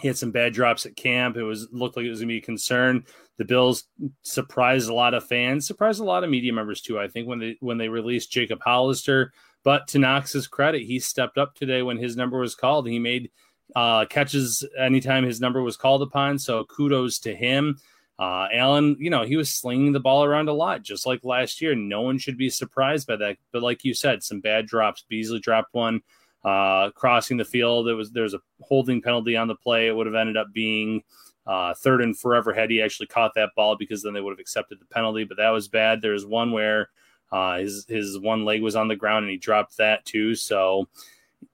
He 0.01 0.07
had 0.07 0.17
some 0.17 0.31
bad 0.31 0.53
drops 0.53 0.87
at 0.87 0.95
camp. 0.95 1.37
It 1.37 1.43
was 1.43 1.67
looked 1.73 1.97
like 1.97 2.07
it 2.07 2.11
was 2.11 2.21
going 2.21 2.29
to 2.29 2.35
be 2.35 2.39
a 2.39 2.43
concern. 2.43 3.05
The 3.39 3.45
Bills 3.45 3.89
surprised 4.23 4.89
a 4.89 4.95
lot 4.95 5.15
of 5.15 5.27
fans, 5.27 5.67
surprised 5.67 6.01
a 6.01 6.05
lot 6.05 6.23
of 6.23 6.31
media 6.31 6.53
members 6.53 6.81
too. 6.81 6.97
I 6.97 7.09
think 7.09 7.27
when 7.27 7.41
they 7.41 7.57
when 7.59 7.77
they 7.77 7.89
released 7.89 8.31
Jacob 8.31 8.61
Hollister, 8.63 9.33
but 9.65 9.89
to 9.89 9.99
Knox's 9.99 10.47
credit, 10.47 10.83
he 10.83 11.01
stepped 11.01 11.39
up 11.39 11.57
today 11.57 11.83
when 11.83 11.97
his 11.97 12.17
number 12.17 12.39
was 12.39 12.55
called. 12.55 12.87
He 12.87 13.01
made 13.01 13.33
uh, 13.75 14.05
catches 14.05 14.65
anytime 14.79 15.25
his 15.25 15.41
number 15.41 15.61
was 15.61 15.77
called 15.77 16.03
upon. 16.03 16.39
So 16.39 16.65
kudos 16.67 17.19
to 17.21 17.35
him. 17.35 17.79
Uh, 18.19 18.49
Allen, 18.53 18.97
you 18.99 19.11
know, 19.11 19.25
he 19.25 19.37
was 19.37 19.55
slinging 19.55 19.93
the 19.93 20.01
ball 20.01 20.25
around 20.25 20.49
a 20.49 20.53
lot, 20.53 20.83
just 20.83 21.07
like 21.07 21.25
last 21.25 21.61
year. 21.61 21.75
No 21.77 22.03
one 22.03 22.19
should 22.19 22.37
be 22.37 22.51
surprised 22.51 23.07
by 23.07 23.17
that. 23.17 23.37
But 23.53 23.63
like 23.63 23.85
you 23.85 23.95
said, 23.95 24.23
some 24.23 24.41
bad 24.41 24.67
drops. 24.67 25.05
Beasley 25.09 25.39
dropped 25.39 25.73
one 25.73 26.01
uh, 26.45 26.91
crossing 26.91 27.37
the 27.37 27.45
field. 27.45 27.89
It 27.89 27.95
was 27.95 28.11
there's 28.11 28.35
a 28.35 28.41
holding 28.61 29.01
penalty 29.01 29.37
on 29.37 29.47
the 29.47 29.55
play. 29.55 29.87
It 29.87 29.95
would 29.95 30.07
have 30.07 30.17
ended 30.17 30.37
up 30.37 30.53
being 30.53 31.03
uh, 31.47 31.75
third 31.75 32.03
and 32.03 32.19
forever 32.19 32.53
had 32.53 32.71
he 32.71 32.83
actually 32.83 33.07
caught 33.07 33.35
that 33.35 33.51
ball 33.57 33.77
because 33.77 34.03
then 34.03 34.15
they 34.15 34.21
would 34.21 34.33
have 34.33 34.41
accepted 34.41 34.81
the 34.81 34.87
penalty. 34.87 35.25
But 35.25 35.37
that 35.37 35.51
was 35.51 35.69
bad. 35.69 36.03
There 36.03 36.13
was 36.13 36.27
one 36.27 36.51
where 36.51 36.89
uh, 37.31 37.59
his 37.59 37.87
his 37.89 38.19
one 38.19 38.45
leg 38.45 38.63
was 38.63 38.77
on 38.77 38.89
the 38.89 38.97
ground 38.97 39.25
and 39.25 39.31
he 39.31 39.39
dropped 39.39 39.77
that 39.77 40.05
too. 40.05 40.35
So 40.35 40.89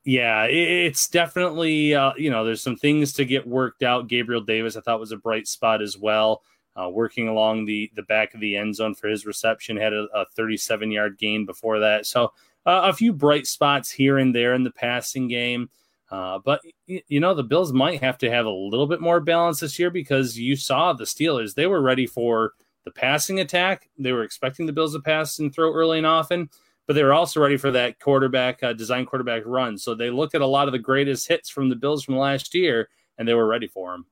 yeah, 0.04 0.44
it's 0.44 1.08
definitely 1.08 1.94
uh, 1.94 2.12
you 2.16 2.30
know 2.30 2.44
there's 2.44 2.62
some 2.62 2.76
things 2.76 3.12
to 3.14 3.24
get 3.24 3.46
worked 3.46 3.82
out. 3.82 4.08
Gabriel 4.08 4.40
Davis 4.40 4.76
I 4.76 4.80
thought 4.80 5.00
was 5.00 5.12
a 5.12 5.16
bright 5.16 5.46
spot 5.46 5.82
as 5.82 5.98
well. 5.98 6.42
Uh, 6.76 6.88
working 6.88 7.28
along 7.28 7.64
the 7.64 7.90
the 7.94 8.02
back 8.02 8.34
of 8.34 8.40
the 8.40 8.56
end 8.56 8.74
zone 8.74 8.94
for 8.94 9.08
his 9.08 9.26
reception 9.26 9.76
had 9.76 9.92
a, 9.92 10.08
a 10.12 10.26
37 10.34 10.90
yard 10.90 11.16
gain 11.18 11.46
before 11.46 11.78
that. 11.78 12.04
So 12.04 12.32
uh, 12.66 12.82
a 12.84 12.92
few 12.92 13.12
bright 13.12 13.46
spots 13.46 13.90
here 13.90 14.18
and 14.18 14.34
there 14.34 14.54
in 14.54 14.64
the 14.64 14.72
passing 14.72 15.28
game. 15.28 15.70
Uh, 16.10 16.38
but 16.44 16.60
you 16.86 17.18
know 17.20 17.34
the 17.34 17.42
Bills 17.42 17.72
might 17.72 18.00
have 18.00 18.18
to 18.18 18.30
have 18.30 18.46
a 18.46 18.50
little 18.50 18.86
bit 18.86 19.00
more 19.00 19.20
balance 19.20 19.60
this 19.60 19.78
year 19.78 19.90
because 19.90 20.38
you 20.38 20.54
saw 20.54 20.92
the 20.92 21.04
Steelers; 21.04 21.54
they 21.54 21.66
were 21.66 21.80
ready 21.80 22.06
for 22.06 22.52
the 22.84 22.90
passing 22.90 23.40
attack. 23.40 23.88
They 23.98 24.12
were 24.12 24.22
expecting 24.22 24.66
the 24.66 24.72
Bills 24.72 24.94
to 24.94 25.00
pass 25.00 25.38
and 25.38 25.52
throw 25.52 25.72
early 25.72 25.98
and 25.98 26.06
often, 26.06 26.50
but 26.86 26.92
they 26.92 27.02
were 27.02 27.14
also 27.14 27.40
ready 27.40 27.56
for 27.56 27.70
that 27.70 27.98
quarterback 27.98 28.62
uh, 28.62 28.74
design 28.74 29.06
quarterback 29.06 29.42
run. 29.46 29.78
So 29.78 29.94
they 29.94 30.10
looked 30.10 30.34
at 30.34 30.42
a 30.42 30.46
lot 30.46 30.68
of 30.68 30.72
the 30.72 30.78
greatest 30.78 31.26
hits 31.26 31.48
from 31.48 31.68
the 31.68 31.76
Bills 31.76 32.04
from 32.04 32.16
last 32.16 32.54
year, 32.54 32.90
and 33.18 33.26
they 33.26 33.34
were 33.34 33.46
ready 33.46 33.66
for 33.66 33.92
them. 33.92 34.06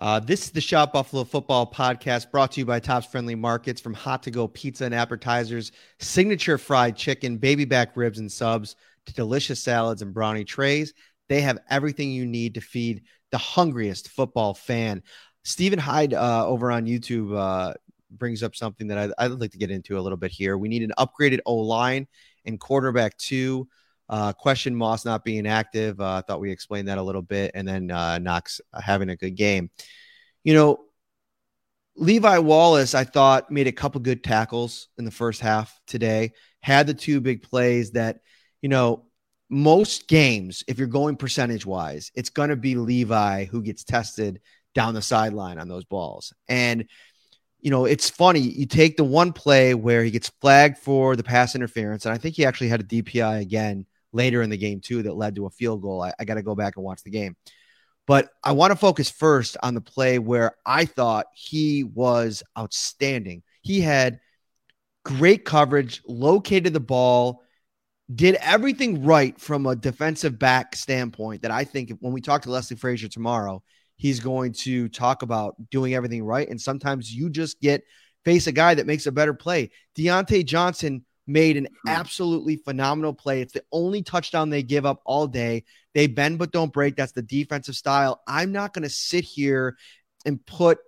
Uh, 0.00 0.18
this 0.18 0.46
is 0.46 0.50
the 0.50 0.60
Shout 0.60 0.92
Buffalo 0.92 1.22
Football 1.22 1.70
Podcast 1.70 2.32
brought 2.32 2.50
to 2.52 2.60
you 2.60 2.66
by 2.66 2.80
Tops 2.80 3.06
Friendly 3.06 3.36
Markets 3.36 3.80
from 3.80 3.94
hot 3.94 4.24
to 4.24 4.30
go 4.32 4.48
pizza 4.48 4.84
and 4.84 4.94
appetizers, 4.94 5.70
signature 6.00 6.58
fried 6.58 6.96
chicken, 6.96 7.36
baby 7.36 7.64
back 7.64 7.96
ribs 7.96 8.18
and 8.18 8.30
subs, 8.30 8.74
to 9.06 9.14
delicious 9.14 9.62
salads 9.62 10.02
and 10.02 10.12
brownie 10.12 10.44
trays. 10.44 10.94
They 11.28 11.42
have 11.42 11.58
everything 11.70 12.10
you 12.10 12.26
need 12.26 12.54
to 12.54 12.60
feed 12.60 13.02
the 13.30 13.38
hungriest 13.38 14.08
football 14.08 14.52
fan. 14.52 15.00
Stephen 15.44 15.78
Hyde 15.78 16.12
uh, 16.12 16.44
over 16.44 16.72
on 16.72 16.86
YouTube 16.86 17.36
uh, 17.36 17.74
brings 18.10 18.42
up 18.42 18.56
something 18.56 18.88
that 18.88 19.12
I, 19.16 19.28
would 19.28 19.40
like 19.40 19.52
to 19.52 19.58
get 19.58 19.70
into 19.70 19.96
a 19.96 20.00
little 20.00 20.18
bit 20.18 20.32
here. 20.32 20.58
We 20.58 20.68
need 20.68 20.82
an 20.82 20.92
upgraded 20.98 21.38
O 21.46 21.54
line 21.54 22.08
and 22.44 22.58
quarterback 22.58 23.16
two. 23.16 23.68
Uh, 24.08 24.32
question 24.32 24.74
Moss 24.74 25.04
not 25.04 25.24
being 25.24 25.46
active. 25.46 26.00
Uh, 26.00 26.16
I 26.16 26.20
thought 26.20 26.40
we 26.40 26.50
explained 26.50 26.88
that 26.88 26.98
a 26.98 27.02
little 27.02 27.22
bit, 27.22 27.52
and 27.54 27.66
then 27.66 27.90
uh, 27.90 28.18
Knox 28.18 28.60
having 28.78 29.08
a 29.08 29.16
good 29.16 29.36
game. 29.36 29.70
You 30.42 30.54
know, 30.54 30.80
Levi 31.96 32.38
Wallace, 32.38 32.94
I 32.94 33.04
thought 33.04 33.50
made 33.50 33.66
a 33.66 33.72
couple 33.72 34.00
good 34.00 34.24
tackles 34.24 34.88
in 34.98 35.04
the 35.04 35.10
first 35.10 35.40
half 35.40 35.80
today. 35.86 36.32
Had 36.60 36.86
the 36.86 36.94
two 36.94 37.20
big 37.20 37.42
plays 37.42 37.92
that, 37.92 38.20
you 38.62 38.68
know, 38.68 39.06
most 39.48 40.08
games, 40.08 40.64
if 40.66 40.78
you're 40.78 40.88
going 40.88 41.16
percentage 41.16 41.64
wise, 41.64 42.10
it's 42.14 42.30
going 42.30 42.48
to 42.48 42.56
be 42.56 42.74
Levi 42.74 43.44
who 43.44 43.62
gets 43.62 43.84
tested 43.84 44.40
down 44.74 44.94
the 44.94 45.02
sideline 45.02 45.58
on 45.58 45.68
those 45.68 45.84
balls. 45.84 46.32
And, 46.48 46.86
you 47.60 47.70
know, 47.70 47.84
it's 47.84 48.10
funny. 48.10 48.40
You 48.40 48.66
take 48.66 48.96
the 48.96 49.04
one 49.04 49.32
play 49.32 49.74
where 49.74 50.02
he 50.02 50.10
gets 50.10 50.30
flagged 50.40 50.78
for 50.78 51.14
the 51.14 51.22
pass 51.22 51.54
interference, 51.54 52.04
and 52.04 52.14
I 52.14 52.18
think 52.18 52.34
he 52.34 52.44
actually 52.44 52.68
had 52.68 52.80
a 52.80 52.84
DPI 52.84 53.40
again 53.40 53.86
later 54.14 54.42
in 54.42 54.50
the 54.50 54.56
game 54.56 54.80
too 54.80 55.02
that 55.02 55.16
led 55.16 55.34
to 55.34 55.46
a 55.46 55.50
field 55.50 55.82
goal. 55.82 56.02
I, 56.02 56.12
I 56.18 56.24
got 56.24 56.34
to 56.34 56.42
go 56.42 56.54
back 56.54 56.76
and 56.76 56.84
watch 56.84 57.02
the 57.02 57.10
game. 57.10 57.36
But 58.06 58.28
I 58.42 58.52
want 58.52 58.70
to 58.70 58.76
focus 58.76 59.10
first 59.10 59.56
on 59.62 59.74
the 59.74 59.80
play 59.80 60.18
where 60.18 60.56
I 60.64 60.84
thought 60.84 61.26
he 61.34 61.84
was 61.84 62.42
outstanding. 62.58 63.42
He 63.62 63.80
had 63.80 64.20
great 65.04 65.44
coverage, 65.44 66.02
located 66.06 66.72
the 66.74 66.80
ball, 66.80 67.42
did 68.14 68.34
everything 68.36 69.04
right 69.04 69.38
from 69.40 69.64
a 69.64 69.74
defensive 69.74 70.38
back 70.38 70.76
standpoint. 70.76 71.42
That 71.42 71.50
I 71.50 71.64
think 71.64 71.92
when 72.00 72.12
we 72.12 72.20
talk 72.20 72.42
to 72.42 72.50
Leslie 72.50 72.76
Frazier 72.76 73.08
tomorrow, 73.08 73.62
he's 73.96 74.20
going 74.20 74.52
to 74.52 74.88
talk 74.88 75.22
about 75.22 75.54
doing 75.70 75.94
everything 75.94 76.22
right. 76.22 76.48
And 76.48 76.60
sometimes 76.60 77.10
you 77.12 77.30
just 77.30 77.60
get 77.60 77.84
face 78.24 78.46
a 78.46 78.52
guy 78.52 78.74
that 78.74 78.86
makes 78.86 79.06
a 79.06 79.12
better 79.12 79.34
play. 79.34 79.70
Diontae 79.96 80.44
Johnson 80.44 81.04
made 81.26 81.56
an 81.56 81.66
hmm. 81.66 81.88
absolutely 81.88 82.56
phenomenal 82.56 83.14
play. 83.14 83.40
It's 83.40 83.52
the 83.52 83.64
only 83.72 84.02
touchdown 84.02 84.50
they 84.50 84.62
give 84.62 84.86
up 84.86 85.00
all 85.04 85.26
day. 85.26 85.64
They 85.94 86.06
bend 86.06 86.38
but 86.38 86.52
don't 86.52 86.72
break. 86.72 86.96
That's 86.96 87.12
the 87.12 87.22
defensive 87.22 87.76
style. 87.76 88.22
I'm 88.26 88.52
not 88.52 88.74
going 88.74 88.82
to 88.82 88.90
sit 88.90 89.24
here 89.24 89.76
and 90.26 90.44
put, 90.44 90.78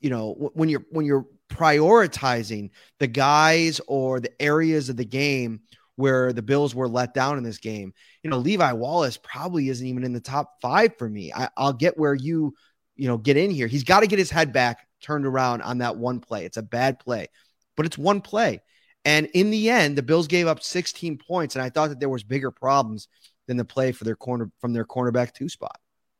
you 0.00 0.10
know, 0.10 0.50
when 0.54 0.68
you're 0.68 0.84
when 0.90 1.06
you're 1.06 1.26
prioritizing 1.48 2.70
the 2.98 3.06
guys 3.06 3.80
or 3.86 4.20
the 4.20 4.42
areas 4.42 4.88
of 4.88 4.96
the 4.96 5.04
game 5.04 5.60
where 5.96 6.32
the 6.32 6.42
Bills 6.42 6.74
were 6.74 6.88
let 6.88 7.14
down 7.14 7.38
in 7.38 7.44
this 7.44 7.58
game. 7.58 7.92
You 8.22 8.30
know, 8.30 8.38
Levi 8.38 8.72
Wallace 8.72 9.16
probably 9.16 9.68
isn't 9.68 9.86
even 9.86 10.04
in 10.04 10.12
the 10.12 10.20
top 10.20 10.60
five 10.60 10.96
for 10.98 11.08
me. 11.08 11.32
I, 11.32 11.48
I'll 11.56 11.72
get 11.72 11.98
where 11.98 12.14
you, 12.14 12.54
you 12.96 13.08
know, 13.08 13.16
get 13.16 13.36
in 13.36 13.50
here. 13.50 13.66
He's 13.66 13.84
got 13.84 14.00
to 14.00 14.06
get 14.06 14.18
his 14.18 14.30
head 14.30 14.52
back 14.52 14.86
turned 15.00 15.26
around 15.26 15.62
on 15.62 15.78
that 15.78 15.96
one 15.96 16.20
play. 16.20 16.44
It's 16.44 16.58
a 16.58 16.62
bad 16.62 16.98
play, 16.98 17.28
but 17.76 17.86
it's 17.86 17.96
one 17.96 18.20
play. 18.20 18.60
And 19.06 19.26
in 19.34 19.50
the 19.50 19.70
end, 19.70 19.96
the 19.96 20.02
Bills 20.02 20.26
gave 20.26 20.48
up 20.48 20.62
16 20.62 21.18
points, 21.18 21.54
and 21.54 21.62
I 21.62 21.70
thought 21.70 21.90
that 21.90 22.00
there 22.00 22.08
was 22.08 22.24
bigger 22.24 22.50
problems 22.50 23.06
than 23.46 23.56
the 23.56 23.64
play 23.64 23.92
for 23.92 24.02
their 24.02 24.16
corner 24.16 24.50
from 24.60 24.72
their 24.72 24.84
cornerback 24.84 25.32
two 25.32 25.48
spot. 25.48 25.78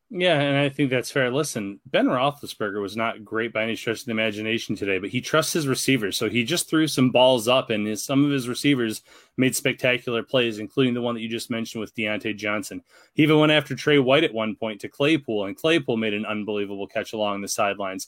Yeah, 0.09 0.39
and 0.39 0.57
I 0.57 0.69
think 0.69 0.89
that's 0.89 1.11
fair. 1.11 1.29
Listen, 1.29 1.81
Ben 1.85 2.05
Roethlisberger 2.05 2.81
was 2.81 2.95
not 2.95 3.25
great 3.25 3.51
by 3.51 3.63
any 3.63 3.75
stretch 3.75 3.99
of 3.99 4.05
the 4.05 4.11
imagination 4.11 4.73
today, 4.73 4.99
but 4.99 5.09
he 5.09 5.19
trusts 5.19 5.51
his 5.51 5.67
receivers. 5.67 6.15
So 6.15 6.29
he 6.29 6.45
just 6.45 6.69
threw 6.69 6.87
some 6.87 7.11
balls 7.11 7.49
up, 7.49 7.71
and 7.71 7.85
his, 7.85 8.03
some 8.03 8.23
of 8.23 8.31
his 8.31 8.47
receivers 8.47 9.01
made 9.35 9.53
spectacular 9.53 10.23
plays, 10.23 10.59
including 10.59 10.93
the 10.93 11.01
one 11.01 11.13
that 11.15 11.21
you 11.21 11.27
just 11.27 11.49
mentioned 11.49 11.81
with 11.81 11.93
Diontae 11.93 12.37
Johnson. 12.37 12.81
He 13.15 13.23
even 13.23 13.37
went 13.37 13.51
after 13.51 13.75
Tre 13.75 13.99
White 13.99 14.23
at 14.23 14.33
one 14.33 14.55
point 14.55 14.79
to 14.79 14.87
Claypool, 14.87 15.43
and 15.43 15.57
Claypool 15.57 15.97
made 15.97 16.13
an 16.13 16.25
unbelievable 16.25 16.87
catch 16.87 17.11
along 17.11 17.41
the 17.41 17.49
sidelines. 17.49 18.07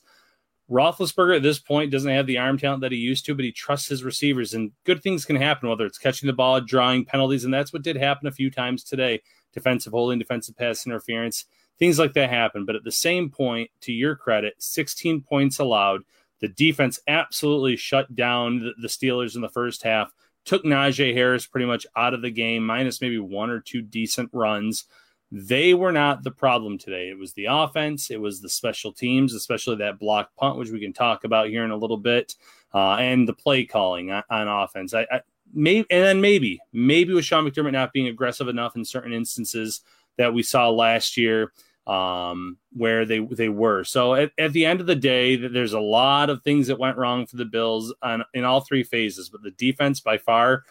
Roethlisberger 0.69 1.37
at 1.37 1.43
this 1.43 1.59
point 1.59 1.91
doesn't 1.91 2.11
have 2.11 2.27
the 2.27 2.37
arm 2.37 2.57
talent 2.57 2.81
that 2.81 2.91
he 2.91 2.97
used 2.99 3.25
to, 3.25 3.33
but 3.33 3.45
he 3.45 3.51
trusts 3.51 3.89
his 3.89 4.03
receivers, 4.03 4.53
and 4.53 4.71
good 4.83 5.01
things 5.01 5.25
can 5.25 5.35
happen, 5.35 5.67
whether 5.67 5.85
it's 5.85 5.97
catching 5.97 6.27
the 6.27 6.33
ball, 6.33 6.61
drawing 6.61 7.05
penalties, 7.05 7.43
and 7.43 7.53
that's 7.53 7.73
what 7.73 7.81
did 7.81 7.95
happen 7.95 8.27
a 8.27 8.31
few 8.31 8.51
times 8.51 8.83
today. 8.83 9.21
Defensive 9.51 9.93
holding, 9.93 10.19
defensive 10.19 10.55
pass 10.55 10.85
interference, 10.85 11.45
things 11.79 11.97
like 11.97 12.13
that 12.13 12.29
happen. 12.29 12.65
But 12.65 12.75
at 12.75 12.83
the 12.83 12.91
same 12.91 13.31
point, 13.31 13.71
to 13.81 13.91
your 13.91 14.15
credit, 14.15 14.53
16 14.59 15.21
points 15.21 15.57
allowed. 15.57 16.01
The 16.39 16.49
defense 16.49 16.99
absolutely 17.07 17.75
shut 17.75 18.15
down 18.15 18.73
the, 18.79 18.87
Steelers 18.87 19.35
in 19.35 19.41
the 19.41 19.49
first 19.49 19.83
half, 19.83 20.13
took 20.45 20.63
Najee 20.63 21.13
Harris 21.13 21.47
pretty 21.47 21.65
much 21.65 21.87
out 21.95 22.13
of 22.13 22.21
the 22.21 22.29
game, 22.29 22.65
minus 22.65 23.01
maybe 23.01 23.19
one 23.19 23.49
or 23.49 23.59
two 23.59 23.81
decent 23.81 24.29
runs. 24.31 24.85
They 25.31 25.73
were 25.75 25.91
not 25.91 26.23
the 26.23 26.31
problem 26.31 26.77
today. 26.77 27.09
It 27.09 27.17
was 27.17 27.33
the 27.33 27.45
offense, 27.45 28.09
it 28.09 28.19
was 28.19 28.41
the 28.41 28.49
special 28.49 28.91
teams, 28.91 29.33
especially 29.33 29.75
that 29.77 29.99
block 29.99 30.35
punt, 30.35 30.57
which 30.57 30.71
we 30.71 30.79
can 30.79 30.93
talk 30.93 31.23
about 31.23 31.49
here 31.49 31.63
in 31.63 31.71
a 31.71 31.77
little 31.77 31.97
bit, 31.97 32.35
uh, 32.73 32.95
and 32.95 33.27
the 33.27 33.33
play 33.33 33.65
calling 33.65 34.11
on, 34.11 34.23
on 34.29 34.47
offense. 34.47 34.93
I, 34.93 35.05
I 35.11 35.21
maybe 35.53 35.85
and 35.89 36.03
then 36.03 36.21
maybe 36.21 36.59
maybe 36.73 37.13
with 37.13 37.25
Sean 37.25 37.45
McDermott 37.45 37.73
not 37.73 37.93
being 37.93 38.07
aggressive 38.07 38.47
enough 38.47 38.75
in 38.75 38.83
certain 38.85 39.13
instances 39.13 39.81
that 40.17 40.33
we 40.33 40.43
saw 40.43 40.69
last 40.69 41.15
year 41.15 41.53
um, 41.85 42.57
where 42.73 43.05
they 43.05 43.19
they 43.19 43.49
were. 43.49 43.83
So 43.83 44.15
at, 44.15 44.31
at 44.37 44.53
the 44.53 44.65
end 44.65 44.81
of 44.81 44.87
the 44.87 44.95
day, 44.95 45.35
there's 45.35 45.73
a 45.73 45.79
lot 45.79 46.29
of 46.29 46.43
things 46.43 46.67
that 46.67 46.79
went 46.79 46.97
wrong 46.97 47.25
for 47.25 47.37
the 47.37 47.45
Bills 47.45 47.93
on 48.01 48.23
in 48.33 48.45
all 48.45 48.61
three 48.61 48.83
phases, 48.83 49.29
but 49.29 49.41
the 49.43 49.51
defense 49.51 49.99
by 49.99 50.17
far 50.17 50.63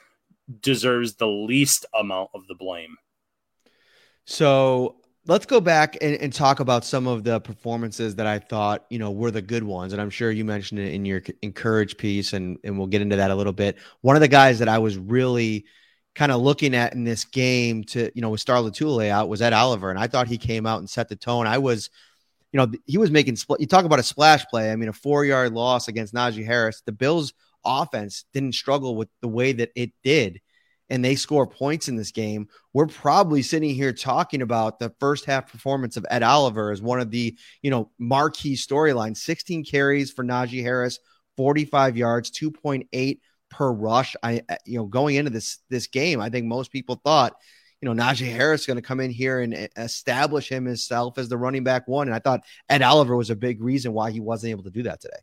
deserves 0.60 1.14
the 1.14 1.26
least 1.26 1.86
amount 1.98 2.30
of 2.34 2.46
the 2.46 2.54
blame. 2.54 2.96
So 4.30 4.96
let's 5.26 5.46
go 5.46 5.58
back 5.58 5.96
and, 6.02 6.14
and, 6.16 6.30
talk 6.30 6.60
about 6.60 6.84
some 6.84 7.06
of 7.06 7.24
the 7.24 7.40
performances 7.40 8.16
that 8.16 8.26
I 8.26 8.38
thought, 8.38 8.84
you 8.90 8.98
know, 8.98 9.10
were 9.10 9.30
the 9.30 9.40
good 9.40 9.62
ones. 9.64 9.94
And 9.94 10.02
I'm 10.02 10.10
sure 10.10 10.30
you 10.30 10.44
mentioned 10.44 10.80
it 10.80 10.92
in 10.92 11.06
your 11.06 11.22
encourage 11.40 11.96
piece, 11.96 12.34
and, 12.34 12.58
and 12.62 12.76
we'll 12.76 12.88
get 12.88 13.00
into 13.00 13.16
that 13.16 13.30
a 13.30 13.34
little 13.34 13.54
bit. 13.54 13.78
One 14.02 14.16
of 14.16 14.20
the 14.20 14.28
guys 14.28 14.58
that 14.58 14.68
I 14.68 14.80
was 14.80 14.98
really 14.98 15.64
kind 16.14 16.30
of 16.30 16.42
looking 16.42 16.74
at 16.74 16.92
in 16.92 17.04
this 17.04 17.24
game 17.24 17.84
to, 17.84 18.12
you 18.14 18.20
know, 18.20 18.28
with 18.28 18.42
Star 18.42 18.58
Lotulelei 18.58 19.08
out 19.08 19.30
was 19.30 19.40
Ed 19.40 19.54
Oliver. 19.54 19.88
And 19.88 19.98
I 19.98 20.08
thought 20.08 20.28
he 20.28 20.36
came 20.36 20.66
out 20.66 20.80
and 20.80 20.90
set 20.90 21.08
the 21.08 21.16
tone. 21.16 21.46
I 21.46 21.56
was, 21.56 21.88
you 22.52 22.60
you 22.60 22.66
know, 22.66 22.78
he 22.84 22.98
was 22.98 23.10
making, 23.10 23.36
spl- 23.36 23.58
you 23.58 23.66
talk 23.66 23.86
about 23.86 23.98
a 23.98 24.02
splash 24.02 24.44
play. 24.48 24.70
I 24.70 24.76
mean, 24.76 24.90
a 24.90 24.92
four 24.92 25.24
yard 25.24 25.54
loss 25.54 25.88
against 25.88 26.12
Najee 26.12 26.44
Harris. 26.44 26.82
The 26.84 26.92
Bills 26.92 27.32
offense 27.64 28.26
didn't 28.34 28.56
struggle 28.56 28.94
with 28.94 29.08
the 29.22 29.28
way 29.28 29.52
that 29.52 29.70
it 29.74 29.92
did 30.04 30.42
and 30.90 31.04
they 31.04 31.14
score 31.14 31.46
points 31.46 31.88
in 31.88 31.96
this 31.96 32.10
game, 32.10 32.48
we're 32.72 32.86
probably 32.86 33.42
sitting 33.42 33.74
here 33.74 33.92
talking 33.92 34.42
about 34.42 34.78
the 34.78 34.92
first 35.00 35.24
half 35.24 35.50
performance 35.50 35.96
of 35.96 36.06
Ed 36.10 36.22
Oliver 36.22 36.70
as 36.70 36.80
one 36.80 37.00
of 37.00 37.10
the, 37.10 37.36
you 37.62 37.70
know, 37.70 37.90
marquee 37.98 38.54
storylines. 38.54 39.18
16 39.18 39.64
carries 39.64 40.10
for 40.10 40.24
Najee 40.24 40.62
Harris, 40.62 40.98
45 41.36 41.96
yards, 41.96 42.30
2.8 42.30 43.20
per 43.50 43.72
rush. 43.72 44.16
I 44.22 44.42
uh, 44.48 44.56
you 44.64 44.78
know, 44.78 44.86
going 44.86 45.16
into 45.16 45.30
this 45.30 45.58
this 45.70 45.86
game, 45.86 46.20
I 46.20 46.30
think 46.30 46.46
most 46.46 46.72
people 46.72 47.00
thought, 47.04 47.34
you 47.80 47.88
know, 47.92 48.02
Najee 48.02 48.32
Harris 48.32 48.66
going 48.66 48.76
to 48.76 48.82
come 48.82 49.00
in 49.00 49.10
here 49.10 49.40
and 49.40 49.54
uh, 49.54 49.68
establish 49.76 50.50
him 50.50 50.64
himself 50.64 51.18
as 51.18 51.28
the 51.28 51.38
running 51.38 51.64
back 51.64 51.86
one. 51.86 52.08
And 52.08 52.14
I 52.14 52.18
thought 52.18 52.44
Ed 52.68 52.82
Oliver 52.82 53.16
was 53.16 53.30
a 53.30 53.36
big 53.36 53.62
reason 53.62 53.92
why 53.92 54.10
he 54.10 54.20
wasn't 54.20 54.50
able 54.50 54.64
to 54.64 54.70
do 54.70 54.84
that 54.84 55.00
today. 55.00 55.18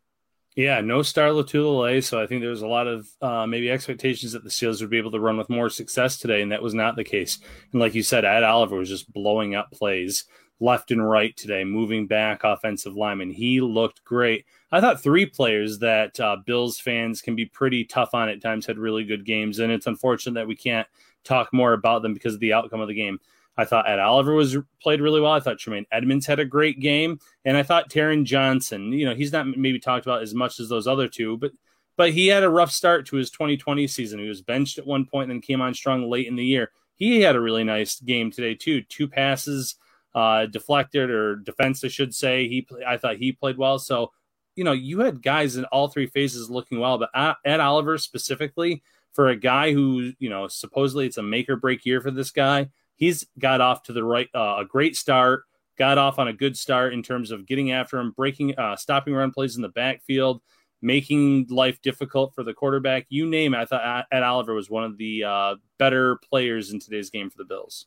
Yeah, 0.56 0.80
no 0.80 1.02
Star 1.02 1.28
Lotulelei, 1.28 2.02
so 2.02 2.20
I 2.20 2.26
think 2.26 2.40
there 2.40 2.48
was 2.48 2.62
a 2.62 2.66
lot 2.66 2.86
of 2.86 3.06
uh, 3.20 3.46
maybe 3.46 3.70
expectations 3.70 4.32
that 4.32 4.42
the 4.42 4.48
Steelers 4.48 4.80
would 4.80 4.88
be 4.88 4.96
able 4.96 5.10
to 5.10 5.20
run 5.20 5.36
with 5.36 5.50
more 5.50 5.68
success 5.68 6.16
today, 6.16 6.40
and 6.40 6.50
that 6.50 6.62
was 6.62 6.72
not 6.72 6.96
the 6.96 7.04
case. 7.04 7.38
And 7.72 7.80
like 7.80 7.94
you 7.94 8.02
said, 8.02 8.24
Ed 8.24 8.42
Oliver 8.42 8.76
was 8.76 8.88
just 8.88 9.12
blowing 9.12 9.54
up 9.54 9.70
plays 9.70 10.24
left 10.58 10.90
and 10.90 11.06
right 11.06 11.36
today, 11.36 11.62
moving 11.62 12.06
back 12.06 12.42
offensive 12.42 12.96
linemen. 12.96 13.30
He 13.30 13.60
looked 13.60 14.02
great. 14.02 14.46
I 14.72 14.80
thought 14.80 15.02
three 15.02 15.26
players 15.26 15.78
that 15.80 16.18
uh, 16.18 16.38
Bills 16.46 16.80
fans 16.80 17.20
can 17.20 17.36
be 17.36 17.44
pretty 17.44 17.84
tough 17.84 18.14
on 18.14 18.30
at 18.30 18.40
times 18.40 18.64
had 18.64 18.78
really 18.78 19.04
good 19.04 19.26
games, 19.26 19.58
and 19.58 19.70
it's 19.70 19.86
unfortunate 19.86 20.40
that 20.40 20.48
we 20.48 20.56
can't 20.56 20.88
talk 21.22 21.52
more 21.52 21.74
about 21.74 22.00
them 22.00 22.14
because 22.14 22.32
of 22.32 22.40
the 22.40 22.54
outcome 22.54 22.80
of 22.80 22.88
the 22.88 22.94
game. 22.94 23.18
I 23.56 23.64
thought 23.64 23.88
Ed 23.88 23.98
Oliver 23.98 24.34
was 24.34 24.56
played 24.82 25.00
really 25.00 25.20
well. 25.20 25.32
I 25.32 25.40
thought 25.40 25.58
Tremaine 25.58 25.86
Edmunds 25.90 26.26
had 26.26 26.38
a 26.38 26.44
great 26.44 26.78
game, 26.80 27.18
and 27.44 27.56
I 27.56 27.62
thought 27.62 27.90
Taron 27.90 28.24
Johnson. 28.24 28.92
You 28.92 29.06
know, 29.06 29.14
he's 29.14 29.32
not 29.32 29.46
maybe 29.46 29.78
talked 29.78 30.04
about 30.04 30.22
as 30.22 30.34
much 30.34 30.60
as 30.60 30.68
those 30.68 30.86
other 30.86 31.08
two, 31.08 31.38
but 31.38 31.52
but 31.96 32.12
he 32.12 32.26
had 32.26 32.42
a 32.42 32.50
rough 32.50 32.70
start 32.70 33.06
to 33.06 33.16
his 33.16 33.30
2020 33.30 33.86
season. 33.86 34.18
He 34.18 34.28
was 34.28 34.42
benched 34.42 34.78
at 34.78 34.86
one 34.86 35.06
point, 35.06 35.30
and 35.30 35.38
then 35.38 35.40
came 35.40 35.62
on 35.62 35.72
strong 35.72 36.10
late 36.10 36.26
in 36.26 36.36
the 36.36 36.44
year. 36.44 36.70
He 36.96 37.22
had 37.22 37.36
a 37.36 37.40
really 37.40 37.64
nice 37.64 38.00
game 38.00 38.30
today 38.30 38.54
too. 38.54 38.82
Two 38.82 39.08
passes 39.08 39.76
uh, 40.14 40.46
deflected 40.46 41.10
or 41.10 41.36
defense, 41.36 41.82
I 41.82 41.88
should 41.88 42.14
say. 42.14 42.48
He 42.48 42.66
I 42.86 42.98
thought 42.98 43.16
he 43.16 43.32
played 43.32 43.56
well. 43.56 43.78
So 43.78 44.12
you 44.54 44.64
know, 44.64 44.72
you 44.72 45.00
had 45.00 45.22
guys 45.22 45.56
in 45.56 45.64
all 45.66 45.88
three 45.88 46.06
phases 46.06 46.50
looking 46.50 46.78
well, 46.78 46.98
but 46.98 47.38
Ed 47.44 47.60
Oliver 47.60 47.98
specifically 47.98 48.82
for 49.12 49.28
a 49.28 49.36
guy 49.36 49.72
who 49.72 50.12
you 50.18 50.28
know 50.28 50.46
supposedly 50.46 51.06
it's 51.06 51.16
a 51.16 51.22
make 51.22 51.48
or 51.48 51.56
break 51.56 51.86
year 51.86 52.02
for 52.02 52.10
this 52.10 52.30
guy 52.30 52.68
he's 52.96 53.26
got 53.38 53.60
off 53.60 53.84
to 53.84 53.92
the 53.92 54.04
right 54.04 54.28
uh, 54.34 54.56
a 54.58 54.64
great 54.64 54.96
start 54.96 55.44
got 55.78 55.98
off 55.98 56.18
on 56.18 56.28
a 56.28 56.32
good 56.32 56.56
start 56.56 56.92
in 56.92 57.02
terms 57.02 57.30
of 57.30 57.46
getting 57.46 57.70
after 57.70 57.98
him 57.98 58.12
breaking 58.16 58.58
uh, 58.58 58.76
stopping 58.76 59.14
run 59.14 59.30
plays 59.30 59.56
in 59.56 59.62
the 59.62 59.68
backfield 59.68 60.40
making 60.82 61.46
life 61.48 61.80
difficult 61.82 62.34
for 62.34 62.42
the 62.42 62.54
quarterback. 62.54 63.06
You 63.08 63.26
name 63.26 63.54
it. 63.54 63.58
I 63.58 63.64
thought 63.64 64.06
ed 64.10 64.22
oliver 64.22 64.54
was 64.54 64.70
one 64.70 64.84
of 64.84 64.96
the 64.98 65.24
uh, 65.24 65.54
better 65.78 66.16
players 66.16 66.70
in 66.72 66.80
today's 66.80 67.10
game 67.10 67.30
for 67.30 67.38
the 67.38 67.44
bills. 67.44 67.86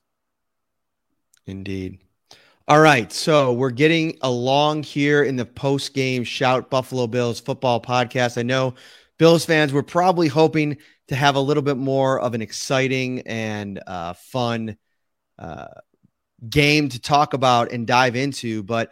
Indeed. 1.46 2.00
All 2.68 2.80
right. 2.80 3.12
So 3.12 3.54
we're 3.54 3.72
getting 3.72 4.18
along 4.22 4.84
here 4.84 5.24
in 5.24 5.36
the 5.36 5.46
post 5.46 5.94
game 5.94 6.24
shout 6.24 6.70
buffalo 6.70 7.08
bills 7.08 7.40
football 7.40 7.82
podcast. 7.82 8.38
I 8.38 8.44
know 8.44 8.76
bills 9.18 9.46
fans 9.46 9.74
were 9.74 9.84
probably 9.84 10.28
hoping 10.28 10.78
to 11.08 11.16
have 11.16 11.36
a 11.36 11.40
little 11.40 11.64
bit 11.64 11.78
more 11.78 12.20
of 12.20 12.36
an 12.36 12.42
exciting 12.42 13.22
and 13.22 13.82
uh, 13.88 14.14
fun 14.14 14.78
uh, 15.40 15.68
game 16.48 16.90
to 16.90 17.00
talk 17.00 17.34
about 17.34 17.72
and 17.72 17.88
dive 17.88 18.16
into. 18.16 18.62
But, 18.62 18.92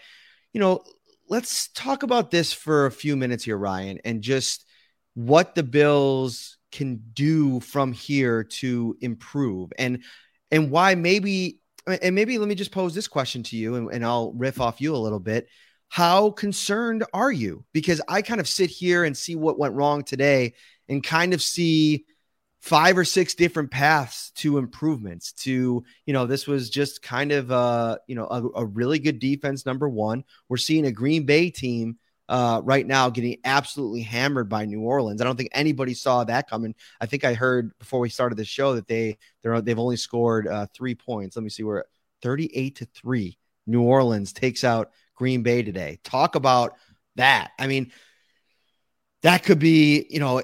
you 0.54 0.60
know, 0.60 0.84
let's 1.30 1.68
talk 1.70 2.04
about 2.04 2.32
this 2.32 2.54
for 2.54 2.86
a 2.86 2.92
few 2.92 3.16
minutes 3.16 3.44
here, 3.44 3.58
Ryan, 3.58 4.00
and 4.04 4.22
just 4.22 4.66
what 5.14 5.54
the 5.56 5.64
Bills 5.64 6.58
can 6.72 7.02
do 7.14 7.60
from 7.60 7.92
here 7.92 8.44
to 8.44 8.98
improve 9.02 9.72
and 9.78 10.04
and 10.52 10.70
why 10.70 10.96
maybe 10.96 11.60
and 11.88 12.14
maybe 12.14 12.38
let 12.38 12.50
me 12.50 12.56
just 12.56 12.72
pose 12.72 12.94
this 12.94 13.08
question 13.08 13.44
to 13.44 13.56
you 13.56 13.76
and, 13.76 13.92
and 13.92 14.06
I'll 14.06 14.34
riff 14.34 14.60
off 14.60 14.82
you 14.82 14.96
a 14.96 14.98
little 14.98 15.20
bit. 15.20 15.48
How 15.90 16.32
concerned 16.32 17.06
are 17.14 17.32
you? 17.32 17.64
Because 17.72 18.02
I 18.10 18.22
kind 18.22 18.42
of 18.42 18.48
sit 18.48 18.70
here 18.70 19.06
and 19.06 19.16
see 19.16 19.36
what 19.36 19.58
went 19.58 19.76
wrong 19.76 20.04
today 20.04 20.54
and 20.90 21.02
kind 21.04 21.34
of 21.34 21.42
see 21.42 22.06
five 22.68 22.98
or 22.98 23.06
six 23.06 23.34
different 23.34 23.72
paths 23.72 24.32
to 24.32 24.58
improvements 24.58 25.32
to 25.32 25.86
you 26.06 26.14
know 26.14 26.26
this 26.26 26.46
was 26.46 26.70
just 26.70 27.02
kind 27.02 27.32
of 27.32 27.50
uh 27.50 27.98
you 28.08 28.16
know 28.16 28.28
a, 28.30 28.62
a 28.62 28.66
really 28.66 29.00
good 29.00 29.20
defense 29.20 29.66
number 29.66 29.88
one 29.88 30.22
we're 30.50 30.58
seeing 30.58 30.86
a 30.86 30.92
green 30.92 31.26
bay 31.26 31.50
team 31.50 31.98
uh, 32.30 32.60
right 32.66 32.86
now 32.86 33.10
getting 33.10 33.38
absolutely 33.46 34.02
hammered 34.02 34.50
by 34.50 34.66
New 34.66 34.82
Orleans. 34.82 35.22
I 35.22 35.24
don't 35.24 35.38
think 35.38 35.48
anybody 35.54 35.94
saw 35.94 36.26
that 36.26 36.50
coming. 36.50 36.76
I 37.00 37.06
think 37.06 37.24
I 37.24 37.34
heard 37.34 37.72
before 37.80 38.02
we 38.02 38.10
started 38.10 38.36
the 38.36 38.44
show 38.44 38.76
that 38.76 38.86
they 38.86 39.18
they're 39.42 39.62
they've 39.62 39.80
only 39.80 39.96
scored 39.96 40.46
uh, 40.46 40.68
three 40.74 40.94
points. 40.94 41.38
Let 41.38 41.44
me 41.44 41.50
see, 41.50 41.64
we're 41.64 41.86
38 42.22 42.76
to 42.76 42.86
three. 42.86 43.38
New 43.66 43.82
Orleans 43.82 44.34
takes 44.34 44.66
out 44.66 44.92
Green 45.16 45.42
Bay 45.42 45.64
today. 45.64 46.00
Talk 46.04 46.36
about 46.36 46.76
that. 47.16 47.52
I 47.58 47.68
mean, 47.68 47.94
that 49.22 49.44
could 49.44 49.60
be 49.60 50.06
you 50.10 50.20
know 50.20 50.42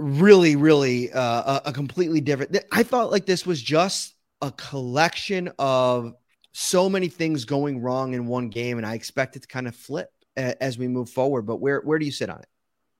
really, 0.00 0.56
really 0.56 1.12
uh, 1.12 1.60
a, 1.64 1.72
completely 1.72 2.20
different. 2.20 2.56
I 2.72 2.82
felt 2.82 3.12
like 3.12 3.26
this 3.26 3.46
was 3.46 3.60
just 3.60 4.14
a 4.40 4.50
collection 4.52 5.52
of 5.58 6.14
so 6.52 6.88
many 6.88 7.08
things 7.08 7.44
going 7.44 7.80
wrong 7.80 8.14
in 8.14 8.26
one 8.26 8.48
game, 8.48 8.78
and 8.78 8.86
I 8.86 8.94
expect 8.94 9.36
it 9.36 9.42
to 9.42 9.48
kind 9.48 9.68
of 9.68 9.76
flip 9.76 10.08
as 10.36 10.78
we 10.78 10.88
move 10.88 11.10
forward. 11.10 11.42
But 11.42 11.56
where 11.56 11.80
where 11.80 11.98
do 11.98 12.06
you 12.06 12.12
sit 12.12 12.30
on 12.30 12.40
it? 12.40 12.46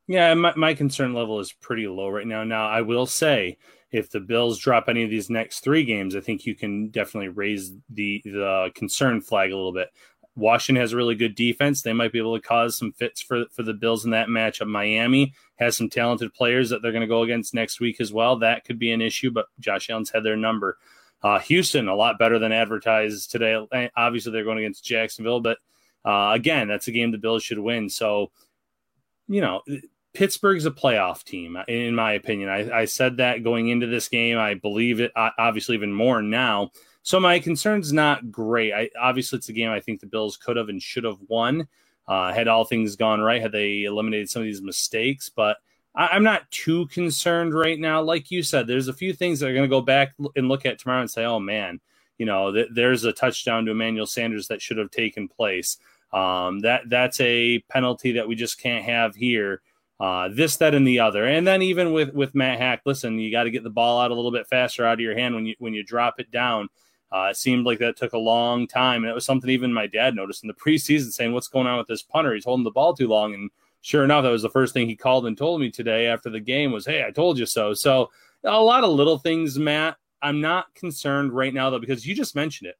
Yeah, 0.07 0.35
my, 0.35 0.53
my 0.57 0.75
concern 0.75 1.15
level 1.15 1.41
is 1.41 1.53
pretty 1.53 1.87
low 1.87 2.09
right 2.09 2.27
now. 2.27 2.43
Now, 2.43 2.69
I 2.69 2.81
will 2.81 3.07
say, 3.07 3.59
if 3.93 4.11
the 4.11 4.21
Bills 4.21 4.59
drop 4.59 4.89
any 4.89 5.05
of 5.05 5.11
these 5.11 5.31
next 5.31 5.61
three 5.61 5.85
games, 5.85 6.17
I 6.17 6.21
think 6.21 6.47
you 6.47 6.55
can 6.55 6.89
definitely 6.91 7.29
raise 7.29 7.73
the 7.89 8.21
the 8.25 8.71
concern 8.75 9.21
flag 9.21 9.53
a 9.53 9.57
little 9.57 9.73
bit. 9.73 9.89
Washington 10.37 10.81
has 10.81 10.93
a 10.93 10.97
really 10.97 11.15
good 11.15 11.35
defense. 11.35 11.83
They 11.83 11.93
might 11.93 12.13
be 12.13 12.19
able 12.19 12.37
to 12.37 12.47
cause 12.47 12.77
some 12.77 12.93
fits 12.93 13.21
for, 13.21 13.45
for 13.53 13.63
the 13.63 13.75
Bills 13.75 14.05
in 14.05 14.13
that 14.13 14.29
matchup. 14.29 14.69
Miami 14.69 15.35
has 15.57 15.77
some 15.77 15.91
talented 15.91 16.33
players 16.33 16.71
that 16.71 16.83
they're 16.83 16.93
going 16.93 17.01
to 17.03 17.07
go 17.07 17.23
against 17.23 17.53
next 17.53 17.81
week 17.81 18.01
as 18.01 18.13
well. 18.13 18.37
That 18.37 18.65
could 18.65 18.79
be 18.79 18.93
an 18.93 19.03
issue, 19.03 19.31
but 19.31 19.47
Josh 19.59 19.91
Allen's 19.91 20.11
had 20.11 20.25
their 20.25 20.37
number. 20.37 20.79
Uh, 21.23 21.39
Houston, 21.41 21.89
a 21.89 21.95
lot 21.95 22.19
better 22.19 22.39
than 22.39 22.53
advertised 22.53 23.31
today. 23.31 23.91
Obviously, 23.97 24.33
they're 24.33 24.45
going 24.45 24.59
against 24.59 24.85
Jacksonville, 24.85 25.41
but 25.41 25.59
uh, 26.05 26.31
again, 26.33 26.69
that's 26.69 26.89
a 26.89 26.93
game 26.93 27.11
the 27.11 27.19
Bills 27.19 27.43
should 27.43 27.59
win. 27.59 27.91
So, 27.91 28.31
you 29.29 29.43
know, 29.43 29.61
Pittsburgh's 30.15 30.65
a 30.65 30.71
playoff 30.71 31.25
team, 31.25 31.59
in 31.69 31.95
my 31.95 32.15
opinion. 32.15 32.49
I, 32.49 32.81
I 32.81 32.85
said 32.87 33.19
that 33.19 33.45
going 33.45 33.69
into 33.69 33.87
this 33.87 34.09
game. 34.09 34.39
I 34.39 34.55
believe 34.55 35.01
it, 35.01 35.13
obviously, 35.15 35.75
even 35.77 35.93
more 35.93 36.23
now. 36.23 36.71
So 37.03 37.19
my 37.19 37.39
concern's 37.39 37.93
not 37.93 38.31
great. 38.31 38.73
I 38.73 38.91
obviously 39.01 39.39
it's 39.39 39.49
a 39.49 39.55
game 39.55 39.71
I 39.71 39.81
think 39.81 40.01
the 40.01 40.07
Bills 40.07 40.37
could 40.37 40.57
have 40.57 40.69
and 40.69 40.83
should 40.83 41.05
have 41.05 41.19
won. 41.29 41.67
Uh, 42.07 42.33
had 42.33 42.49
all 42.49 42.65
things 42.65 42.97
gone 42.97 43.21
right, 43.21 43.41
had 43.41 43.53
they 43.53 43.85
eliminated 43.85 44.29
some 44.29 44.43
of 44.43 44.47
these 44.47 44.63
mistakes, 44.63 45.29
but 45.29 45.59
I, 45.95 46.17
am 46.17 46.23
not 46.23 46.51
too 46.51 46.87
concerned 46.87 47.55
right 47.55 47.79
now. 47.79 48.03
Like 48.03 48.31
you 48.31 48.43
said, 48.43 48.67
there's 48.67 48.89
a 48.89 48.93
few 48.93 49.13
things 49.13 49.41
that 49.41 49.49
are 49.49 49.55
going 49.55 49.69
to 49.69 49.69
go 49.69 49.81
back 49.81 50.15
and 50.37 50.49
look 50.49 50.67
at 50.67 50.79
tomorrow 50.79 51.01
and 51.01 51.11
say, 51.11 51.25
"Oh 51.25 51.41
man, 51.41 51.81
you 52.19 52.27
know, 52.27 52.53
th- 52.53 52.69
there's 52.73 53.05
a 53.05 53.13
touchdown 53.13 53.65
to 53.65 53.73
Emmanuel 53.73 54.07
Sanders 54.07 54.49
that 54.49 54.63
should 54.63 54.79
have 54.79 54.91
taken 54.91 55.29
place. 55.29 55.79
Um, 56.13 56.61
that 56.61 56.89
that's 56.89 57.21
a 57.21 57.61
penalty 57.69 58.13
that 58.13 58.29
we 58.29 58.35
just 58.35 58.61
can't 58.61 58.85
have 58.85 59.15
here." 59.15 59.63
Uh, 59.99 60.31
this, 60.33 60.57
that, 60.57 60.75
and 60.75 60.89
the 60.89 61.01
other, 61.01 61.27
and 61.27 61.47
then 61.47 61.61
even 61.61 61.93
with 61.93 62.15
with 62.15 62.35
Matt 62.35 62.59
Haack, 62.59 62.81
listen, 62.87 63.19
you 63.19 63.31
got 63.31 63.45
to 63.45 63.51
get 63.51 63.65
the 63.65 63.71
ball 63.71 64.01
out 64.01 64.11
a 64.11 64.15
little 64.15 64.33
bit 64.33 64.47
faster 64.47 64.87
out 64.87 64.95
of 64.95 65.01
your 65.01 65.17
hand 65.17 65.35
when 65.35 65.45
you 65.47 65.55
when 65.59 65.75
you 65.75 65.83
drop 65.83 66.15
it 66.19 66.31
down. 66.31 66.69
Uh, 67.13 67.29
it 67.31 67.37
seemed 67.37 67.67
like 67.67 67.79
that 67.81 67.97
took 67.97 68.13
a 68.13 68.19
long 68.19 68.67
time, 68.67 69.03
and 69.03 69.11
it 69.11 69.15
was 69.15 69.25
something 69.25 69.51
even 69.51 69.73
my 69.73 69.87
dad 69.87 70.15
noticed 70.15 70.45
in 70.45 70.49
the 70.49 70.55
preseason, 70.55 71.13
saying, 71.13 71.33
"What's 71.33 71.49
going 71.49 71.67
on 71.67 71.79
with 71.79 71.89
this 71.89 72.03
punter? 72.03 72.35
He's 72.35 72.45
holding 72.45 72.65
the 72.65 72.71
ball 72.71 72.95
too 72.95 73.09
long." 73.09 73.35
And 73.35 73.51
sure 73.81 74.05
enough, 74.05 74.23
that 74.23 74.31
was 74.31 74.43
the 74.43 74.51
first 74.51 74.75
thing 74.75 74.89
he 74.89 74.97
called 74.97 75.27
and 75.27 75.37
told 75.37 75.61
me 75.61 75.71
today 75.71 76.07
after 76.07 76.31
the 76.31 76.41
game 76.41 76.73
was, 76.73 76.87
"Hey, 76.87 77.05
I 77.05 77.11
told 77.11 77.39
you 77.39 77.47
so." 77.47 77.75
So 77.75 78.11
a 78.45 78.63
lot 78.63 78.85
of 78.85 78.91
little 78.91 79.19
things, 79.19 79.59
Matt. 79.59 79.97
I'm 80.23 80.41
not 80.41 80.75
concerned 80.75 81.33
right 81.33 81.53
now 81.53 81.71
though 81.71 81.79
because 81.79 82.07
you 82.07 82.15
just 82.15 82.37
mentioned 82.37 82.69
it. 82.69 82.77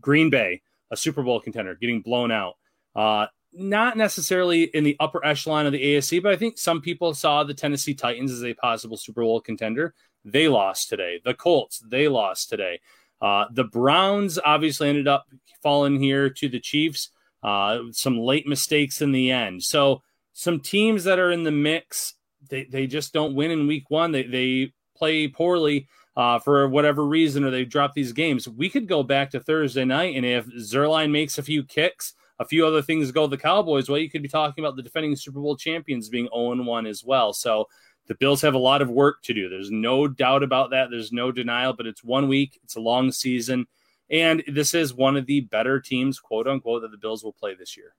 Green 0.00 0.30
Bay, 0.30 0.62
a 0.90 0.96
Super 0.96 1.22
Bowl 1.22 1.40
contender, 1.40 1.74
getting 1.74 2.00
blown 2.00 2.30
out. 2.30 2.56
Uh, 2.94 3.26
not 3.52 3.96
necessarily 3.96 4.64
in 4.64 4.84
the 4.84 4.96
upper 5.00 5.24
echelon 5.24 5.66
of 5.66 5.72
the 5.72 5.82
AFC, 5.82 6.22
but 6.22 6.32
I 6.32 6.36
think 6.36 6.56
some 6.58 6.80
people 6.80 7.14
saw 7.14 7.42
the 7.42 7.54
Tennessee 7.54 7.94
Titans 7.94 8.30
as 8.30 8.44
a 8.44 8.54
possible 8.54 8.96
Super 8.96 9.22
Bowl 9.22 9.40
contender. 9.40 9.94
They 10.24 10.48
lost 10.48 10.88
today. 10.88 11.20
The 11.24 11.34
Colts, 11.34 11.80
they 11.80 12.06
lost 12.06 12.48
today. 12.48 12.80
Uh, 13.20 13.46
the 13.52 13.64
Browns 13.64 14.38
obviously 14.44 14.88
ended 14.88 15.08
up 15.08 15.26
falling 15.62 16.00
here 16.00 16.30
to 16.30 16.48
the 16.48 16.60
Chiefs. 16.60 17.10
Uh, 17.42 17.84
some 17.92 18.18
late 18.18 18.46
mistakes 18.46 19.00
in 19.00 19.12
the 19.12 19.30
end. 19.30 19.62
So 19.62 20.02
some 20.32 20.60
teams 20.60 21.04
that 21.04 21.18
are 21.18 21.30
in 21.30 21.42
the 21.42 21.50
mix, 21.50 22.14
they, 22.48 22.64
they 22.64 22.86
just 22.86 23.12
don't 23.12 23.34
win 23.34 23.50
in 23.50 23.66
week 23.66 23.90
one. 23.90 24.12
They, 24.12 24.24
they 24.24 24.72
play 24.94 25.26
poorly 25.28 25.88
uh, 26.16 26.38
for 26.38 26.68
whatever 26.68 27.06
reason, 27.06 27.44
or 27.44 27.50
they 27.50 27.64
drop 27.64 27.94
these 27.94 28.12
games. 28.12 28.46
We 28.48 28.68
could 28.68 28.86
go 28.86 29.02
back 29.02 29.30
to 29.30 29.40
Thursday 29.40 29.84
night, 29.84 30.16
and 30.16 30.26
if 30.26 30.46
Zuerlein 30.46 31.10
makes 31.10 31.38
a 31.38 31.42
few 31.42 31.62
kicks, 31.64 32.14
a 32.38 32.44
few 32.44 32.66
other 32.66 32.82
things 32.82 33.12
go 33.12 33.26
the 33.26 33.36
Cowboys, 33.36 33.88
well, 33.88 33.98
you 33.98 34.10
could 34.10 34.22
be 34.22 34.28
talking 34.28 34.64
about 34.64 34.76
the 34.76 34.82
defending 34.82 35.14
Super 35.14 35.40
Bowl 35.40 35.56
champions 35.56 36.08
being 36.08 36.28
0 36.34 36.62
1 36.62 36.86
as 36.86 37.04
well. 37.04 37.32
So 37.32 37.68
the 38.10 38.16
Bills 38.16 38.42
have 38.42 38.54
a 38.54 38.58
lot 38.58 38.82
of 38.82 38.90
work 38.90 39.22
to 39.22 39.32
do. 39.32 39.48
There's 39.48 39.70
no 39.70 40.08
doubt 40.08 40.42
about 40.42 40.70
that. 40.70 40.88
There's 40.90 41.12
no 41.12 41.30
denial, 41.30 41.74
but 41.74 41.86
it's 41.86 42.02
one 42.02 42.26
week, 42.26 42.58
it's 42.64 42.74
a 42.74 42.80
long 42.80 43.12
season. 43.12 43.68
And 44.10 44.42
this 44.48 44.74
is 44.74 44.92
one 44.92 45.16
of 45.16 45.26
the 45.26 45.42
better 45.42 45.78
teams, 45.78 46.18
quote 46.18 46.48
unquote, 46.48 46.82
that 46.82 46.90
the 46.90 46.98
Bills 46.98 47.22
will 47.22 47.32
play 47.32 47.54
this 47.54 47.76
year. 47.76 47.94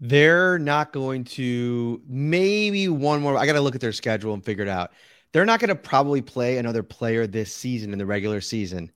They're 0.00 0.58
not 0.58 0.94
going 0.94 1.24
to 1.24 2.00
maybe 2.08 2.88
one 2.88 3.20
more. 3.20 3.36
I 3.36 3.44
got 3.44 3.52
to 3.52 3.60
look 3.60 3.74
at 3.74 3.82
their 3.82 3.92
schedule 3.92 4.32
and 4.32 4.42
figure 4.42 4.64
it 4.64 4.70
out. 4.70 4.92
They're 5.34 5.44
not 5.44 5.60
going 5.60 5.68
to 5.68 5.74
probably 5.74 6.22
play 6.22 6.56
another 6.56 6.82
player 6.82 7.26
this 7.26 7.54
season 7.54 7.92
in 7.92 7.98
the 7.98 8.06
regular 8.06 8.40
season 8.40 8.90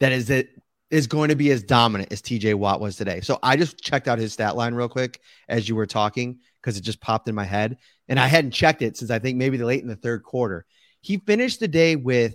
that 0.00 0.12
is 0.12 0.26
that 0.26 0.48
is 0.90 1.06
going 1.06 1.30
to 1.30 1.34
be 1.34 1.50
as 1.50 1.62
dominant 1.62 2.12
as 2.12 2.20
TJ 2.20 2.56
Watt 2.56 2.80
was 2.80 2.96
today. 2.96 3.22
So 3.22 3.38
I 3.42 3.56
just 3.56 3.78
checked 3.80 4.06
out 4.06 4.18
his 4.18 4.34
stat 4.34 4.54
line 4.54 4.74
real 4.74 4.90
quick 4.90 5.20
as 5.48 5.66
you 5.66 5.74
were 5.76 5.86
talking 5.86 6.40
because 6.60 6.76
it 6.76 6.82
just 6.82 7.00
popped 7.00 7.28
in 7.28 7.34
my 7.34 7.44
head. 7.44 7.78
And 8.08 8.20
I 8.20 8.26
hadn't 8.26 8.52
checked 8.52 8.82
it 8.82 8.96
since 8.96 9.10
I 9.10 9.18
think 9.18 9.36
maybe 9.36 9.58
late 9.58 9.82
in 9.82 9.88
the 9.88 9.96
third 9.96 10.22
quarter. 10.22 10.64
He 11.00 11.18
finished 11.18 11.60
the 11.60 11.68
day 11.68 11.96
with 11.96 12.34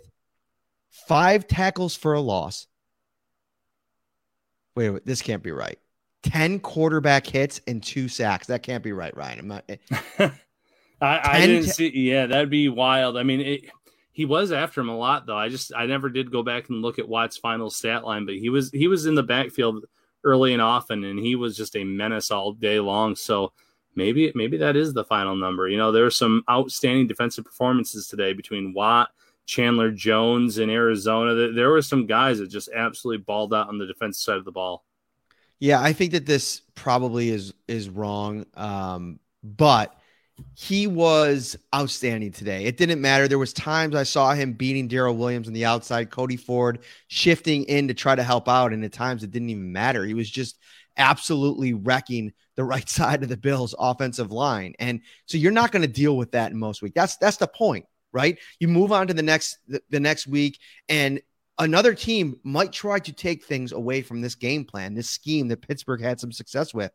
five 0.90 1.48
tackles 1.48 1.96
for 1.96 2.14
a 2.14 2.22
loss. 2.22 2.68
Wait, 4.76 4.90
wait 4.90 5.06
this 5.06 5.22
can't 5.22 5.44
be 5.44 5.52
right. 5.52 5.78
10 6.24 6.60
quarterback 6.60 7.26
hits 7.26 7.62
and 7.68 7.82
two 7.82 8.08
sacks. 8.08 8.48
That 8.48 8.64
can't 8.64 8.84
be 8.84 8.92
right, 8.92 9.16
Ryan. 9.16 9.40
I'm 9.40 9.48
not. 9.48 9.64
Eh. 9.70 9.78
I, 11.02 11.20
I 11.24 11.46
didn't 11.48 11.64
t- 11.64 11.72
see. 11.72 12.12
Yeah, 12.12 12.28
that'd 12.28 12.50
be 12.50 12.70
wild. 12.70 13.18
I 13.18 13.24
mean, 13.24 13.42
it, 13.42 13.62
he 14.12 14.26
was 14.26 14.52
after 14.52 14.82
him 14.82 14.90
a 14.90 14.98
lot, 14.98 15.26
though. 15.26 15.38
I 15.38 15.50
just 15.50 15.74
I 15.76 15.88
never 15.88 16.10
did 16.10 16.32
go 16.32 16.44
back 16.44 16.70
and 16.70 16.82
look 16.82 17.00
at 17.00 17.10
Watt's 17.10 17.38
final 17.38 17.70
stat 17.70 18.06
line, 18.06 18.26
but 18.26 18.36
he 18.36 18.50
was 18.50 18.70
he 18.72 18.88
was 18.88 19.08
in 19.08 19.16
the 19.16 19.24
backfield 19.24 19.86
early 20.24 20.54
and 20.54 20.62
often, 20.62 21.04
and 21.04 21.18
he 21.18 21.36
was 21.36 21.58
just 21.58 21.76
a 21.76 21.84
menace 21.84 22.30
all 22.30 22.54
day 22.54 22.80
long. 22.80 23.16
So 23.16 23.52
maybe 23.96 24.32
maybe 24.36 24.58
that 24.58 24.76
is 24.76 24.94
the 24.94 25.04
final 25.04 25.36
number. 25.36 25.68
You 25.68 25.78
know, 25.78 25.92
there 25.92 26.04
were 26.04 26.12
some 26.12 26.44
outstanding 26.50 27.08
defensive 27.08 27.46
performances 27.46 28.08
today 28.08 28.34
between 28.34 28.74
Watt, 28.74 29.10
Chandler 29.46 29.92
Jones 29.92 30.58
in 30.58 30.70
Arizona. 30.70 31.52
There 31.52 31.70
were 31.70 31.82
some 31.82 32.06
guys 32.06 32.40
that 32.40 32.48
just 32.48 32.70
absolutely 32.74 33.24
balled 33.24 33.54
out 33.54 33.68
on 33.68 33.78
the 33.78 33.86
defensive 33.86 34.22
side 34.22 34.38
of 34.38 34.46
the 34.46 34.52
ball. 34.52 34.86
Yeah, 35.60 35.82
I 35.82 35.94
think 35.94 36.14
that 36.14 36.26
this 36.26 36.62
probably 36.76 37.30
is 37.30 37.54
is 37.68 37.90
wrong. 37.90 38.46
Um, 38.56 39.20
but 39.44 39.96
he 40.56 40.88
was 40.88 41.56
outstanding 41.74 42.32
today. 42.32 42.66
It 42.66 42.78
didn't 42.78 43.02
matter. 43.02 43.28
There 43.28 43.38
was 43.38 43.54
times 43.54 43.96
I 43.96 44.04
saw 44.04 44.34
him 44.34 44.54
beating 44.54 44.90
Daryl 44.90 45.16
Williams 45.16 45.48
on 45.48 45.54
the 45.54 45.66
outside, 45.66 46.10
Cody 46.10 46.38
Ford 46.38 46.80
shifting 47.08 47.64
in 47.66 47.88
to 47.88 47.94
try 47.94 48.16
to 48.16 48.24
help 48.24 48.50
out, 48.50 48.74
and 48.74 48.84
at 48.84 48.92
times 48.92 49.24
it 49.24 49.32
didn't 49.32 49.50
even 49.50 49.72
matter. 49.72 50.06
He 50.06 50.14
was 50.14 50.30
just 50.30 50.58
absolutely 51.02 51.74
wrecking 51.74 52.32
the 52.56 52.64
right 52.64 52.88
side 52.98 53.24
of 53.24 53.30
the 53.30 53.38
Bills 53.38 53.76
offensive 53.78 54.32
line. 54.32 54.74
And 54.80 55.02
so 55.26 55.38
you're 55.38 55.52
not 55.52 55.72
going 55.72 55.82
to 55.82 55.88
deal 55.88 56.16
with 56.16 56.32
that 56.32 56.52
in 56.52 56.58
most 56.58 56.82
week. 56.82 56.94
That's 56.94 57.18
that's 57.18 57.38
the 57.38 57.48
point, 57.48 57.86
right? 58.14 58.38
You 58.60 58.70
move 58.70 58.92
on 58.92 59.08
to 59.08 59.14
the 59.14 59.24
next 59.24 59.58
the, 59.68 59.82
the 59.90 60.00
next 60.00 60.28
week 60.28 60.60
and 60.88 61.22
another 61.58 61.94
team 61.94 62.40
might 62.44 62.72
try 62.72 63.00
to 63.00 63.14
take 63.14 63.44
things 63.44 63.72
away 63.72 64.02
from 64.02 64.22
this 64.22 64.36
game 64.36 64.64
plan, 64.64 64.94
this 64.94 65.10
scheme 65.10 65.48
that 65.50 65.68
Pittsburgh 65.68 66.02
had 66.02 66.20
some 66.20 66.32
success 66.32 66.74
with. 66.74 66.92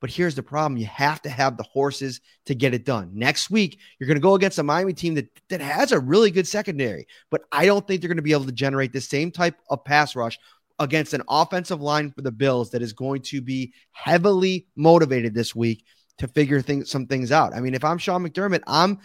But 0.00 0.10
here's 0.10 0.36
the 0.36 0.44
problem 0.44 0.76
you 0.76 0.86
have 0.86 1.20
to 1.22 1.28
have 1.28 1.56
the 1.56 1.64
horses 1.64 2.20
to 2.46 2.54
get 2.54 2.72
it 2.72 2.84
done. 2.84 3.10
Next 3.14 3.50
week, 3.50 3.80
you're 3.98 4.06
going 4.06 4.16
to 4.16 4.20
go 4.20 4.34
against 4.34 4.58
a 4.58 4.62
Miami 4.62 4.92
team 4.92 5.14
that, 5.14 5.28
that 5.48 5.60
has 5.60 5.90
a 5.90 5.98
really 5.98 6.30
good 6.30 6.46
secondary, 6.46 7.06
but 7.30 7.42
I 7.50 7.66
don't 7.66 7.84
think 7.86 8.00
they're 8.00 8.08
going 8.08 8.16
to 8.16 8.22
be 8.22 8.32
able 8.32 8.44
to 8.44 8.52
generate 8.52 8.92
the 8.92 9.00
same 9.00 9.32
type 9.32 9.56
of 9.68 9.84
pass 9.84 10.14
rush 10.14 10.38
against 10.78 11.14
an 11.14 11.22
offensive 11.28 11.80
line 11.80 12.10
for 12.10 12.22
the 12.22 12.32
Bills 12.32 12.70
that 12.70 12.82
is 12.82 12.92
going 12.92 13.22
to 13.22 13.40
be 13.40 13.72
heavily 13.92 14.66
motivated 14.76 15.34
this 15.34 15.54
week 15.54 15.84
to 16.18 16.28
figure 16.28 16.60
things 16.60 16.90
some 16.90 17.06
things 17.06 17.32
out. 17.32 17.54
I 17.54 17.60
mean, 17.60 17.74
if 17.74 17.84
I'm 17.84 17.98
Sean 17.98 18.26
McDermott, 18.26 18.62
I'm 18.66 18.98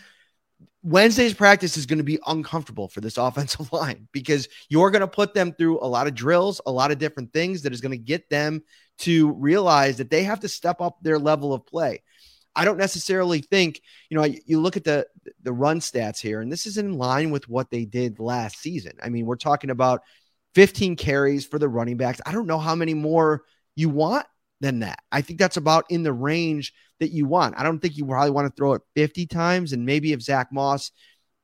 Wednesday's 0.82 1.34
practice 1.34 1.78
is 1.78 1.86
going 1.86 2.00
to 2.00 2.04
be 2.04 2.20
uncomfortable 2.28 2.88
for 2.88 3.02
this 3.02 3.18
offensive 3.18 3.72
line 3.72 4.08
because 4.12 4.48
you're 4.70 4.92
going 4.92 5.02
to 5.02 5.08
put 5.08 5.34
them 5.34 5.54
through 5.54 5.80
a 5.80 5.88
lot 5.88 6.08
of 6.08 6.16
drills, 6.16 6.62
a 6.66 6.72
lot 6.72 6.92
of 6.92 7.00
different 7.00 7.34
things 7.34 7.62
that 7.62 7.74
is 7.74 7.82
going 7.82 7.92
to 7.92 7.98
get 7.98 8.30
them 8.30 8.62
to 9.00 9.32
realize 9.34 9.98
that 9.98 10.10
they 10.10 10.24
have 10.24 10.42
to 10.42 10.48
step 10.48 10.82
up 10.82 10.98
their 11.02 11.18
level 11.18 11.54
of 11.54 11.66
play. 11.66 12.02
I 12.56 12.66
don't 12.66 12.78
necessarily 12.78 13.42
think, 13.42 13.82
you 14.10 14.18
know, 14.18 14.24
you 14.24 14.62
look 14.62 14.78
at 14.78 14.84
the 14.84 15.08
the 15.42 15.54
run 15.54 15.80
stats 15.80 16.20
here 16.20 16.40
and 16.42 16.52
this 16.52 16.68
is 16.68 16.78
in 16.78 16.94
line 16.94 17.32
with 17.32 17.50
what 17.50 17.72
they 17.72 17.86
did 17.86 18.20
last 18.20 18.58
season. 18.58 18.94
I 19.02 19.10
mean, 19.10 19.26
we're 19.26 19.38
talking 19.38 19.72
about 19.72 20.02
15 20.56 20.96
carries 20.96 21.46
for 21.46 21.60
the 21.60 21.70
running 21.70 21.98
backs. 21.98 22.22
I 22.26 22.32
don't 22.32 22.48
know 22.48 22.60
how 22.60 22.76
many 22.76 22.94
more 22.94 23.44
you 23.76 23.90
want 23.90 24.26
than 24.60 24.80
that. 24.80 25.00
I 25.12 25.22
think 25.22 25.40
that's 25.40 25.58
about 25.58 25.86
in 25.90 26.04
the 26.04 26.14
range 26.14 26.74
that 27.00 27.12
you 27.12 27.26
want. 27.26 27.56
I 27.58 27.64
don't 27.64 27.80
think 27.80 27.98
you 27.98 28.06
probably 28.06 28.32
want 28.32 28.48
to 28.48 28.56
throw 28.56 28.74
it 28.74 28.82
50 28.96 29.26
times. 29.26 29.74
And 29.74 29.86
maybe 29.86 30.14
if 30.14 30.22
Zach 30.22 30.52
Moss 30.52 30.92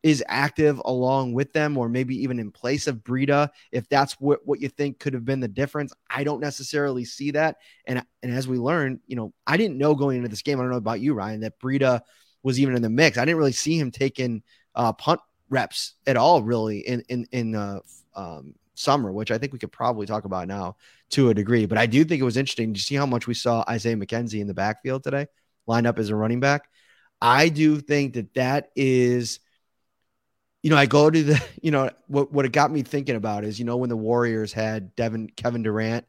is 0.02 0.24
active 0.28 0.82
along 0.86 1.34
with 1.34 1.52
them, 1.52 1.78
or 1.78 1.90
maybe 1.90 2.16
even 2.24 2.40
in 2.40 2.52
place 2.52 2.88
of 2.88 2.98
Breida, 2.98 3.50
if 3.72 3.90
that's 3.90 4.14
what, 4.14 4.40
what 4.46 4.62
you 4.62 4.70
think 4.70 5.00
could 5.00 5.14
have 5.14 5.26
been 5.26 5.42
the 5.42 5.48
difference, 5.48 5.94
I 6.10 6.24
don't 6.24 6.40
necessarily 6.40 7.04
see 7.04 7.32
that. 7.32 7.58
And 7.86 8.04
and 8.24 8.34
as 8.34 8.48
we 8.48 8.58
learned, 8.58 9.02
you 9.08 9.18
know, 9.18 9.34
I 9.46 9.58
didn't 9.58 9.78
know 9.78 9.96
going 9.96 10.18
into 10.18 10.30
this 10.30 10.42
game. 10.42 10.60
I 10.60 10.64
don't 10.64 10.72
know 10.72 10.78
about 10.78 11.02
you, 11.02 11.14
Ryan, 11.14 11.42
that 11.42 11.60
Breida 11.60 12.02
was 12.44 12.60
even 12.60 12.76
in 12.76 12.82
the 12.82 12.90
mix. 12.90 13.18
I 13.18 13.26
didn't 13.26 13.40
really 13.40 13.52
see 13.52 13.78
him 13.78 13.92
taking 13.92 14.44
uh, 14.76 14.94
punt 14.94 15.20
reps 15.50 15.96
at 16.08 16.16
all, 16.16 16.42
really, 16.44 16.80
in 16.80 17.04
in 17.10 17.28
in 17.34 17.56
uh, 17.56 17.80
um, 18.16 18.56
summer, 18.80 19.12
which 19.12 19.32
I 19.32 19.38
think 19.38 19.54
we 19.54 19.60
could 19.60 19.72
probably 19.72 20.06
talk 20.06 20.26
about 20.26 20.48
now 20.48 20.78
to 21.12 21.30
a 21.30 21.34
degree. 21.34 21.66
But 21.66 21.78
I 21.78 21.86
do 21.86 22.04
think 22.04 22.22
it 22.22 22.26
was 22.26 22.38
interesting 22.38 22.74
to 22.74 22.80
see 22.80 22.96
how 22.96 23.06
much 23.06 23.28
we 23.28 23.34
saw 23.34 23.64
Isaiah 23.68 23.96
McKenzie 23.96 24.42
in 24.42 24.48
the 24.48 24.54
backfield 24.54 25.04
today, 25.04 25.28
lined 25.68 25.88
up 25.88 26.00
as 26.00 26.10
a 26.10 26.16
running 26.16 26.40
back. 26.40 26.64
I 27.22 27.50
do 27.50 27.80
think 27.80 28.14
that 28.14 28.34
that 28.36 28.70
is, 28.76 29.40
you 30.64 30.70
know, 30.70 30.78
I 30.78 30.86
go 30.86 31.10
to 31.10 31.24
the, 31.24 31.44
you 31.62 31.72
know, 31.72 31.90
what 32.08 32.32
what 32.32 32.46
it 32.46 32.52
got 32.52 32.72
me 32.72 32.82
thinking 32.84 33.16
about 33.16 33.44
is, 33.44 33.60
you 33.60 33.66
know, 33.66 33.78
when 33.78 33.90
the 33.90 33.98
Warriors 33.98 34.54
had 34.54 34.96
Devin 34.96 35.30
Kevin 35.36 35.64
Durant 35.64 36.06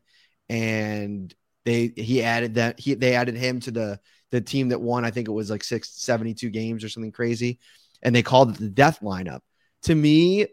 and 0.49 1.35
they 1.65 1.93
he 1.97 2.23
added 2.23 2.55
that 2.55 2.81
he 2.81 2.95
they 2.95 3.15
added 3.15 3.37
him 3.37 3.61
to 3.61 3.71
the 3.71 4.01
the 4.31 4.41
team 4.41 4.69
that 4.69 4.81
won, 4.81 5.05
I 5.05 5.11
think 5.11 5.29
it 5.29 5.33
was 5.33 5.51
like 5.51 5.65
six, 5.65 5.91
72 5.91 6.51
games 6.51 6.85
or 6.85 6.89
something 6.89 7.13
crazy. 7.13 7.59
And 8.03 8.15
they 8.15 8.23
called 8.23 8.53
it 8.53 8.59
the 8.59 8.69
death 8.69 9.01
lineup. 9.01 9.41
To 9.83 9.95
me, 9.95 10.47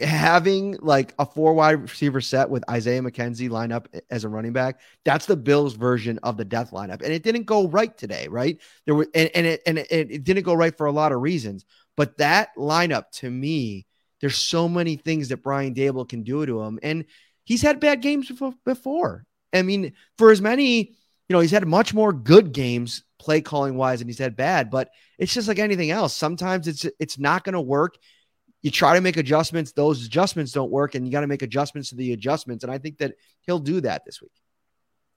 having 0.00 0.76
like 0.80 1.14
a 1.18 1.26
four 1.26 1.54
wide 1.54 1.82
receiver 1.82 2.20
set 2.20 2.48
with 2.48 2.68
Isaiah 2.68 3.02
McKenzie 3.02 3.50
line 3.50 3.72
up 3.72 3.88
as 4.10 4.24
a 4.24 4.28
running 4.28 4.52
back, 4.52 4.80
that's 5.04 5.26
the 5.26 5.36
Bills 5.36 5.74
version 5.74 6.18
of 6.22 6.36
the 6.36 6.44
death 6.44 6.70
lineup. 6.70 7.02
And 7.02 7.12
it 7.12 7.22
didn't 7.22 7.44
go 7.44 7.68
right 7.68 7.96
today, 7.96 8.28
right? 8.28 8.58
There 8.86 8.94
were 8.94 9.08
and, 9.14 9.30
and 9.34 9.46
it 9.46 9.62
and 9.66 9.78
it, 9.78 9.88
it 9.90 10.24
didn't 10.24 10.44
go 10.44 10.54
right 10.54 10.76
for 10.76 10.86
a 10.86 10.92
lot 10.92 11.12
of 11.12 11.20
reasons. 11.20 11.64
But 11.96 12.18
that 12.18 12.50
lineup 12.56 13.10
to 13.12 13.30
me, 13.30 13.86
there's 14.20 14.36
so 14.36 14.68
many 14.68 14.96
things 14.96 15.28
that 15.28 15.42
Brian 15.42 15.74
Daboll 15.74 16.08
can 16.08 16.22
do 16.22 16.44
to 16.44 16.62
him. 16.62 16.78
And 16.82 17.04
he's 17.44 17.62
had 17.62 17.80
bad 17.80 18.00
games 18.00 18.30
before. 18.64 19.26
I 19.52 19.62
mean, 19.62 19.92
for 20.16 20.30
as 20.30 20.40
many, 20.40 20.76
you 20.78 21.34
know, 21.34 21.40
he's 21.40 21.50
had 21.50 21.66
much 21.66 21.92
more 21.92 22.12
good 22.12 22.52
games 22.52 23.04
play 23.18 23.40
calling 23.40 23.76
wise 23.76 24.00
and 24.00 24.08
he's 24.08 24.18
had 24.18 24.36
bad, 24.36 24.70
but 24.70 24.90
it's 25.18 25.34
just 25.34 25.48
like 25.48 25.58
anything 25.58 25.90
else. 25.90 26.14
Sometimes 26.16 26.68
it's 26.68 26.86
it's 26.98 27.18
not 27.18 27.44
going 27.44 27.52
to 27.54 27.60
work 27.60 27.96
you 28.62 28.70
try 28.70 28.94
to 28.94 29.00
make 29.00 29.16
adjustments, 29.16 29.72
those 29.72 30.04
adjustments 30.04 30.52
don't 30.52 30.70
work, 30.70 30.94
and 30.94 31.06
you 31.06 31.12
got 31.12 31.22
to 31.22 31.26
make 31.26 31.42
adjustments 31.42 31.90
to 31.90 31.96
the 31.96 32.12
adjustments. 32.12 32.64
And 32.64 32.72
I 32.72 32.78
think 32.78 32.98
that 32.98 33.14
he'll 33.42 33.58
do 33.58 33.80
that 33.80 34.04
this 34.04 34.20
week. 34.20 34.32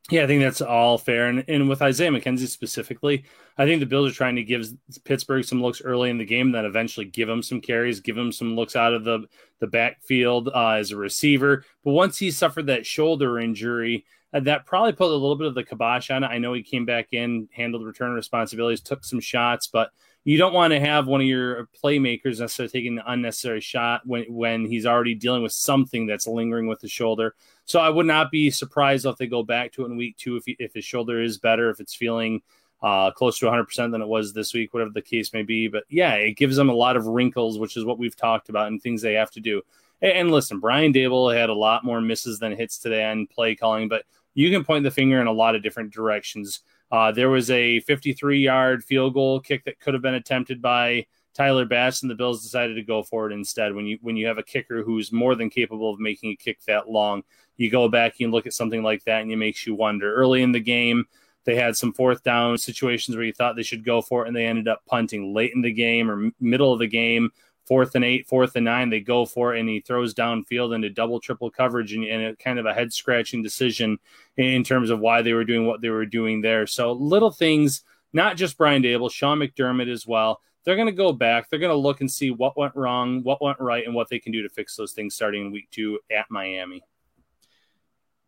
Yeah, 0.09 0.23
I 0.23 0.27
think 0.27 0.41
that's 0.41 0.61
all 0.61 0.97
fair. 0.97 1.27
And, 1.27 1.45
and 1.47 1.69
with 1.69 1.81
Isaiah 1.81 2.11
McKenzie 2.11 2.47
specifically, 2.47 3.23
I 3.57 3.65
think 3.65 3.79
the 3.79 3.85
Bills 3.85 4.11
are 4.11 4.15
trying 4.15 4.35
to 4.35 4.43
give 4.43 4.67
Pittsburgh 5.05 5.45
some 5.45 5.61
looks 5.61 5.81
early 5.81 6.09
in 6.09 6.17
the 6.17 6.25
game 6.25 6.51
that 6.51 6.65
eventually 6.65 7.05
give 7.05 7.29
him 7.29 7.41
some 7.41 7.61
carries, 7.61 8.01
give 8.01 8.17
him 8.17 8.31
some 8.31 8.55
looks 8.55 8.75
out 8.75 8.93
of 8.93 9.05
the, 9.05 9.25
the 9.59 9.67
backfield 9.67 10.49
uh, 10.53 10.71
as 10.71 10.91
a 10.91 10.97
receiver. 10.97 11.63
But 11.85 11.91
once 11.91 12.17
he 12.17 12.31
suffered 12.31 12.67
that 12.67 12.85
shoulder 12.85 13.39
injury, 13.39 14.05
uh, 14.33 14.41
that 14.41 14.65
probably 14.65 14.91
put 14.91 15.07
a 15.07 15.13
little 15.13 15.37
bit 15.37 15.47
of 15.47 15.55
the 15.55 15.63
kibosh 15.63 16.11
on 16.11 16.25
it. 16.25 16.27
I 16.27 16.37
know 16.37 16.51
he 16.53 16.63
came 16.63 16.85
back 16.85 17.13
in, 17.13 17.47
handled 17.53 17.85
return 17.85 18.13
responsibilities, 18.13 18.81
took 18.81 19.03
some 19.03 19.19
shots, 19.19 19.67
but– 19.67 19.91
you 20.25 20.37
don't 20.37 20.53
want 20.53 20.71
to 20.71 20.79
have 20.79 21.07
one 21.07 21.21
of 21.21 21.27
your 21.27 21.67
playmakers 21.83 22.39
necessarily 22.39 22.71
taking 22.71 22.97
an 22.97 23.03
unnecessary 23.07 23.59
shot 23.59 24.01
when 24.05 24.23
when 24.29 24.65
he's 24.65 24.85
already 24.85 25.15
dealing 25.15 25.43
with 25.43 25.51
something 25.51 26.05
that's 26.05 26.27
lingering 26.27 26.67
with 26.67 26.79
the 26.79 26.87
shoulder. 26.87 27.35
So 27.65 27.79
I 27.79 27.89
would 27.89 28.05
not 28.05 28.31
be 28.31 28.49
surprised 28.49 29.05
if 29.05 29.17
they 29.17 29.27
go 29.27 29.43
back 29.43 29.73
to 29.73 29.83
it 29.83 29.87
in 29.87 29.97
week 29.97 30.17
two 30.17 30.37
if 30.37 30.45
he, 30.45 30.55
if 30.59 30.73
his 30.73 30.85
shoulder 30.85 31.21
is 31.21 31.37
better, 31.37 31.69
if 31.69 31.79
it's 31.79 31.95
feeling 31.95 32.41
uh, 32.81 33.11
closer 33.11 33.41
to 33.41 33.45
100 33.47 33.65
percent 33.65 33.91
than 33.91 34.01
it 34.01 34.07
was 34.07 34.33
this 34.33 34.53
week, 34.53 34.73
whatever 34.73 34.91
the 34.93 35.01
case 35.01 35.33
may 35.33 35.43
be. 35.43 35.67
But 35.67 35.83
yeah, 35.89 36.13
it 36.13 36.37
gives 36.37 36.55
them 36.55 36.69
a 36.69 36.73
lot 36.73 36.95
of 36.95 37.07
wrinkles, 37.07 37.59
which 37.59 37.75
is 37.75 37.85
what 37.85 37.99
we've 37.99 38.15
talked 38.15 38.49
about 38.49 38.67
and 38.67 38.81
things 38.81 39.01
they 39.01 39.13
have 39.13 39.31
to 39.31 39.41
do. 39.41 39.61
And, 40.01 40.11
and 40.13 40.31
listen, 40.31 40.59
Brian 40.59 40.93
Daboll 40.93 41.35
had 41.35 41.49
a 41.49 41.53
lot 41.53 41.83
more 41.83 41.99
misses 41.99 42.39
than 42.39 42.53
hits 42.53 42.77
today 42.77 43.03
on 43.03 43.27
play 43.27 43.55
calling, 43.55 43.89
but 43.89 44.03
you 44.35 44.49
can 44.49 44.63
point 44.63 44.83
the 44.83 44.91
finger 44.91 45.21
in 45.21 45.27
a 45.27 45.31
lot 45.31 45.55
of 45.55 45.63
different 45.63 45.93
directions. 45.93 46.61
Uh, 46.93 47.11
there 47.11 47.31
was 47.31 47.49
a 47.49 47.79
53 47.79 48.39
yard 48.39 48.83
field 48.83 49.15
goal 49.15 49.39
kick 49.39 49.65
that 49.65 49.79
could 49.79 49.95
have 49.95 50.03
been 50.03 50.13
attempted 50.13 50.61
by 50.61 51.03
Tyler 51.33 51.65
Bass 51.65 52.03
and 52.03 52.11
the 52.11 52.13
Bills 52.13 52.43
decided 52.43 52.75
to 52.75 52.83
go 52.83 53.01
for 53.01 53.25
it 53.25 53.33
instead. 53.33 53.73
When 53.73 53.87
you 53.87 53.97
when 54.03 54.15
you 54.15 54.27
have 54.27 54.37
a 54.37 54.43
kicker 54.43 54.83
who's 54.83 55.11
more 55.11 55.33
than 55.33 55.49
capable 55.49 55.91
of 55.91 55.99
making 55.99 56.33
a 56.33 56.35
kick 56.35 56.61
that 56.65 56.91
long, 56.91 57.23
you 57.57 57.71
go 57.71 57.89
back 57.89 58.19
and 58.19 58.31
look 58.31 58.45
at 58.45 58.53
something 58.53 58.83
like 58.83 59.03
that, 59.05 59.23
and 59.23 59.31
it 59.31 59.37
makes 59.37 59.65
you 59.65 59.73
wonder. 59.73 60.13
Early 60.13 60.43
in 60.43 60.51
the 60.51 60.59
game, 60.59 61.05
they 61.45 61.55
had 61.55 61.75
some 61.75 61.93
fourth 61.93 62.21
down 62.21 62.59
situations 62.59 63.17
where 63.17 63.25
you 63.25 63.33
thought 63.33 63.55
they 63.55 63.63
should 63.63 63.83
go 63.83 64.03
for 64.03 64.23
it, 64.23 64.27
and 64.27 64.37
they 64.37 64.45
ended 64.45 64.67
up 64.67 64.83
punting 64.85 65.33
late 65.33 65.53
in 65.55 65.63
the 65.63 65.73
game 65.73 66.11
or 66.11 66.29
middle 66.39 66.71
of 66.71 66.77
the 66.77 66.85
game. 66.85 67.31
Fourth 67.65 67.95
and 67.95 68.03
eight, 68.03 68.27
fourth 68.27 68.55
and 68.55 68.65
nine, 68.65 68.89
they 68.89 68.99
go 68.99 69.25
for 69.25 69.55
it, 69.55 69.59
and 69.59 69.69
he 69.69 69.79
throws 69.79 70.13
downfield 70.13 70.75
into 70.75 70.89
double, 70.89 71.19
triple 71.19 71.49
coverage, 71.49 71.93
and, 71.93 72.03
and 72.03 72.37
kind 72.37 72.59
of 72.59 72.65
a 72.65 72.73
head 72.73 72.91
scratching 72.91 73.41
decision 73.41 73.97
in 74.37 74.63
terms 74.63 74.89
of 74.89 74.99
why 74.99 75.21
they 75.21 75.33
were 75.33 75.45
doing 75.45 75.65
what 75.65 75.81
they 75.81 75.89
were 75.89 76.05
doing 76.05 76.41
there. 76.41 76.67
So 76.67 76.91
little 76.91 77.31
things, 77.31 77.83
not 78.11 78.35
just 78.35 78.57
Brian 78.57 78.83
Daboll, 78.83 79.11
Sean 79.11 79.39
McDermott 79.39 79.91
as 79.91 80.05
well 80.05 80.41
they're 80.63 80.75
going 80.75 80.87
to 80.87 80.93
go 80.93 81.11
back. 81.11 81.49
They're 81.49 81.59
going 81.59 81.71
to 81.71 81.75
look 81.75 82.01
and 82.01 82.09
see 82.09 82.31
what 82.31 82.57
went 82.57 82.75
wrong, 82.75 83.21
what 83.23 83.41
went 83.41 83.59
right, 83.59 83.85
and 83.85 83.93
what 83.93 84.09
they 84.09 84.19
can 84.19 84.31
do 84.31 84.41
to 84.43 84.49
fix 84.49 84.75
those 84.75 84.93
things 84.93 85.15
starting 85.15 85.45
in 85.45 85.51
week 85.51 85.69
two 85.71 85.99
at 86.11 86.25
Miami. 86.29 86.83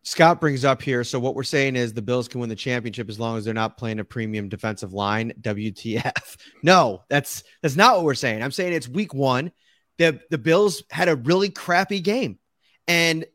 Scott 0.05 0.39
brings 0.39 0.63
up 0.63 0.83
here. 0.83 1.03
So 1.03 1.19
what 1.19 1.33
we're 1.33 1.43
saying 1.43 1.75
is 1.75 1.91
the 1.91 2.01
Bills 2.01 2.27
can 2.27 2.39
win 2.39 2.47
the 2.47 2.55
championship 2.55 3.09
as 3.09 3.19
long 3.19 3.37
as 3.37 3.43
they're 3.43 3.55
not 3.55 3.75
playing 3.75 3.99
a 3.99 4.03
premium 4.05 4.49
defensive 4.49 4.93
line. 4.93 5.33
WTF? 5.41 6.11
No, 6.63 7.03
that's 7.09 7.43
that's 7.61 7.75
not 7.75 7.95
what 7.95 8.05
we're 8.05 8.15
saying. 8.15 8.41
I'm 8.41 8.51
saying 8.51 8.73
it's 8.73 8.87
week 8.87 9.13
one. 9.13 9.51
The 9.97 10.19
the 10.31 10.37
Bills 10.37 10.83
had 10.89 11.09
a 11.09 11.15
really 11.15 11.49
crappy 11.49 11.99
game, 11.99 12.39
and 12.87 13.25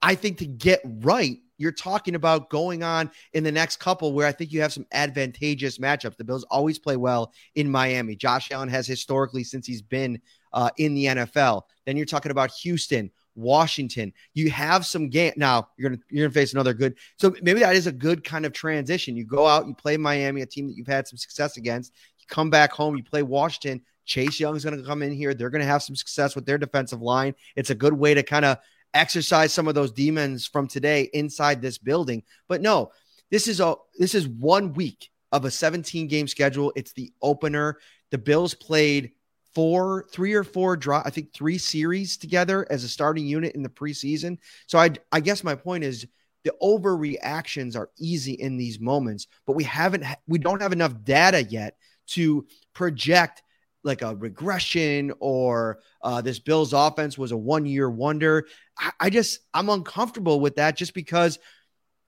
I 0.00 0.14
think 0.14 0.38
to 0.38 0.46
get 0.46 0.80
right, 0.84 1.36
you're 1.58 1.72
talking 1.72 2.14
about 2.14 2.48
going 2.48 2.82
on 2.82 3.10
in 3.34 3.44
the 3.44 3.52
next 3.52 3.76
couple 3.78 4.12
where 4.12 4.26
I 4.26 4.32
think 4.32 4.52
you 4.52 4.62
have 4.62 4.72
some 4.72 4.86
advantageous 4.92 5.78
matchups. 5.78 6.16
The 6.16 6.24
Bills 6.24 6.44
always 6.44 6.78
play 6.78 6.96
well 6.96 7.32
in 7.56 7.70
Miami. 7.70 8.16
Josh 8.16 8.50
Allen 8.50 8.68
has 8.70 8.86
historically 8.86 9.44
since 9.44 9.66
he's 9.66 9.82
been 9.82 10.20
uh, 10.52 10.70
in 10.78 10.94
the 10.94 11.06
NFL. 11.06 11.62
Then 11.84 11.96
you're 11.96 12.06
talking 12.06 12.30
about 12.32 12.52
Houston, 12.52 13.10
Washington. 13.38 14.12
You 14.34 14.50
have 14.50 14.84
some 14.84 15.08
game 15.08 15.32
now. 15.36 15.68
You're 15.76 15.90
gonna 15.90 16.02
you're 16.10 16.26
gonna 16.26 16.34
face 16.34 16.52
another 16.52 16.74
good. 16.74 16.96
So 17.18 17.34
maybe 17.42 17.60
that 17.60 17.76
is 17.76 17.86
a 17.86 17.92
good 17.92 18.24
kind 18.24 18.44
of 18.44 18.52
transition. 18.52 19.16
You 19.16 19.24
go 19.24 19.46
out, 19.46 19.66
you 19.66 19.74
play 19.74 19.96
Miami, 19.96 20.42
a 20.42 20.46
team 20.46 20.66
that 20.66 20.76
you've 20.76 20.86
had 20.86 21.06
some 21.06 21.16
success 21.16 21.56
against. 21.56 21.92
You 22.18 22.26
come 22.28 22.50
back 22.50 22.72
home, 22.72 22.96
you 22.96 23.04
play 23.04 23.22
Washington. 23.22 23.82
Chase 24.04 24.40
Young 24.40 24.56
is 24.56 24.64
to 24.64 24.82
come 24.82 25.02
in 25.02 25.12
here. 25.12 25.34
They're 25.34 25.50
to 25.50 25.64
have 25.64 25.82
some 25.82 25.94
success 25.94 26.34
with 26.34 26.46
their 26.46 26.58
defensive 26.58 27.02
line. 27.02 27.34
It's 27.56 27.70
a 27.70 27.74
good 27.74 27.92
way 27.92 28.14
to 28.14 28.22
kind 28.22 28.44
of 28.44 28.56
exercise 28.94 29.52
some 29.52 29.68
of 29.68 29.74
those 29.74 29.92
demons 29.92 30.46
from 30.46 30.66
today 30.66 31.10
inside 31.12 31.60
this 31.60 31.78
building. 31.78 32.22
But 32.48 32.62
no, 32.62 32.90
this 33.30 33.48
is 33.48 33.60
a 33.60 33.76
this 33.98 34.14
is 34.14 34.26
one 34.26 34.72
week 34.72 35.10
of 35.30 35.44
a 35.44 35.50
17 35.50 36.08
game 36.08 36.26
schedule. 36.26 36.72
It's 36.74 36.92
the 36.94 37.12
opener. 37.22 37.78
The 38.10 38.18
Bills 38.18 38.54
played 38.54 39.12
four, 39.58 40.06
three 40.12 40.34
or 40.34 40.44
four 40.44 40.76
draw, 40.76 41.02
I 41.04 41.10
think 41.10 41.32
three 41.32 41.58
series 41.58 42.16
together 42.16 42.64
as 42.70 42.84
a 42.84 42.88
starting 42.88 43.26
unit 43.26 43.56
in 43.56 43.64
the 43.64 43.68
preseason. 43.68 44.38
So 44.68 44.78
I 44.78 44.90
I 45.10 45.18
guess 45.18 45.42
my 45.42 45.56
point 45.56 45.82
is 45.82 46.06
the 46.44 46.54
overreactions 46.62 47.74
are 47.74 47.90
easy 47.98 48.34
in 48.34 48.56
these 48.56 48.78
moments, 48.78 49.26
but 49.48 49.56
we 49.56 49.64
haven't 49.64 50.04
we 50.28 50.38
don't 50.38 50.62
have 50.62 50.70
enough 50.70 50.94
data 51.02 51.42
yet 51.42 51.76
to 52.10 52.46
project 52.72 53.42
like 53.82 54.02
a 54.02 54.14
regression 54.14 55.12
or 55.18 55.80
uh, 56.02 56.20
this 56.20 56.38
Bills 56.38 56.72
offense 56.72 57.18
was 57.18 57.32
a 57.32 57.36
one 57.36 57.66
year 57.66 57.90
wonder. 57.90 58.46
I, 58.78 58.92
I, 59.00 59.10
just, 59.10 59.40
I'm 59.54 59.68
uncomfortable 59.70 60.40
with 60.40 60.56
that 60.56 60.76
just 60.76 60.94
because 60.94 61.38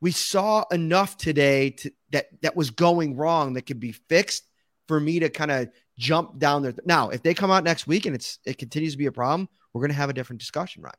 we 0.01 0.11
saw 0.11 0.65
enough 0.71 1.17
today 1.17 1.71
to, 1.71 1.93
that 2.11 2.27
that 2.43 2.57
was 2.57 2.71
going 2.71 3.17
wrong 3.17 3.55
that 3.55 3.67
could 3.67 3.81
be 3.81 3.93
fixed 3.93 4.45
for 4.89 4.99
me 4.99 5.21
to 5.21 5.31
kind 5.31 5.53
of 5.53 5.69
jump 6.01 6.39
down 6.39 6.63
there. 6.63 6.75
Now, 6.85 7.11
if 7.11 7.23
they 7.23 7.35
come 7.35 7.51
out 7.51 7.63
next 7.63 7.87
week 7.87 8.07
and 8.07 8.15
it's 8.15 8.39
it 8.45 8.59
continues 8.59 8.95
to 8.95 8.99
be 8.99 9.07
a 9.07 9.13
problem, 9.13 9.49
we're 9.73 9.83
going 9.83 9.91
to 9.91 9.97
have 9.97 10.11
a 10.11 10.15
different 10.15 10.41
discussion, 10.41 10.83
right? 10.83 10.97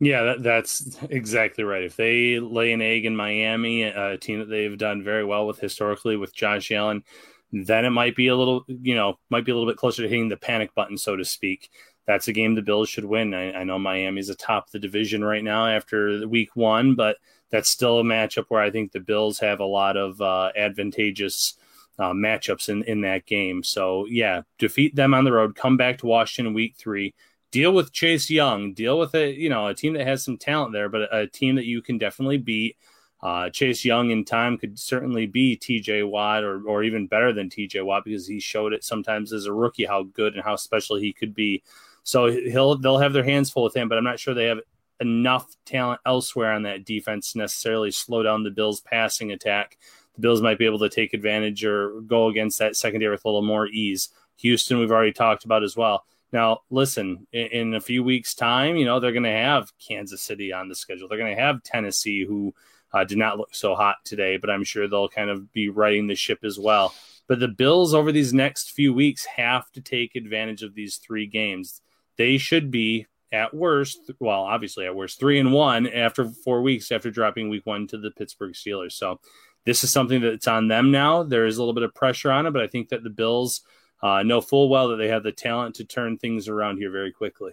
Yeah, 0.00 0.22
that, 0.24 0.42
that's 0.42 0.98
exactly 1.08 1.64
right. 1.64 1.82
If 1.82 1.96
they 1.96 2.38
lay 2.38 2.72
an 2.72 2.82
egg 2.82 3.06
in 3.06 3.16
Miami, 3.16 3.84
a 3.84 4.18
team 4.18 4.40
that 4.40 4.50
they've 4.50 4.76
done 4.76 5.02
very 5.02 5.24
well 5.24 5.46
with 5.46 5.58
historically 5.58 6.16
with 6.16 6.34
Josh 6.34 6.70
Allen, 6.70 7.04
then 7.52 7.84
it 7.84 7.90
might 7.90 8.16
be 8.16 8.28
a 8.28 8.36
little, 8.36 8.64
you 8.66 8.94
know, 8.94 9.18
might 9.30 9.44
be 9.44 9.52
a 9.52 9.54
little 9.54 9.70
bit 9.70 9.78
closer 9.78 10.02
to 10.02 10.08
hitting 10.08 10.28
the 10.28 10.36
panic 10.36 10.74
button, 10.74 10.98
so 10.98 11.16
to 11.16 11.24
speak. 11.24 11.70
That's 12.06 12.28
a 12.28 12.32
game 12.32 12.54
the 12.54 12.60
Bills 12.60 12.90
should 12.90 13.06
win. 13.06 13.32
I, 13.32 13.52
I 13.52 13.64
know 13.64 13.78
Miami's 13.78 14.28
atop 14.28 14.70
the 14.70 14.78
division 14.78 15.24
right 15.24 15.42
now 15.42 15.66
after 15.66 16.28
week 16.28 16.54
one, 16.54 16.96
but 16.96 17.16
that's 17.50 17.70
still 17.70 18.00
a 18.00 18.02
matchup 18.02 18.46
where 18.48 18.60
I 18.60 18.70
think 18.70 18.92
the 18.92 19.00
Bills 19.00 19.38
have 19.38 19.60
a 19.60 19.64
lot 19.64 19.96
of 19.96 20.20
uh, 20.20 20.50
advantageous 20.56 21.54
uh, 21.98 22.12
matchups 22.12 22.68
in, 22.68 22.82
in 22.84 23.00
that 23.02 23.26
game. 23.26 23.62
So, 23.62 24.06
yeah, 24.06 24.42
defeat 24.58 24.94
them 24.94 25.14
on 25.14 25.24
the 25.24 25.32
road, 25.32 25.56
come 25.56 25.76
back 25.76 25.98
to 25.98 26.06
Washington 26.06 26.54
week 26.54 26.76
three, 26.76 27.14
deal 27.50 27.72
with 27.72 27.92
Chase 27.92 28.30
Young, 28.30 28.74
deal 28.74 28.98
with 28.98 29.14
a, 29.14 29.32
you 29.32 29.48
know, 29.48 29.68
a 29.68 29.74
team 29.74 29.94
that 29.94 30.06
has 30.06 30.24
some 30.24 30.38
talent 30.38 30.72
there, 30.72 30.88
but 30.88 31.02
a, 31.02 31.20
a 31.20 31.26
team 31.26 31.56
that 31.56 31.66
you 31.66 31.82
can 31.82 31.98
definitely 31.98 32.38
beat 32.38 32.76
uh, 33.24 33.48
Chase 33.48 33.86
Young 33.86 34.10
in 34.10 34.22
time 34.22 34.58
could 34.58 34.78
certainly 34.78 35.26
be 35.26 35.56
TJ 35.56 36.08
Watt 36.08 36.44
or, 36.44 36.62
or 36.68 36.82
even 36.82 37.06
better 37.06 37.32
than 37.32 37.48
TJ 37.48 37.82
Watt 37.82 38.04
because 38.04 38.26
he 38.26 38.38
showed 38.38 38.74
it 38.74 38.84
sometimes 38.84 39.32
as 39.32 39.46
a 39.46 39.52
rookie 39.52 39.86
how 39.86 40.02
good 40.02 40.34
and 40.34 40.44
how 40.44 40.56
special 40.56 40.96
he 40.96 41.14
could 41.14 41.34
be. 41.34 41.62
So 42.02 42.30
he'll 42.30 42.76
they'll 42.76 42.98
have 42.98 43.14
their 43.14 43.24
hands 43.24 43.48
full 43.48 43.64
with 43.64 43.74
him, 43.74 43.88
but 43.88 43.96
I'm 43.96 44.04
not 44.04 44.20
sure 44.20 44.34
they 44.34 44.44
have 44.44 44.60
enough 45.00 45.46
talent 45.64 46.02
elsewhere 46.04 46.52
on 46.52 46.64
that 46.64 46.84
defense 46.84 47.34
necessarily 47.34 47.90
slow 47.90 48.22
down 48.22 48.42
the 48.42 48.50
Bills' 48.50 48.82
passing 48.82 49.32
attack. 49.32 49.78
The 50.14 50.20
Bills 50.20 50.42
might 50.42 50.58
be 50.58 50.66
able 50.66 50.78
to 50.80 50.88
take 50.88 51.14
advantage 51.14 51.64
or 51.64 52.00
go 52.02 52.28
against 52.28 52.58
that 52.58 52.76
secondary 52.76 53.12
with 53.12 53.24
a 53.24 53.28
little 53.28 53.42
more 53.42 53.66
ease. 53.66 54.10
Houston, 54.36 54.78
we've 54.78 54.92
already 54.92 55.12
talked 55.12 55.44
about 55.44 55.62
as 55.62 55.76
well. 55.76 56.04
Now, 56.32 56.60
listen, 56.70 57.26
in, 57.32 57.46
in 57.46 57.74
a 57.74 57.80
few 57.80 58.02
weeks' 58.02 58.34
time, 58.34 58.76
you 58.76 58.84
know, 58.84 58.98
they're 58.98 59.12
going 59.12 59.22
to 59.22 59.30
have 59.30 59.72
Kansas 59.78 60.22
City 60.22 60.52
on 60.52 60.68
the 60.68 60.74
schedule. 60.74 61.08
They're 61.08 61.18
going 61.18 61.34
to 61.34 61.40
have 61.40 61.62
Tennessee, 61.62 62.24
who 62.24 62.54
uh, 62.92 63.04
did 63.04 63.18
not 63.18 63.38
look 63.38 63.54
so 63.54 63.74
hot 63.74 63.96
today, 64.04 64.36
but 64.36 64.50
I'm 64.50 64.64
sure 64.64 64.88
they'll 64.88 65.08
kind 65.08 65.30
of 65.30 65.52
be 65.52 65.68
riding 65.68 66.06
the 66.06 66.14
ship 66.14 66.40
as 66.44 66.58
well. 66.58 66.94
But 67.26 67.40
the 67.40 67.48
Bills 67.48 67.94
over 67.94 68.12
these 68.12 68.34
next 68.34 68.72
few 68.72 68.92
weeks 68.92 69.24
have 69.24 69.70
to 69.72 69.80
take 69.80 70.14
advantage 70.14 70.62
of 70.62 70.74
these 70.74 70.96
three 70.96 71.26
games. 71.26 71.80
They 72.16 72.36
should 72.36 72.70
be 72.70 73.06
at 73.32 73.54
worst, 73.54 74.12
well, 74.20 74.42
obviously 74.42 74.86
at 74.86 74.94
worst, 74.94 75.18
three 75.18 75.40
and 75.40 75.52
one 75.52 75.88
after 75.88 76.28
four 76.28 76.62
weeks 76.62 76.92
after 76.92 77.10
dropping 77.10 77.48
week 77.48 77.66
one 77.66 77.86
to 77.88 77.98
the 77.98 78.12
Pittsburgh 78.12 78.52
Steelers. 78.52 78.92
So 78.92 79.20
this 79.64 79.84
is 79.84 79.90
something 79.90 80.20
that's 80.20 80.48
on 80.48 80.68
them 80.68 80.90
now. 80.90 81.22
There 81.22 81.46
is 81.46 81.56
a 81.56 81.60
little 81.60 81.74
bit 81.74 81.82
of 81.82 81.94
pressure 81.94 82.30
on 82.30 82.46
it, 82.46 82.52
but 82.52 82.62
I 82.62 82.66
think 82.66 82.90
that 82.90 83.02
the 83.02 83.10
Bills 83.10 83.62
uh, 84.02 84.22
know 84.22 84.40
full 84.40 84.68
well 84.68 84.88
that 84.88 84.96
they 84.96 85.08
have 85.08 85.22
the 85.22 85.32
talent 85.32 85.76
to 85.76 85.84
turn 85.84 86.18
things 86.18 86.48
around 86.48 86.76
here 86.76 86.90
very 86.90 87.12
quickly. 87.12 87.52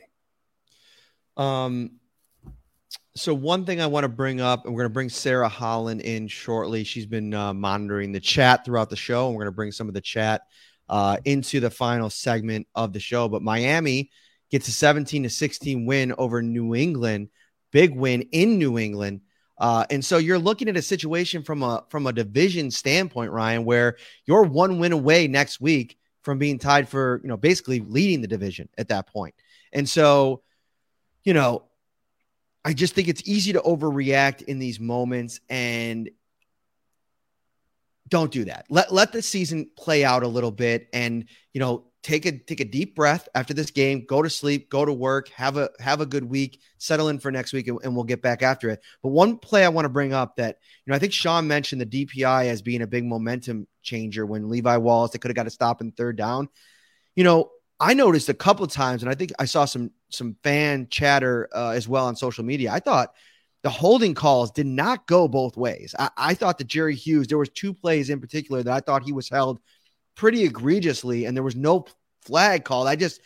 Um, 1.37 1.91
so 3.15 3.33
one 3.33 3.65
thing 3.65 3.81
I 3.81 3.87
want 3.87 4.03
to 4.03 4.09
bring 4.09 4.41
up, 4.41 4.65
and 4.65 4.73
we're 4.73 4.81
going 4.81 4.89
to 4.89 4.93
bring 4.93 5.09
Sarah 5.09 5.49
Holland 5.49 6.01
in 6.01 6.27
shortly. 6.27 6.83
She's 6.83 7.05
been 7.05 7.33
uh, 7.33 7.53
monitoring 7.53 8.11
the 8.11 8.19
chat 8.19 8.65
throughout 8.65 8.89
the 8.89 8.95
show, 8.95 9.27
and 9.27 9.35
we're 9.35 9.43
going 9.43 9.53
to 9.53 9.55
bring 9.55 9.71
some 9.71 9.87
of 9.87 9.93
the 9.93 10.01
chat 10.01 10.43
uh, 10.89 11.17
into 11.25 11.59
the 11.59 11.69
final 11.69 12.09
segment 12.09 12.67
of 12.75 12.93
the 12.93 12.99
show. 12.99 13.27
But 13.27 13.41
Miami 13.41 14.11
gets 14.49 14.67
a 14.67 14.71
17 14.71 15.23
to 15.23 15.29
16 15.29 15.85
win 15.85 16.13
over 16.17 16.41
New 16.41 16.75
England, 16.75 17.29
big 17.71 17.95
win 17.95 18.23
in 18.31 18.57
New 18.57 18.77
England. 18.77 19.21
Uh, 19.61 19.85
and 19.91 20.03
so 20.03 20.17
you're 20.17 20.39
looking 20.39 20.67
at 20.67 20.75
a 20.75 20.81
situation 20.81 21.43
from 21.43 21.61
a 21.61 21.83
from 21.89 22.07
a 22.07 22.11
division 22.11 22.71
standpoint, 22.71 23.31
Ryan, 23.31 23.63
where 23.63 23.95
you're 24.25 24.41
one 24.41 24.79
win 24.79 24.91
away 24.91 25.27
next 25.27 25.61
week 25.61 25.99
from 26.23 26.39
being 26.39 26.57
tied 26.57 26.89
for 26.89 27.21
you 27.21 27.29
know 27.29 27.37
basically 27.37 27.79
leading 27.79 28.21
the 28.21 28.27
division 28.27 28.67
at 28.79 28.87
that 28.87 29.05
point. 29.05 29.35
And 29.71 29.87
so, 29.87 30.41
you 31.23 31.35
know, 31.35 31.65
I 32.65 32.73
just 32.73 32.95
think 32.95 33.07
it's 33.07 33.21
easy 33.29 33.53
to 33.53 33.59
overreact 33.59 34.41
in 34.41 34.57
these 34.57 34.79
moments 34.79 35.39
and 35.47 36.09
don't 38.09 38.31
do 38.31 38.45
that. 38.45 38.65
Let 38.67 38.91
let 38.91 39.11
the 39.11 39.21
season 39.21 39.69
play 39.77 40.03
out 40.03 40.23
a 40.23 40.27
little 40.27 40.51
bit 40.51 40.89
and 40.91 41.25
you 41.53 41.59
know 41.59 41.85
take 42.03 42.25
a 42.25 42.31
take 42.31 42.59
a 42.59 42.65
deep 42.65 42.95
breath 42.95 43.27
after 43.35 43.53
this 43.53 43.71
game, 43.71 44.05
go 44.07 44.21
to 44.21 44.29
sleep, 44.29 44.69
go 44.69 44.83
to 44.85 44.93
work, 44.93 45.29
have 45.29 45.57
a 45.57 45.69
have 45.79 46.01
a 46.01 46.05
good 46.05 46.23
week, 46.23 46.61
settle 46.77 47.09
in 47.09 47.19
for 47.19 47.31
next 47.31 47.53
week 47.53 47.67
and, 47.67 47.79
and 47.83 47.95
we'll 47.95 48.03
get 48.03 48.21
back 48.21 48.41
after 48.41 48.69
it. 48.69 48.81
But 49.03 49.09
one 49.09 49.37
play 49.37 49.63
I 49.63 49.69
want 49.69 49.85
to 49.85 49.89
bring 49.89 50.13
up 50.13 50.35
that 50.37 50.57
you 50.85 50.91
know 50.91 50.95
I 50.95 50.99
think 50.99 51.13
Sean 51.13 51.47
mentioned 51.47 51.81
the 51.81 52.05
DPI 52.05 52.45
as 52.45 52.61
being 52.61 52.81
a 52.81 52.87
big 52.87 53.05
momentum 53.05 53.67
changer 53.83 54.25
when 54.25 54.49
Levi 54.49 54.77
Wallace 54.77 55.11
they 55.11 55.19
could 55.19 55.29
have 55.29 55.35
got 55.35 55.47
a 55.47 55.51
stop 55.51 55.81
in 55.81 55.91
third 55.91 56.17
down. 56.17 56.49
You 57.15 57.23
know, 57.23 57.51
I 57.79 57.93
noticed 57.93 58.29
a 58.29 58.33
couple 58.33 58.65
of 58.65 58.71
times, 58.71 59.03
and 59.03 59.11
I 59.11 59.15
think 59.15 59.31
I 59.37 59.45
saw 59.45 59.65
some 59.65 59.91
some 60.09 60.35
fan 60.43 60.87
chatter 60.89 61.49
uh, 61.53 61.69
as 61.69 61.87
well 61.87 62.07
on 62.07 62.15
social 62.15 62.43
media. 62.43 62.71
I 62.71 62.79
thought 62.79 63.13
the 63.63 63.69
holding 63.69 64.15
calls 64.15 64.51
did 64.51 64.65
not 64.65 65.05
go 65.05 65.27
both 65.27 65.55
ways. 65.55 65.93
I, 65.99 66.09
I 66.17 66.33
thought 66.33 66.57
that 66.57 66.67
Jerry 66.67 66.95
Hughes, 66.95 67.27
there 67.27 67.37
was 67.37 67.49
two 67.49 67.73
plays 67.73 68.09
in 68.09 68.19
particular 68.19 68.63
that 68.63 68.73
I 68.73 68.79
thought 68.79 69.03
he 69.03 69.11
was 69.11 69.29
held 69.29 69.59
pretty 70.15 70.43
egregiously, 70.43 71.25
and 71.25 71.35
there 71.35 71.43
was 71.43 71.55
no 71.55 71.85
flag 72.21 72.63
called. 72.63 72.87
I 72.87 72.95
just, 72.95 73.21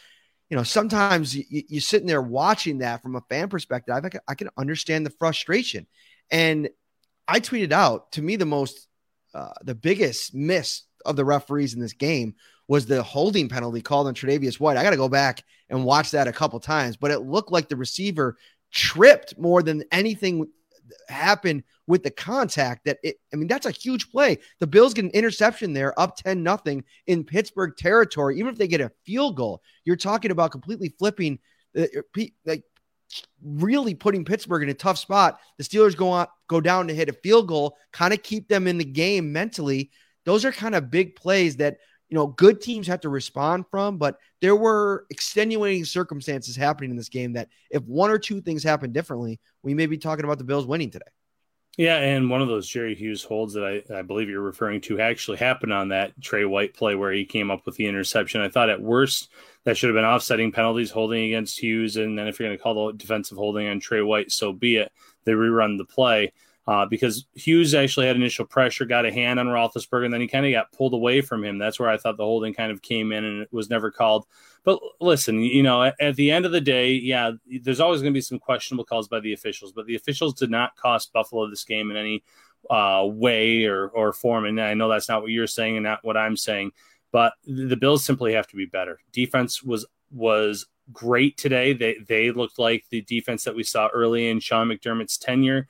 you 0.50 0.58
know, 0.58 0.64
sometimes 0.64 1.36
you, 1.36 1.44
you're 1.50 1.82
sitting 1.82 2.08
there 2.08 2.22
watching 2.22 2.80
that 2.80 3.02
from 3.02 3.16
a 3.16 3.22
fan 3.30 3.50
perspective. 3.50 3.96
I 3.96 4.10
can, 4.10 4.22
I 4.28 4.36
can 4.36 4.50
understand 4.58 5.06
the 5.06 5.12
frustration, 5.12 5.88
and 6.32 6.70
I 7.28 7.40
tweeted 7.40 7.72
out 7.72 8.12
to 8.14 8.22
me 8.22 8.36
the 8.36 8.46
most, 8.46 8.88
uh, 9.34 9.54
the 9.64 9.76
biggest 9.76 10.34
miss 10.34 10.84
of 11.06 11.16
the 11.16 11.26
referees 11.26 11.74
in 11.74 11.80
this 11.80 11.94
game 11.94 12.36
was 12.68 12.86
the 12.86 13.04
holding 13.04 13.50
penalty 13.50 13.82
called 13.82 14.08
on 14.08 14.16
Tre'Davious 14.16 14.60
White. 14.60 14.78
I 14.78 14.84
got 14.84 14.92
to 14.92 14.98
go 14.98 15.10
back 15.10 15.44
and 15.70 15.86
watch 15.86 16.12
that 16.12 16.28
a 16.28 16.34
couple 16.34 16.60
times, 16.60 16.98
but 16.98 17.12
it 17.12 17.20
looked 17.20 17.52
like 17.52 17.70
the 17.70 17.76
receiver 17.76 18.38
tripped 18.72 19.38
more 19.38 19.62
than 19.62 19.84
anything 19.92 20.48
happened 21.10 21.64
with 21.88 22.04
the 22.04 22.12
contact 22.12 22.86
that 22.86 22.98
it 23.04 23.18
I 23.34 23.36
mean 23.36 23.48
that's 23.48 23.66
a 23.66 23.72
huge 23.72 24.12
play. 24.12 24.40
The 24.60 24.68
Bills 24.68 24.94
get 24.94 25.06
an 25.06 25.12
interception 25.12 25.74
there 25.74 25.98
up 26.00 26.18
10 26.18 26.44
nothing 26.44 26.84
in 27.08 27.24
Pittsburgh 27.24 27.76
territory. 27.78 28.40
Even 28.40 28.52
if 28.52 28.58
they 28.58 28.68
get 28.68 28.82
a 28.82 28.92
field 29.06 29.36
goal, 29.36 29.62
you're 29.84 29.96
talking 29.96 30.32
about 30.32 30.52
completely 30.52 30.94
flipping 30.98 31.40
uh, 31.78 31.86
like 32.46 32.64
really 33.44 33.94
putting 33.94 34.26
Pittsburgh 34.26 34.64
in 34.64 34.70
a 34.70 34.74
tough 34.74 34.98
spot. 34.98 35.40
The 35.58 35.64
Steelers 35.64 35.96
go 35.96 36.10
on 36.10 36.28
go 36.48 36.62
down 36.62 36.88
to 36.88 36.96
hit 36.96 37.10
a 37.10 37.14
field 37.14 37.48
goal, 37.48 37.78
kind 37.92 38.14
of 38.14 38.24
keep 38.24 38.48
them 38.48 38.68
in 38.68 38.78
the 38.78 38.86
game 38.86 39.32
mentally. 39.32 39.92
Those 40.26 40.46
are 40.46 40.52
kind 40.52 40.76
of 40.76 40.90
big 40.90 41.16
plays 41.16 41.58
that 41.58 41.78
you 42.10 42.16
know 42.16 42.28
good 42.28 42.62
teams 42.62 42.88
have 42.88 43.02
to 43.02 43.10
respond 43.10 43.66
from, 43.70 43.98
but 43.98 44.18
there 44.42 44.56
were 44.56 45.06
extenuating 45.10 45.86
circumstances 45.86 46.56
happening 46.56 46.92
in 46.92 46.98
this 46.98 47.10
game 47.10 47.34
that 47.34 47.50
if 47.72 47.84
one 47.84 48.12
or 48.12 48.20
two 48.20 48.42
things 48.42 48.64
happen 48.64 48.92
differently, 48.92 49.40
we 49.64 49.74
may 49.74 49.86
be 49.86 49.98
talking 49.98 50.26
about 50.26 50.38
the 50.38 50.44
Bills 50.44 50.66
winning 50.66 50.92
today. 50.92 51.06
Yeah, 51.78 51.98
and 51.98 52.30
one 52.30 52.42
of 52.42 52.48
those 52.48 52.70
Jerry 52.70 52.96
Hughes 52.96 53.22
holds 53.22 53.54
that 53.54 53.84
I, 53.90 54.00
I 54.00 54.02
believe 54.02 54.30
you're 54.30 54.40
referring 54.40 54.80
to 54.82 55.02
actually 55.02 55.38
happened 55.38 55.74
on 55.74 55.90
that 55.90 56.14
Tre 56.22 56.46
White 56.46 56.74
play 56.74 56.96
where 56.96 57.12
he 57.12 57.26
came 57.26 57.52
up 57.52 57.66
with 57.66 57.76
the 57.76 57.86
interception. 57.86 58.40
I 58.40 58.48
thought 58.48 58.70
at 58.70 58.82
worst 58.82 59.30
that 59.66 59.76
should 59.76 59.90
have 59.90 59.96
been 59.96 60.06
offsetting 60.06 60.54
penalties 60.54 60.90
holding 60.90 61.26
against 61.26 61.62
Hughes, 61.62 61.98
and 61.98 62.18
then 62.18 62.28
if 62.28 62.40
you're 62.40 62.48
going 62.48 62.58
to 62.58 62.64
call 62.64 62.88
the 62.88 62.94
defensive 62.94 63.38
holding 63.38 63.68
on 63.68 63.82
Tre 63.82 64.02
White, 64.02 64.32
so 64.32 64.54
be 64.54 64.78
it. 64.78 64.92
They 65.26 65.34
rerun 65.34 65.78
the 65.78 65.86
play 65.86 66.32
uh, 66.68 66.86
because 66.86 67.26
Hughes 67.34 67.76
actually 67.76 68.08
had 68.08 68.16
initial 68.16 68.46
pressure, 68.46 68.86
got 68.86 69.06
a 69.06 69.12
hand 69.12 69.40
on 69.40 69.48
Roethlisberger, 69.48 70.06
and 70.06 70.14
then 70.14 70.22
he 70.22 70.28
kind 70.28 70.46
of 70.46 70.52
got 70.52 70.72
pulled 70.72 70.94
away 70.94 71.22
from 71.22 71.44
him. 71.44 71.60
That's 71.60 71.80
where 71.80 71.90
I 71.90 71.98
thought 71.98 72.18
the 72.18 72.24
holding 72.24 72.54
kind 72.54 72.72
of 72.72 72.82
came 72.82 73.12
in, 73.12 73.24
and 73.24 73.42
it 73.44 73.54
was 73.54 73.70
never 73.70 73.92
called. 73.92 74.26
But 74.64 74.80
listen, 75.00 75.42
you 75.42 75.62
know, 75.62 75.84
at, 75.84 75.96
at 76.00 76.16
the 76.16 76.32
end 76.32 76.46
of 76.46 76.52
the 76.52 76.62
day, 76.62 76.94
yeah, 76.94 77.32
there's 77.62 77.80
always 77.80 78.02
going 78.02 78.14
to 78.14 78.18
be 78.18 78.22
some 78.22 78.40
questionable 78.40 78.84
calls 78.84 79.08
by 79.08 79.20
the 79.20 79.34
officials, 79.34 79.74
but 79.74 79.86
the 79.86 79.96
officials 79.96 80.34
did 80.34 80.50
not 80.50 80.76
cost 80.76 81.14
Buffalo 81.14 81.48
this 81.48 81.64
game 81.64 81.92
in 81.92 81.98
any 81.98 82.24
uh, 82.72 83.04
way 83.06 83.66
or, 83.66 83.90
or 83.90 84.12
form. 84.12 84.46
And 84.46 84.60
I 84.60 84.74
know 84.74 84.90
that's 84.90 85.10
not 85.10 85.22
what 85.22 85.32
you're 85.32 85.46
saying 85.46 85.78
and 85.78 85.84
not 85.84 86.00
what 86.04 86.18
I'm 86.18 86.36
saying, 86.36 86.72
but 87.12 87.34
the 87.46 87.78
Bills 87.78 88.04
simply 88.04 88.34
have 88.34 88.48
to 88.48 88.56
be 88.56 88.66
better. 88.66 89.00
Defense 89.12 89.62
was 89.62 89.86
was 90.12 90.66
great 90.92 91.38
today. 91.38 91.74
They 91.74 91.98
they 92.08 92.32
looked 92.32 92.60
like 92.60 92.86
the 92.90 93.02
defense 93.02 93.44
that 93.44 93.56
we 93.56 93.64
saw 93.64 93.88
early 93.94 94.30
in 94.30 94.40
Sean 94.40 94.70
McDermott's 94.70 95.18
tenure. 95.18 95.68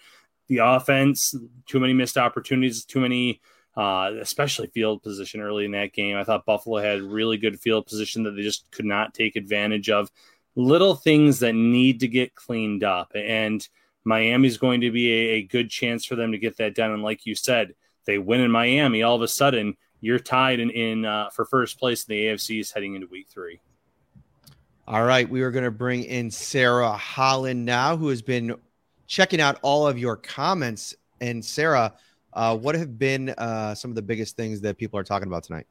The 0.48 0.60
offense, 0.60 1.34
too 1.66 1.80
many 1.80 1.94
missed 1.94 2.18
opportunities, 2.18 2.86
too 2.86 3.00
many 3.00 3.42
uh, 3.76 4.12
especially 4.22 4.68
field 4.68 5.04
position 5.04 5.42
early 5.42 5.66
in 5.66 5.72
that 5.72 5.94
game. 5.94 6.16
I 6.18 6.24
thought 6.24 6.46
Buffalo 6.46 6.78
had 6.78 7.02
really 7.02 7.38
good 7.38 7.60
field 7.60 7.88
position 7.88 8.24
that 8.24 8.32
they 8.32 8.42
just 8.42 8.72
could 8.72 8.86
not 8.86 9.14
take 9.14 9.36
advantage 9.36 9.90
of. 9.90 10.10
Little 10.56 10.96
things 10.96 11.40
that 11.40 11.54
need 11.54 12.00
to 12.00 12.08
get 12.08 12.36
cleaned 12.36 12.84
up. 12.84 13.12
And 13.16 13.68
Miami's 14.06 14.58
going 14.58 14.82
to 14.82 14.92
be 14.92 15.12
a, 15.12 15.30
a 15.34 15.44
good 15.44 15.70
chance 15.70 16.06
for 16.06 16.16
them 16.16 16.32
to 16.32 16.38
get 16.38 16.58
that 16.58 16.76
done. 16.76 16.92
And 16.92 17.04
like 17.04 17.26
you 17.26 17.36
said, 17.36 17.74
they 18.06 18.18
win 18.18 18.40
in 18.40 18.52
Miami, 18.52 19.04
all 19.04 19.16
of 19.16 19.22
a 19.22 19.28
sudden 19.28 19.76
you're 20.06 20.20
tied 20.20 20.60
in, 20.60 20.70
in 20.70 21.04
uh, 21.04 21.30
for 21.32 21.46
first 21.46 21.80
place 21.80 22.06
in 22.06 22.16
the 22.16 22.26
AFCs 22.26 22.74
heading 22.74 22.94
into 22.94 23.08
week 23.08 23.28
three. 23.28 23.60
All 24.88 25.04
right, 25.04 25.28
we 25.28 25.42
are 25.42 25.50
going 25.50 25.66
to 25.66 25.72
bring 25.72 26.04
in 26.04 26.30
Sarah 26.30 26.92
Holland 26.92 27.66
now, 27.66 27.98
who 27.98 28.10
has 28.10 28.22
been 28.22 28.56
checking 29.08 29.42
out 29.42 29.60
all 29.62 29.88
of 29.88 29.98
your 29.98 30.16
comments. 30.16 30.96
And 31.22 31.44
Sarah, 31.44 31.94
uh, 32.34 32.58
what 32.58 32.76
have 32.76 32.98
been 32.98 33.30
uh, 33.30 33.76
some 33.76 33.92
of 33.92 33.96
the 33.96 34.02
biggest 34.02 34.36
things 34.36 34.62
that 34.62 34.78
people 34.78 35.00
are 35.00 35.04
talking 35.04 35.28
about 35.28 35.44
tonight? 35.44 35.68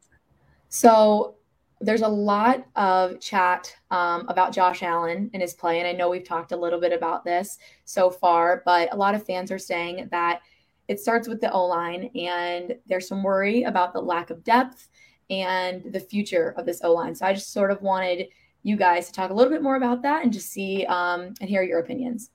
So 0.68 1.37
there's 1.80 2.03
a 2.03 2.09
lot 2.09 2.64
of 2.76 3.20
chat 3.20 3.74
um, 3.91 4.26
about 4.28 4.53
Josh 4.53 4.82
Allen 4.82 5.30
and 5.32 5.43
his 5.43 5.55
play, 5.55 5.78
and 5.78 5.89
I 5.89 5.93
know 5.93 6.09
we've 6.09 6.24
talked 6.24 6.53
a 6.53 6.57
little 6.57 6.80
bit 6.80 6.93
about 6.93 7.24
this 7.24 7.59
so 7.85 8.11
far, 8.11 8.62
but 8.64 8.93
a 8.93 8.97
lot 8.97 9.14
of 9.14 9.24
fans 9.24 9.51
are 9.51 9.59
saying 9.59 10.09
that 10.11 10.41
it 10.89 11.01
starts 11.01 11.28
with 11.28 11.41
the 11.41 11.53
O 11.53 11.66
line, 11.66 12.11
and 12.14 12.76
there's 12.87 13.09
some 13.09 13.22
worry 13.22 13.64
about 13.64 13.93
the 13.93 14.01
lack 14.01 14.30
of 14.30 14.45
depth 14.45 14.89
and 15.30 15.93
the 15.93 16.01
future 16.01 16.55
of 16.57 16.66
this 16.66 16.82
O 16.82 16.93
line. 16.93 17.14
So 17.14 17.26
I 17.26 17.32
just 17.32 17.53
sort 17.53 17.70
of 17.70 17.82
wanted 17.82 18.28
you 18.62 18.76
guys 18.76 19.07
to 19.07 19.12
talk 19.12 19.30
a 19.30 19.35
little 19.35 19.53
bit 19.53 19.62
more 19.62 19.76
about 19.76 20.03
that 20.03 20.24
and 20.24 20.32
just 20.32 20.51
see 20.51 20.85
um, 20.87 21.35
and 21.41 21.49
hear 21.49 21.62
your 21.62 21.80
opinions. 21.80 22.30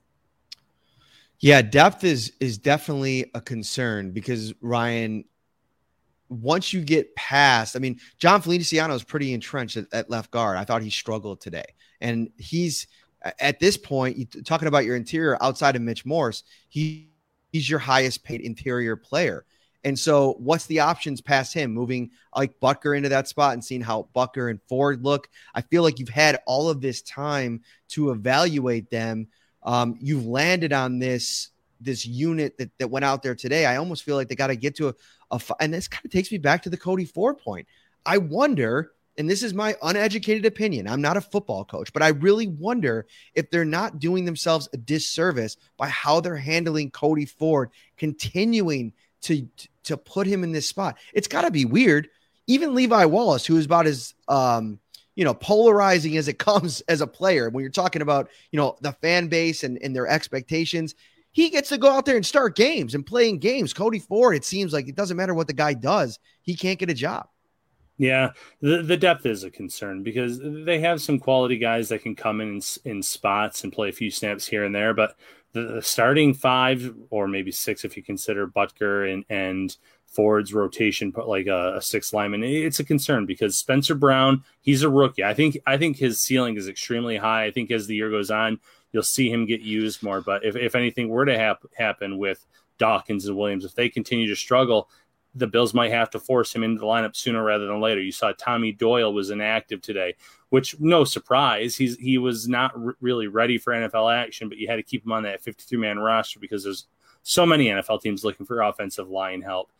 Yeah, 1.40 1.62
depth 1.62 2.04
is 2.04 2.32
is 2.38 2.58
definitely 2.58 3.30
a 3.34 3.40
concern 3.40 4.12
because 4.12 4.52
Ryan, 4.60 5.24
once 6.28 6.72
you 6.72 6.82
get 6.82 7.14
past, 7.16 7.76
I 7.76 7.78
mean, 7.78 7.98
Jon 8.18 8.42
Feliciano 8.42 8.94
is 8.94 9.02
pretty 9.02 9.32
entrenched 9.32 9.78
at, 9.78 9.86
at, 9.92 10.10
left 10.10 10.30
guard. 10.30 10.58
I 10.58 10.64
thought 10.64 10.82
he 10.82 10.90
struggled 10.90 11.40
today, 11.40 11.64
and 12.02 12.30
he's 12.36 12.86
at 13.38 13.58
this 13.58 13.78
point 13.78 14.44
talking 14.44 14.68
about 14.68 14.84
your 14.84 14.96
interior 14.96 15.42
outside 15.42 15.76
of 15.76 15.82
Mitch 15.82 16.04
Morse. 16.04 16.44
He 16.68 17.08
he's 17.52 17.68
your 17.68 17.78
highest 17.80 18.22
paid 18.22 18.42
interior 18.42 18.94
player. 18.96 19.44
And 19.82 19.98
so, 19.98 20.34
what's 20.38 20.66
the 20.66 20.80
options 20.80 21.22
past 21.22 21.54
him? 21.54 21.72
Moving 21.72 22.10
like 22.36 22.60
Boettger 22.60 22.94
into 22.94 23.08
that 23.08 23.28
spot 23.28 23.54
and 23.54 23.64
seeing 23.64 23.80
how 23.80 24.08
Boettger 24.14 24.50
and 24.50 24.60
Ford 24.68 25.02
look. 25.02 25.30
I 25.54 25.62
feel 25.62 25.82
like 25.82 25.98
you've 25.98 26.10
had 26.10 26.38
all 26.46 26.68
of 26.68 26.82
this 26.82 27.00
time 27.00 27.62
to 27.90 28.10
evaluate 28.10 28.90
them 28.90 29.28
um, 29.62 29.96
you've 30.00 30.26
landed 30.26 30.72
on 30.72 30.98
this 30.98 31.50
this 31.80 32.04
unit 32.04 32.58
that, 32.58 32.70
that 32.78 32.88
went 32.88 33.04
out 33.04 33.22
there 33.22 33.34
today. 33.34 33.64
I 33.64 33.76
almost 33.76 34.02
feel 34.02 34.16
like 34.16 34.28
they 34.28 34.34
got 34.34 34.48
to 34.48 34.56
get 34.56 34.76
to 34.76 34.88
a, 34.88 34.94
a 35.30 35.40
and 35.60 35.72
this 35.72 35.88
kind 35.88 36.04
of 36.04 36.10
takes 36.10 36.30
me 36.30 36.38
back 36.38 36.62
to 36.62 36.70
the 36.70 36.76
Cody 36.76 37.04
Ford 37.04 37.38
point. 37.38 37.66
I 38.04 38.18
wonder, 38.18 38.92
and 39.18 39.28
this 39.28 39.42
is 39.42 39.54
my 39.54 39.76
uneducated 39.82 40.46
opinion. 40.46 40.86
I'm 40.86 41.00
not 41.00 41.16
a 41.16 41.22
football 41.22 41.64
coach, 41.64 41.92
but 41.92 42.02
I 42.02 42.08
really 42.08 42.48
wonder 42.48 43.06
if 43.34 43.50
they're 43.50 43.64
not 43.64 43.98
doing 43.98 44.24
themselves 44.24 44.68
a 44.72 44.76
disservice 44.76 45.56
by 45.76 45.88
how 45.88 46.20
they're 46.20 46.36
handling 46.36 46.90
Cody 46.90 47.26
Ford, 47.26 47.70
continuing 47.96 48.92
to 49.22 49.48
to 49.84 49.96
put 49.96 50.26
him 50.26 50.44
in 50.44 50.52
this 50.52 50.68
spot. 50.68 50.98
It's 51.12 51.28
got 51.28 51.42
to 51.42 51.50
be 51.50 51.64
weird. 51.64 52.08
Even 52.46 52.74
Levi 52.74 53.04
Wallace, 53.04 53.46
who 53.46 53.56
is 53.56 53.66
about 53.66 53.86
as 53.86 54.14
um, 54.28 54.80
you 55.20 55.24
know, 55.26 55.34
polarizing 55.34 56.16
as 56.16 56.28
it 56.28 56.38
comes 56.38 56.80
as 56.88 57.02
a 57.02 57.06
player. 57.06 57.50
When 57.50 57.60
you're 57.60 57.70
talking 57.70 58.00
about, 58.00 58.30
you 58.52 58.56
know, 58.56 58.78
the 58.80 58.92
fan 58.92 59.28
base 59.28 59.64
and, 59.64 59.78
and 59.82 59.94
their 59.94 60.08
expectations, 60.08 60.94
he 61.30 61.50
gets 61.50 61.68
to 61.68 61.76
go 61.76 61.90
out 61.90 62.06
there 62.06 62.16
and 62.16 62.24
start 62.24 62.56
games 62.56 62.94
and 62.94 63.04
playing 63.04 63.38
games. 63.38 63.74
Cody 63.74 63.98
Ford, 63.98 64.34
it 64.34 64.46
seems 64.46 64.72
like 64.72 64.88
it 64.88 64.96
doesn't 64.96 65.18
matter 65.18 65.34
what 65.34 65.46
the 65.46 65.52
guy 65.52 65.74
does, 65.74 66.18
he 66.40 66.56
can't 66.56 66.78
get 66.78 66.88
a 66.88 66.94
job. 66.94 67.28
Yeah, 67.98 68.30
the, 68.62 68.82
the 68.82 68.96
depth 68.96 69.26
is 69.26 69.44
a 69.44 69.50
concern 69.50 70.02
because 70.02 70.40
they 70.42 70.80
have 70.80 71.02
some 71.02 71.18
quality 71.18 71.58
guys 71.58 71.90
that 71.90 72.02
can 72.02 72.16
come 72.16 72.40
in, 72.40 72.62
in, 72.86 73.02
spots 73.02 73.62
and 73.62 73.70
play 73.70 73.90
a 73.90 73.92
few 73.92 74.10
snaps 74.10 74.46
here 74.46 74.64
and 74.64 74.74
there, 74.74 74.94
but 74.94 75.16
the, 75.52 75.64
the 75.64 75.82
starting 75.82 76.32
five 76.32 76.94
or 77.10 77.28
maybe 77.28 77.52
six 77.52 77.84
if 77.84 77.98
you 77.98 78.02
consider 78.02 78.46
Boettger 78.46 79.12
and 79.12 79.26
and 79.28 79.76
Ford's 80.10 80.52
rotation, 80.52 81.12
like 81.26 81.46
a, 81.46 81.76
a 81.76 81.82
six 81.82 82.12
lineman, 82.12 82.42
it's 82.42 82.80
a 82.80 82.84
concern 82.84 83.26
because 83.26 83.56
Spencer 83.56 83.94
Brown, 83.94 84.42
he's 84.60 84.82
a 84.82 84.90
rookie. 84.90 85.22
I 85.22 85.34
think 85.34 85.58
I 85.66 85.76
think 85.76 85.96
his 85.96 86.20
ceiling 86.20 86.56
is 86.56 86.68
extremely 86.68 87.16
high. 87.16 87.44
I 87.44 87.52
think 87.52 87.70
as 87.70 87.86
the 87.86 87.94
year 87.94 88.10
goes 88.10 88.30
on, 88.30 88.58
you'll 88.92 89.04
see 89.04 89.30
him 89.30 89.46
get 89.46 89.60
used 89.60 90.02
more. 90.02 90.20
But 90.20 90.44
if, 90.44 90.56
if 90.56 90.74
anything 90.74 91.08
were 91.08 91.24
to 91.24 91.38
hap- 91.38 91.64
happen 91.76 92.18
with 92.18 92.44
Dawkins 92.78 93.26
and 93.26 93.36
Williams, 93.36 93.64
if 93.64 93.74
they 93.74 93.88
continue 93.88 94.26
to 94.26 94.34
struggle, 94.34 94.90
the 95.36 95.46
Bills 95.46 95.74
might 95.74 95.92
have 95.92 96.10
to 96.10 96.18
force 96.18 96.52
him 96.52 96.64
into 96.64 96.80
the 96.80 96.86
lineup 96.86 97.14
sooner 97.14 97.44
rather 97.44 97.66
than 97.66 97.80
later. 97.80 98.00
You 98.00 98.10
saw 98.10 98.32
Tommy 98.32 98.72
Doyle 98.72 99.14
was 99.14 99.30
inactive 99.30 99.80
today, 99.80 100.16
which 100.48 100.80
no 100.80 101.04
surprise. 101.04 101.76
He's 101.76 101.96
he 101.98 102.18
was 102.18 102.48
not 102.48 102.72
r- 102.74 102.96
really 103.00 103.28
ready 103.28 103.58
for 103.58 103.72
NFL 103.72 104.12
action, 104.12 104.48
but 104.48 104.58
you 104.58 104.66
had 104.66 104.76
to 104.76 104.82
keep 104.82 105.06
him 105.06 105.12
on 105.12 105.22
that 105.22 105.40
53 105.40 105.78
man 105.78 106.00
roster 106.00 106.40
because 106.40 106.64
there's 106.64 106.86
so 107.22 107.46
many 107.46 107.66
NFL 107.66 108.02
teams 108.02 108.24
looking 108.24 108.44
for 108.44 108.62
offensive 108.62 109.08
line 109.08 109.40
help 109.40 109.70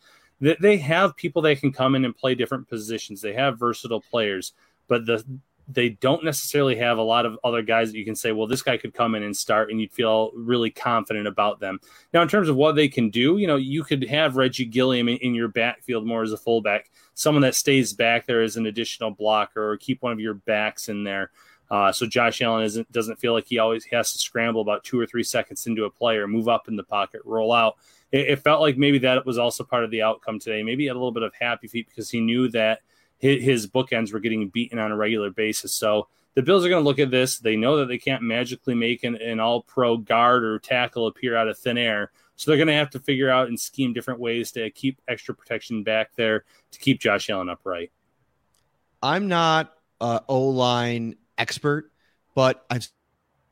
they 0.41 0.77
have 0.77 1.15
people 1.15 1.41
that 1.43 1.59
can 1.59 1.71
come 1.71 1.95
in 1.95 2.03
and 2.03 2.15
play 2.15 2.35
different 2.35 2.67
positions. 2.67 3.21
They 3.21 3.33
have 3.33 3.59
versatile 3.59 4.01
players, 4.01 4.53
but 4.87 5.05
the 5.05 5.23
they 5.73 5.89
don't 5.89 6.23
necessarily 6.23 6.75
have 6.75 6.97
a 6.97 7.03
lot 7.03 7.25
of 7.25 7.37
other 7.43 7.61
guys 7.61 7.91
that 7.91 7.97
you 7.97 8.05
can 8.05 8.15
say, 8.15 8.31
well, 8.31 8.47
this 8.47 8.61
guy 8.61 8.77
could 8.77 8.93
come 8.93 9.15
in 9.15 9.23
and 9.23 9.35
start, 9.35 9.69
and 9.71 9.79
you'd 9.79 9.93
feel 9.93 10.31
really 10.35 10.69
confident 10.69 11.27
about 11.27 11.59
them. 11.59 11.79
Now, 12.13 12.21
in 12.21 12.27
terms 12.27 12.49
of 12.49 12.55
what 12.55 12.75
they 12.75 12.87
can 12.87 13.09
do, 13.09 13.37
you 13.37 13.47
know, 13.47 13.55
you 13.55 13.83
could 13.83 14.03
have 14.09 14.35
Reggie 14.35 14.65
Gilliam 14.65 15.07
in, 15.07 15.17
in 15.17 15.33
your 15.33 15.47
backfield 15.47 16.05
more 16.05 16.23
as 16.23 16.33
a 16.33 16.37
fullback, 16.37 16.89
someone 17.13 17.41
that 17.43 17.55
stays 17.55 17.93
back 17.93 18.25
there 18.25 18.41
as 18.41 18.57
an 18.57 18.65
additional 18.65 19.11
blocker, 19.11 19.71
or 19.71 19.77
keep 19.77 20.01
one 20.01 20.11
of 20.11 20.19
your 20.19 20.33
backs 20.33 20.89
in 20.89 21.03
there. 21.03 21.31
Uh, 21.71 21.91
so 21.91 22.05
Josh 22.05 22.41
Allen 22.43 22.65
isn't 22.65 22.91
doesn't 22.91 23.17
feel 23.17 23.33
like 23.33 23.47
he 23.47 23.57
always 23.57 23.85
has 23.85 24.11
to 24.11 24.19
scramble 24.19 24.61
about 24.61 24.83
two 24.83 24.99
or 24.99 25.07
three 25.07 25.23
seconds 25.23 25.65
into 25.65 25.85
a 25.85 25.89
play 25.89 26.17
or 26.17 26.27
move 26.27 26.47
up 26.47 26.67
in 26.67 26.75
the 26.75 26.83
pocket, 26.83 27.21
roll 27.25 27.51
out 27.51 27.77
it, 28.11 28.31
it, 28.31 28.39
felt 28.43 28.61
like 28.61 28.77
maybe 28.77 28.99
that 28.99 29.25
was 29.25 29.37
also 29.37 29.63
part 29.63 29.83
of 29.83 29.91
the 29.91 30.01
outcome 30.01 30.39
today. 30.39 30.63
Maybe 30.63 30.83
he 30.83 30.87
had 30.87 30.95
a 30.95 30.99
little 30.99 31.11
bit 31.11 31.23
of 31.23 31.33
happy 31.39 31.67
feet 31.67 31.87
because 31.87 32.09
he 32.09 32.19
knew 32.19 32.49
that 32.49 32.81
his, 33.17 33.43
his 33.43 33.67
bookends 33.67 34.11
were 34.11 34.19
getting 34.19 34.49
beaten 34.49 34.79
on 34.79 34.91
a 34.91 34.95
regular 34.95 35.29
basis. 35.29 35.73
So 35.73 36.07
the 36.35 36.41
Bills 36.41 36.65
are 36.65 36.69
going 36.69 36.83
to 36.83 36.87
look 36.87 36.99
at 36.99 37.11
this. 37.11 37.39
They 37.39 37.55
know 37.55 37.77
that 37.77 37.87
they 37.87 37.97
can't 37.97 38.23
magically 38.23 38.75
make 38.75 39.03
an, 39.03 39.15
an 39.15 39.39
all 39.39 39.61
pro 39.63 39.97
guard 39.97 40.43
or 40.43 40.59
tackle 40.59 41.07
appear 41.07 41.35
out 41.35 41.47
of 41.47 41.57
thin 41.57 41.77
air. 41.77 42.11
So 42.35 42.49
they're 42.49 42.57
going 42.57 42.67
to 42.67 42.73
have 42.73 42.89
to 42.91 42.99
figure 42.99 43.29
out 43.29 43.47
and 43.47 43.59
scheme 43.59 43.93
different 43.93 44.19
ways 44.19 44.51
to 44.53 44.69
keep 44.71 44.99
extra 45.07 45.35
protection 45.35 45.83
back 45.83 46.11
there 46.15 46.43
to 46.71 46.79
keep 46.79 46.99
Josh 46.99 47.29
Allen 47.29 47.49
upright. 47.49 47.91
I'm 49.03 49.27
not 49.27 49.73
a 49.99 50.21
O 50.27 50.49
line 50.49 51.15
expert, 51.41 51.91
but 52.35 52.65
I've 52.69 52.87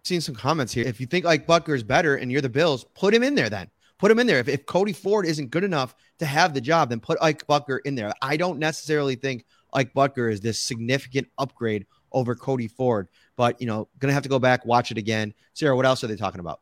seen 0.04 0.22
some 0.22 0.36
comments 0.36 0.72
here. 0.72 0.86
If 0.86 1.02
you 1.02 1.08
think 1.08 1.26
like 1.26 1.48
Boettger 1.48 1.76
is 1.76 1.84
better 1.84 2.16
and 2.16 2.32
you're 2.32 2.42
the 2.42 2.50
Bills, 2.50 2.86
put 2.94 3.14
him 3.14 3.24
in 3.24 3.36
there 3.36 3.50
then. 3.50 3.70
Put 3.98 4.12
him 4.12 4.20
in 4.20 4.28
there. 4.28 4.40
If, 4.40 4.48
if 4.48 4.66
Cody 4.66 4.94
Ford 4.94 5.26
isn't 5.26 5.50
good 5.50 5.66
enough 5.66 5.94
to 6.20 6.26
have 6.26 6.54
the 6.54 6.62
job, 6.62 6.90
then 6.90 7.02
put 7.02 7.18
Ike 7.22 7.46
Boettger 7.48 7.80
in 7.84 7.96
there. 7.96 8.14
I 8.22 8.38
don't 8.38 8.60
necessarily 8.60 9.16
think 9.16 9.44
Ike 9.74 9.94
Boettger 9.94 10.32
is 10.32 10.40
this 10.40 10.60
significant 10.60 11.28
upgrade 11.38 11.86
over 12.12 12.34
Cody 12.34 12.68
Ford, 12.68 13.10
but 13.36 13.60
you 13.60 13.68
know, 13.68 13.88
gonna 14.00 14.14
have 14.14 14.24
to 14.24 14.30
go 14.30 14.40
back, 14.40 14.66
watch 14.66 14.92
it 14.92 14.98
again. 14.98 15.34
Sarah, 15.54 15.76
what 15.76 15.86
else 15.86 16.04
are 16.04 16.08
they 16.08 16.16
talking 16.16 16.40
about? 16.40 16.62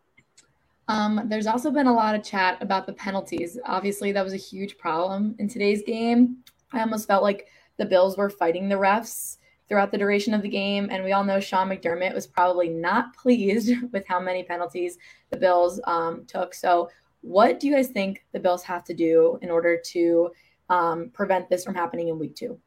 Um, 0.90 1.24
there's 1.26 1.48
also 1.48 1.70
been 1.70 1.88
a 1.88 1.94
lot 1.94 2.16
of 2.16 2.24
chat 2.24 2.58
about 2.62 2.88
the 2.88 2.94
penalties. 2.94 3.58
Obviously, 3.66 4.12
that 4.14 4.24
was 4.24 4.34
a 4.34 4.38
huge 4.38 4.78
problem 4.78 5.36
in 5.38 5.48
today's 5.48 5.84
game. 5.84 6.38
I 6.74 6.80
almost 6.80 7.08
felt 7.08 7.24
like 7.24 7.48
the 7.78 7.86
Bills 7.86 8.18
were 8.18 8.30
fighting 8.30 8.68
the 8.68 8.76
refs 8.76 9.38
throughout 9.68 9.92
the 9.92 9.98
duration 9.98 10.34
of 10.34 10.42
the 10.42 10.50
game. 10.50 10.90
And 10.92 11.04
we 11.04 11.12
all 11.12 11.24
know 11.24 11.40
Sean 11.40 11.70
McDermott 11.70 12.14
was 12.14 12.28
probably 12.28 12.70
not 12.70 13.14
pleased 13.22 13.72
with 13.92 14.08
how 14.08 14.20
many 14.20 14.44
penalties 14.44 14.98
the 15.30 15.38
Bills 15.38 15.80
um, 15.86 16.26
took. 16.26 16.54
So, 16.54 16.90
what 17.22 17.60
do 17.60 17.68
you 17.68 17.74
guys 17.74 17.88
think 17.88 18.26
the 18.32 18.40
Bills 18.40 18.64
have 18.64 18.84
to 18.86 18.94
do 18.94 19.40
in 19.42 19.50
order 19.50 19.82
to 19.88 20.30
um, 20.70 21.10
prevent 21.14 21.50
this 21.50 21.64
from 21.64 21.76
happening 21.76 22.08
in 22.10 22.20
week 22.20 22.36
two? 22.36 22.60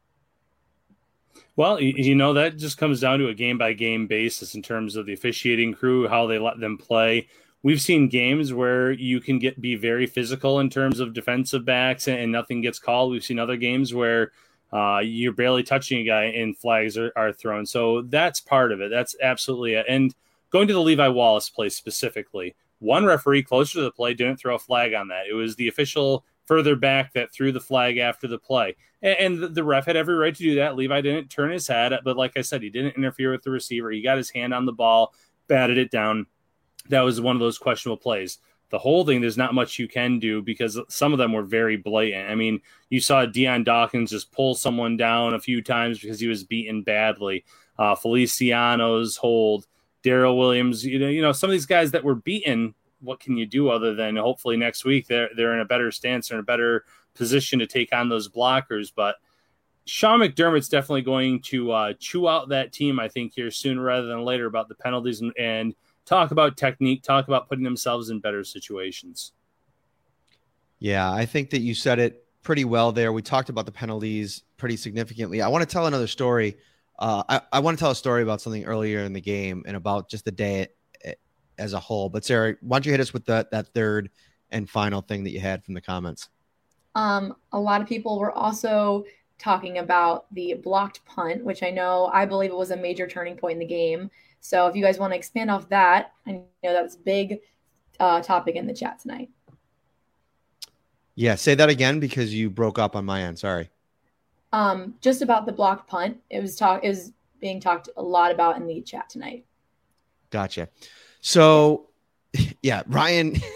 Well, 1.57 1.81
you 1.81 2.15
know, 2.15 2.33
that 2.35 2.57
just 2.57 2.79
comes 2.79 3.01
down 3.01 3.19
to 3.21 3.29
a 3.29 3.35
game 3.35 3.59
by 3.59 3.73
game 3.73 4.07
basis 4.07 4.55
in 4.55 4.63
terms 4.63 4.97
of 4.97 5.07
the 5.07 5.13
officiating 5.13 5.75
crew, 5.75 6.09
how 6.09 6.27
they 6.27 6.39
let 6.39 6.59
them 6.59 6.79
play. 6.79 7.29
We've 7.63 7.81
seen 7.81 8.09
games 8.09 8.53
where 8.53 8.91
you 8.91 9.21
can 9.21 9.39
get 9.39 9.61
be 9.61 9.77
very 9.77 10.07
physical 10.07 10.61
in 10.61 10.71
terms 10.71 10.99
of 10.99 11.13
defensive 11.13 11.65
backs 11.65 12.09
and, 12.09 12.19
and 12.19 12.33
nothing 12.33 12.63
gets 12.63 12.79
called. 12.79 13.13
We've 13.13 13.25
seen 13.25 13.39
other 13.39 13.57
games 13.57 13.93
where 13.93 14.33
uh, 14.73 15.01
you're 15.03 15.33
barely 15.33 15.63
touching 15.63 16.01
a 16.01 16.05
guy 16.05 16.25
and 16.25 16.57
flags 16.57 16.97
are, 16.97 17.13
are 17.17 17.33
thrown. 17.33 17.67
So 17.67 18.03
that's 18.03 18.41
part 18.41 18.73
of 18.73 18.81
it. 18.81 18.91
That's 18.91 19.17
absolutely 19.21 19.75
it. 19.75 19.87
And 19.89 20.15
going 20.51 20.69
to 20.69 20.75
the 20.75 20.81
Levi 20.81 21.09
Wallace 21.09 21.51
play 21.51 21.69
specifically, 21.69 22.55
one 22.79 23.05
referee 23.05 23.43
closer 23.43 23.75
to 23.75 23.83
the 23.83 23.91
play 23.91 24.15
didn't 24.15 24.37
throw 24.37 24.55
a 24.55 24.59
flag 24.59 24.95
on 24.95 25.09
that. 25.09 25.27
It 25.29 25.35
was 25.35 25.57
the 25.57 25.69
official 25.69 26.25
further 26.47 26.77
back 26.77 27.13
that 27.13 27.33
threw 27.33 27.53
the 27.53 27.61
flag 27.61 27.99
after 27.99 28.27
the 28.27 28.39
play. 28.39 28.77
And, 29.03 29.43
and 29.43 29.55
the 29.55 29.65
ref 29.65 29.87
had 29.87 29.97
every 29.97 30.15
right 30.15 30.35
to 30.35 30.43
do 30.43 30.57
that. 30.57 30.77
Levi 30.77 31.01
didn't 31.01 31.31
turn 31.31 31.51
his 31.51 31.69
head, 31.69 31.93
but 32.05 32.17
like 32.17 32.37
I 32.37 32.41
said, 32.41 32.63
he 32.63 32.71
didn't 32.71 32.97
interfere 32.97 33.33
with 33.33 33.43
the 33.43 33.51
receiver. 33.51 33.91
He 33.91 34.03
got 34.03 34.17
his 34.17 34.31
hand 34.31 34.55
on 34.55 34.67
the 34.67 34.73
ball, 34.73 35.15
batted 35.47 35.79
it 35.79 35.91
down. 35.91 36.27
That 36.89 37.03
was 37.03 37.21
one 37.21 37.37
of 37.37 37.41
those 37.41 37.59
questionable 37.59 37.99
plays 37.99 38.39
the 38.71 38.79
holding, 38.79 39.21
there's 39.21 39.37
not 39.37 39.55
much 39.55 39.79
you 39.79 39.89
can 39.89 40.19
do 40.19 40.43
because 40.43 40.81
some 40.89 41.13
of 41.13 41.19
them 41.19 41.33
were 41.33 41.43
very 41.43 41.77
blatant. 41.77 42.31
I 42.31 42.35
mean, 42.35 42.61
you 42.89 43.01
saw 43.01 43.27
Dion 43.27 43.65
Dawkins 43.65 44.11
just 44.11 44.33
pull 44.33 44.55
someone 44.55 44.97
down 44.97 45.35
a 45.35 45.41
few 45.41 45.61
times 45.63 45.99
because 45.99 46.21
he 46.21 46.29
was 46.29 46.45
beaten 46.45 46.83
badly. 46.83 47.45
Uh, 47.79 47.95
Feliciano's 47.95 49.17
hold, 49.17 49.67
Daryl 50.05 50.39
Williams, 50.39 50.85
you 50.85 50.99
know, 50.99 51.09
you 51.09 51.21
know, 51.21 51.33
some 51.33 51.51
of 51.51 51.53
these 51.53 51.67
guys 51.67 51.91
that 51.91 52.05
were 52.05 52.15
beaten. 52.15 52.75
What 53.03 53.21
can 53.21 53.37
you 53.37 53.47
do 53.47 53.71
other 53.71 53.95
than 53.95 54.17
hopefully 54.17 54.59
next 54.59 54.85
week 54.85 55.07
they're 55.07 55.31
they're 55.35 55.55
in 55.55 55.61
a 55.61 55.65
better 55.65 55.91
stance, 55.91 56.29
they're 56.29 56.39
in 56.39 56.43
a 56.43 56.45
better 56.45 56.85
position 57.15 57.59
to 57.59 57.67
take 57.67 57.95
on 57.95 58.09
those 58.09 58.29
blockers. 58.29 58.93
But 58.95 59.17
Sean 59.87 60.21
McDermott's 60.21 60.69
definitely 60.69 61.03
going 61.03 61.41
to 61.43 61.73
uh, 61.73 61.93
chew 61.99 62.29
out 62.29 62.51
that 62.51 62.73
team, 62.73 63.01
I 63.01 63.09
think, 63.09 63.33
here 63.35 63.51
sooner 63.51 63.83
rather 63.83 64.07
than 64.07 64.25
later 64.25 64.47
about 64.47 64.69
the 64.69 64.75
penalties 64.75 65.21
and, 65.23 65.33
and 65.39 65.75
talk 66.11 66.33
about 66.33 66.57
technique, 66.57 67.03
talk 67.03 67.29
about 67.29 67.49
putting 67.49 67.65
themselves 67.65 68.11
in 68.11 68.19
better 68.19 68.45
situations. 68.45 69.33
Yeah, 70.81 71.11
I 71.11 71.25
think 71.25 71.51
that 71.51 71.61
you 71.61 71.75
said 71.75 71.99
it 71.99 72.27
pretty 72.43 72.65
well 72.65 72.91
there. 72.91 73.13
We 73.13 73.23
talked 73.23 73.49
about 73.49 73.65
the 73.65 73.73
penalties 73.73 74.43
pretty 74.57 74.77
significantly. 74.77 75.41
I 75.41 75.49
want 75.49 75.63
to 75.63 75.73
tell 75.73 75.87
another 75.87 76.09
story. 76.09 76.57
Uh, 76.99 77.23
I, 77.29 77.41
I 77.53 77.61
want 77.61 77.79
to 77.79 77.83
tell 77.83 77.93
a 77.93 77.95
story 77.95 78.23
about 78.23 78.41
something 78.41 78.65
earlier 78.65 79.01
in 79.01 79.13
the 79.13 79.21
game 79.21 79.63
and 79.67 79.77
about 79.77 80.11
just 80.11 80.25
the 80.25 80.33
day 80.33 80.69
as 81.59 81.75
a 81.75 81.79
whole. 81.79 82.09
But 82.09 82.25
Sarah, 82.25 82.57
why 82.61 82.79
don't 82.79 82.87
you 82.87 82.93
hit 82.93 83.01
us 83.01 83.13
with 83.13 83.27
that 83.27 83.53
that 83.53 83.69
third 83.69 84.11
and 84.51 84.69
final 84.69 85.01
thing 85.03 85.23
that 85.25 85.31
you 85.31 85.41
had 85.41 85.65
from 85.65 85.75
the 85.75 85.81
comments? 85.81 86.29
Um, 86.97 87.37
a 87.53 87.61
lot 87.61 87.81
of 87.81 87.87
people 87.87 88.19
were 88.19 88.33
also 88.33 89.05
talking 89.39 89.79
about 89.79 90.27
the 90.35 90.55
blocked 90.55 91.05
punt, 91.05 91.45
which 91.45 91.63
I 91.63 91.71
know 91.71 92.11
I 92.13 92.27
believe 92.27 92.51
it 92.51 92.57
was 92.57 92.73
a 92.73 92.77
major 92.77 93.07
turning 93.07 93.37
point 93.37 93.55
in 93.55 93.59
the 93.61 93.67
game. 93.67 94.11
So 94.41 94.67
if 94.67 94.75
you 94.75 94.83
guys 94.83 94.99
want 94.99 95.13
to 95.13 95.17
expand 95.17 95.51
off 95.51 95.69
that, 95.69 96.13
I 96.27 96.33
know 96.33 96.45
that 96.63 96.83
was 96.83 96.97
a 96.97 96.99
big 96.99 97.41
uh, 97.99 98.23
topic 98.23 98.57
in 98.57 98.67
the 98.67 98.75
chat 98.75 98.99
tonight. 98.99 99.31
Yeah, 101.15 101.35
say 101.35 101.55
that 101.55 101.69
again 101.69 102.01
because 102.01 102.33
you 102.33 102.49
broke 102.49 102.79
up 102.79 102.97
on 102.97 103.05
my 103.05 103.23
end. 103.23 103.39
Sorry. 103.39 103.69
Um, 104.53 104.95
just 105.01 105.23
about 105.23 105.47
the 105.47 105.53
blocked 105.53 105.89
punt. 105.89 106.19
It 106.31 106.41
was 106.41 106.57
talk. 106.57 106.83
It 106.83 106.89
was 106.89 107.13
being 107.41 107.61
talked 107.61 107.89
a 107.97 108.03
lot 108.03 108.33
about 108.33 108.57
in 108.57 108.67
the 108.67 108.81
chat 108.81 109.09
tonight. 109.09 109.45
Gotcha. 110.31 110.69
So, 111.21 111.89
yeah, 112.63 112.83
Ryan. 112.87 113.37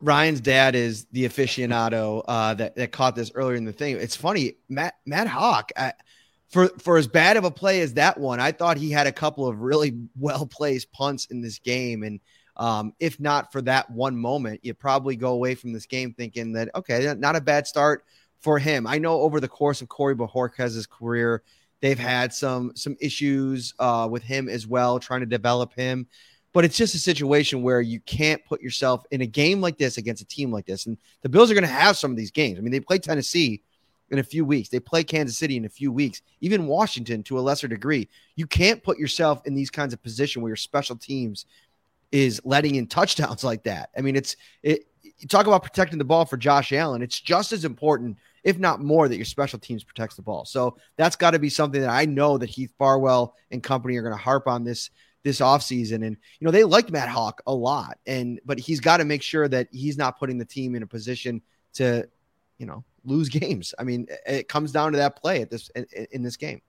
Ryan's 0.00 0.40
dad 0.40 0.74
is 0.74 1.04
the 1.12 1.28
aficionado 1.28 2.24
uh, 2.26 2.54
that 2.54 2.74
that 2.76 2.90
caught 2.90 3.14
this 3.14 3.30
earlier 3.34 3.56
in 3.56 3.66
the 3.66 3.72
thing. 3.72 3.96
It's 3.96 4.16
funny, 4.16 4.54
Matt 4.70 4.94
Matt 5.04 5.26
Haack. 5.26 5.72
I, 5.76 5.92
for 6.54 6.68
for 6.78 6.96
as 6.96 7.08
bad 7.08 7.36
of 7.36 7.42
a 7.42 7.50
play 7.50 7.80
as 7.80 7.94
that 7.94 8.16
one, 8.16 8.38
I 8.38 8.52
thought 8.52 8.76
he 8.76 8.88
had 8.88 9.08
a 9.08 9.12
couple 9.12 9.48
of 9.48 9.60
really 9.60 9.98
well 10.18 10.46
placed 10.46 10.92
punts 10.92 11.26
in 11.26 11.42
this 11.42 11.58
game. 11.58 12.04
And 12.04 12.20
um, 12.56 12.94
if 13.00 13.18
not 13.18 13.50
for 13.50 13.60
that 13.62 13.90
one 13.90 14.16
moment, 14.16 14.60
you 14.62 14.72
probably 14.72 15.16
go 15.16 15.32
away 15.32 15.56
from 15.56 15.72
this 15.72 15.84
game 15.84 16.14
thinking 16.14 16.52
that 16.52 16.70
okay, 16.76 17.12
not 17.18 17.34
a 17.34 17.40
bad 17.40 17.66
start 17.66 18.04
for 18.38 18.58
him. 18.60 18.86
I 18.86 18.98
know 18.98 19.20
over 19.20 19.40
the 19.40 19.48
course 19.48 19.82
of 19.82 19.88
Corey 19.88 20.14
Bojorquez's 20.14 20.86
career, 20.86 21.42
they've 21.80 21.98
had 21.98 22.32
some 22.32 22.70
some 22.76 22.96
issues 23.00 23.74
uh, 23.80 24.06
with 24.08 24.22
him 24.22 24.48
as 24.48 24.64
well, 24.64 25.00
trying 25.00 25.20
to 25.20 25.26
develop 25.26 25.74
him. 25.74 26.06
But 26.52 26.64
it's 26.64 26.76
just 26.76 26.94
a 26.94 26.98
situation 26.98 27.64
where 27.64 27.80
you 27.80 27.98
can't 27.98 28.44
put 28.44 28.62
yourself 28.62 29.04
in 29.10 29.22
a 29.22 29.26
game 29.26 29.60
like 29.60 29.76
this 29.76 29.98
against 29.98 30.22
a 30.22 30.26
team 30.26 30.52
like 30.52 30.66
this. 30.66 30.86
And 30.86 30.96
the 31.22 31.28
Bills 31.28 31.50
are 31.50 31.54
going 31.54 31.62
to 31.62 31.68
have 31.68 31.96
some 31.96 32.12
of 32.12 32.16
these 32.16 32.30
games. 32.30 32.60
I 32.60 32.62
mean, 32.62 32.70
they 32.70 32.78
play 32.78 32.98
Tennessee 33.00 33.60
in 34.14 34.20
a 34.20 34.24
few 34.24 34.44
weeks. 34.44 34.68
They 34.68 34.80
play 34.80 35.04
Kansas 35.04 35.36
City 35.36 35.56
in 35.56 35.64
a 35.64 35.68
few 35.68 35.92
weeks, 35.92 36.22
even 36.40 36.66
Washington 36.66 37.22
to 37.24 37.38
a 37.38 37.42
lesser 37.42 37.68
degree. 37.68 38.08
You 38.36 38.46
can't 38.46 38.82
put 38.82 38.98
yourself 38.98 39.42
in 39.44 39.54
these 39.54 39.70
kinds 39.70 39.92
of 39.92 40.02
position 40.02 40.40
where 40.40 40.48
your 40.48 40.56
special 40.56 40.96
teams 40.96 41.46
is 42.12 42.40
letting 42.44 42.76
in 42.76 42.86
touchdowns 42.86 43.44
like 43.44 43.64
that. 43.64 43.90
I 43.96 44.00
mean, 44.00 44.16
it's 44.16 44.36
it. 44.62 44.86
You 45.18 45.28
talk 45.28 45.46
about 45.46 45.62
protecting 45.62 45.98
the 45.98 46.04
ball 46.04 46.24
for 46.24 46.36
Josh 46.36 46.72
Allen. 46.72 47.02
It's 47.02 47.20
just 47.20 47.52
as 47.52 47.64
important, 47.64 48.16
if 48.42 48.58
not 48.58 48.80
more, 48.80 49.08
that 49.08 49.16
your 49.16 49.24
special 49.24 49.58
teams 49.58 49.84
protects 49.84 50.16
the 50.16 50.22
ball. 50.22 50.44
So 50.44 50.76
that's 50.96 51.14
got 51.14 51.32
to 51.32 51.38
be 51.38 51.48
something 51.48 51.80
that 51.80 51.90
I 51.90 52.04
know 52.04 52.38
that 52.38 52.48
Heath 52.48 52.72
Farwell 52.78 53.34
and 53.50 53.62
company 53.62 53.96
are 53.96 54.02
going 54.02 54.14
to 54.14 54.20
harp 54.20 54.48
on 54.48 54.64
this 54.64 54.90
this 55.24 55.40
offseason. 55.40 56.06
And 56.06 56.16
you 56.38 56.44
know, 56.44 56.50
they 56.50 56.64
liked 56.64 56.90
Matt 56.90 57.08
Haack 57.08 57.34
a 57.46 57.54
lot. 57.54 57.98
And 58.06 58.40
but 58.44 58.58
he's 58.58 58.80
got 58.80 58.98
to 58.98 59.04
make 59.04 59.22
sure 59.22 59.48
that 59.48 59.68
he's 59.72 59.98
not 59.98 60.18
putting 60.18 60.38
the 60.38 60.44
team 60.44 60.74
in 60.74 60.82
a 60.82 60.86
position 60.86 61.42
to, 61.74 62.08
you 62.58 62.66
know, 62.66 62.84
lose 63.04 63.28
games. 63.28 63.74
I 63.78 63.84
mean, 63.84 64.06
it 64.26 64.48
comes 64.48 64.72
down 64.72 64.92
to 64.92 64.98
that 64.98 65.16
play 65.16 65.42
at 65.42 65.50
this 65.50 65.70
in, 65.70 65.86
in 66.12 66.22
this 66.22 66.36
game. 66.36 66.60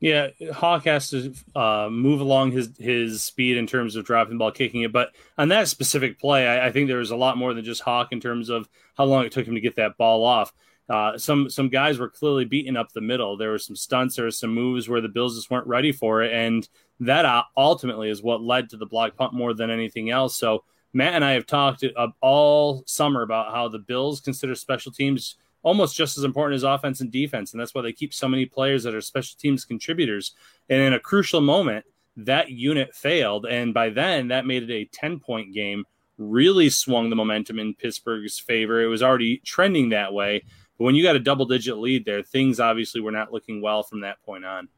Yeah, 0.00 0.28
Haack 0.40 0.84
has 0.84 1.10
to 1.10 1.34
uh, 1.54 1.88
move 1.90 2.22
along 2.22 2.52
his 2.52 2.70
his 2.78 3.22
speed 3.22 3.58
in 3.58 3.66
terms 3.66 3.96
of 3.96 4.06
dropping 4.06 4.34
the 4.34 4.38
ball, 4.38 4.50
kicking 4.50 4.80
it. 4.80 4.92
But 4.92 5.10
on 5.36 5.48
that 5.48 5.68
specific 5.68 6.18
play, 6.18 6.48
I, 6.48 6.68
I 6.68 6.72
think 6.72 6.88
there 6.88 6.98
was 6.98 7.10
a 7.10 7.16
lot 7.16 7.36
more 7.36 7.52
than 7.52 7.64
just 7.64 7.82
Haack 7.84 8.08
in 8.10 8.20
terms 8.20 8.48
of 8.48 8.66
how 8.96 9.04
long 9.04 9.26
it 9.26 9.32
took 9.32 9.46
him 9.46 9.54
to 9.54 9.60
get 9.60 9.76
that 9.76 9.98
ball 9.98 10.24
off. 10.24 10.54
Uh, 10.88 11.18
some 11.18 11.50
some 11.50 11.68
guys 11.68 11.98
were 11.98 12.08
clearly 12.08 12.46
beating 12.46 12.76
up 12.76 12.90
the 12.92 13.00
middle. 13.02 13.36
There 13.36 13.50
were 13.50 13.58
some 13.58 13.76
stunts, 13.76 14.16
there 14.16 14.24
were 14.24 14.30
some 14.30 14.54
moves 14.54 14.88
where 14.88 15.02
the 15.02 15.08
Bills 15.08 15.36
just 15.36 15.50
weren't 15.50 15.66
ready 15.66 15.92
for 15.92 16.22
it, 16.22 16.32
and 16.32 16.66
that 17.00 17.26
uh, 17.26 17.42
ultimately 17.56 18.08
is 18.08 18.22
what 18.22 18.42
led 18.42 18.70
to 18.70 18.78
the 18.78 18.86
block 18.86 19.16
punt 19.16 19.34
more 19.34 19.52
than 19.52 19.70
anything 19.70 20.08
else. 20.08 20.34
So 20.34 20.64
Matt 20.94 21.14
and 21.14 21.24
I 21.24 21.32
have 21.32 21.46
talked 21.46 21.84
uh, 21.84 22.08
all 22.20 22.82
summer 22.86 23.22
about 23.22 23.54
how 23.54 23.68
the 23.68 23.78
Bills 23.78 24.20
consider 24.20 24.54
special 24.54 24.92
teams 24.92 25.36
almost 25.62 25.96
just 25.96 26.16
as 26.16 26.24
important 26.24 26.56
as 26.56 26.62
offense 26.62 27.00
and 27.00 27.10
defense. 27.10 27.52
And 27.52 27.60
that's 27.60 27.74
why 27.74 27.82
they 27.82 27.92
keep 27.92 28.14
so 28.14 28.28
many 28.28 28.46
players 28.46 28.84
that 28.84 28.94
are 28.94 29.00
special 29.00 29.36
teams 29.38 29.64
contributors. 29.64 30.32
And 30.68 30.80
in 30.80 30.94
a 30.94 31.00
crucial 31.00 31.40
moment, 31.40 31.84
that 32.16 32.50
unit 32.50 32.94
failed. 32.94 33.46
And 33.46 33.74
by 33.74 33.90
then, 33.90 34.28
that 34.28 34.46
made 34.46 34.68
it 34.68 34.72
a 34.72 34.84
10 34.84 35.20
point 35.20 35.54
game, 35.54 35.84
really 36.18 36.70
swung 36.70 37.10
the 37.10 37.16
momentum 37.16 37.58
in 37.58 37.74
Pittsburgh's 37.74 38.38
favor. 38.38 38.80
It 38.80 38.88
was 38.88 39.02
already 39.02 39.38
trending 39.38 39.90
that 39.90 40.12
way. 40.12 40.44
But 40.78 40.84
when 40.84 40.94
you 40.94 41.02
got 41.02 41.16
a 41.16 41.20
double 41.20 41.46
digit 41.46 41.76
lead 41.76 42.04
there, 42.04 42.22
things 42.22 42.58
obviously 42.58 43.00
were 43.00 43.12
not 43.12 43.32
looking 43.32 43.60
well 43.60 43.82
from 43.82 44.00
that 44.00 44.22
point 44.22 44.44
on. 44.44 44.68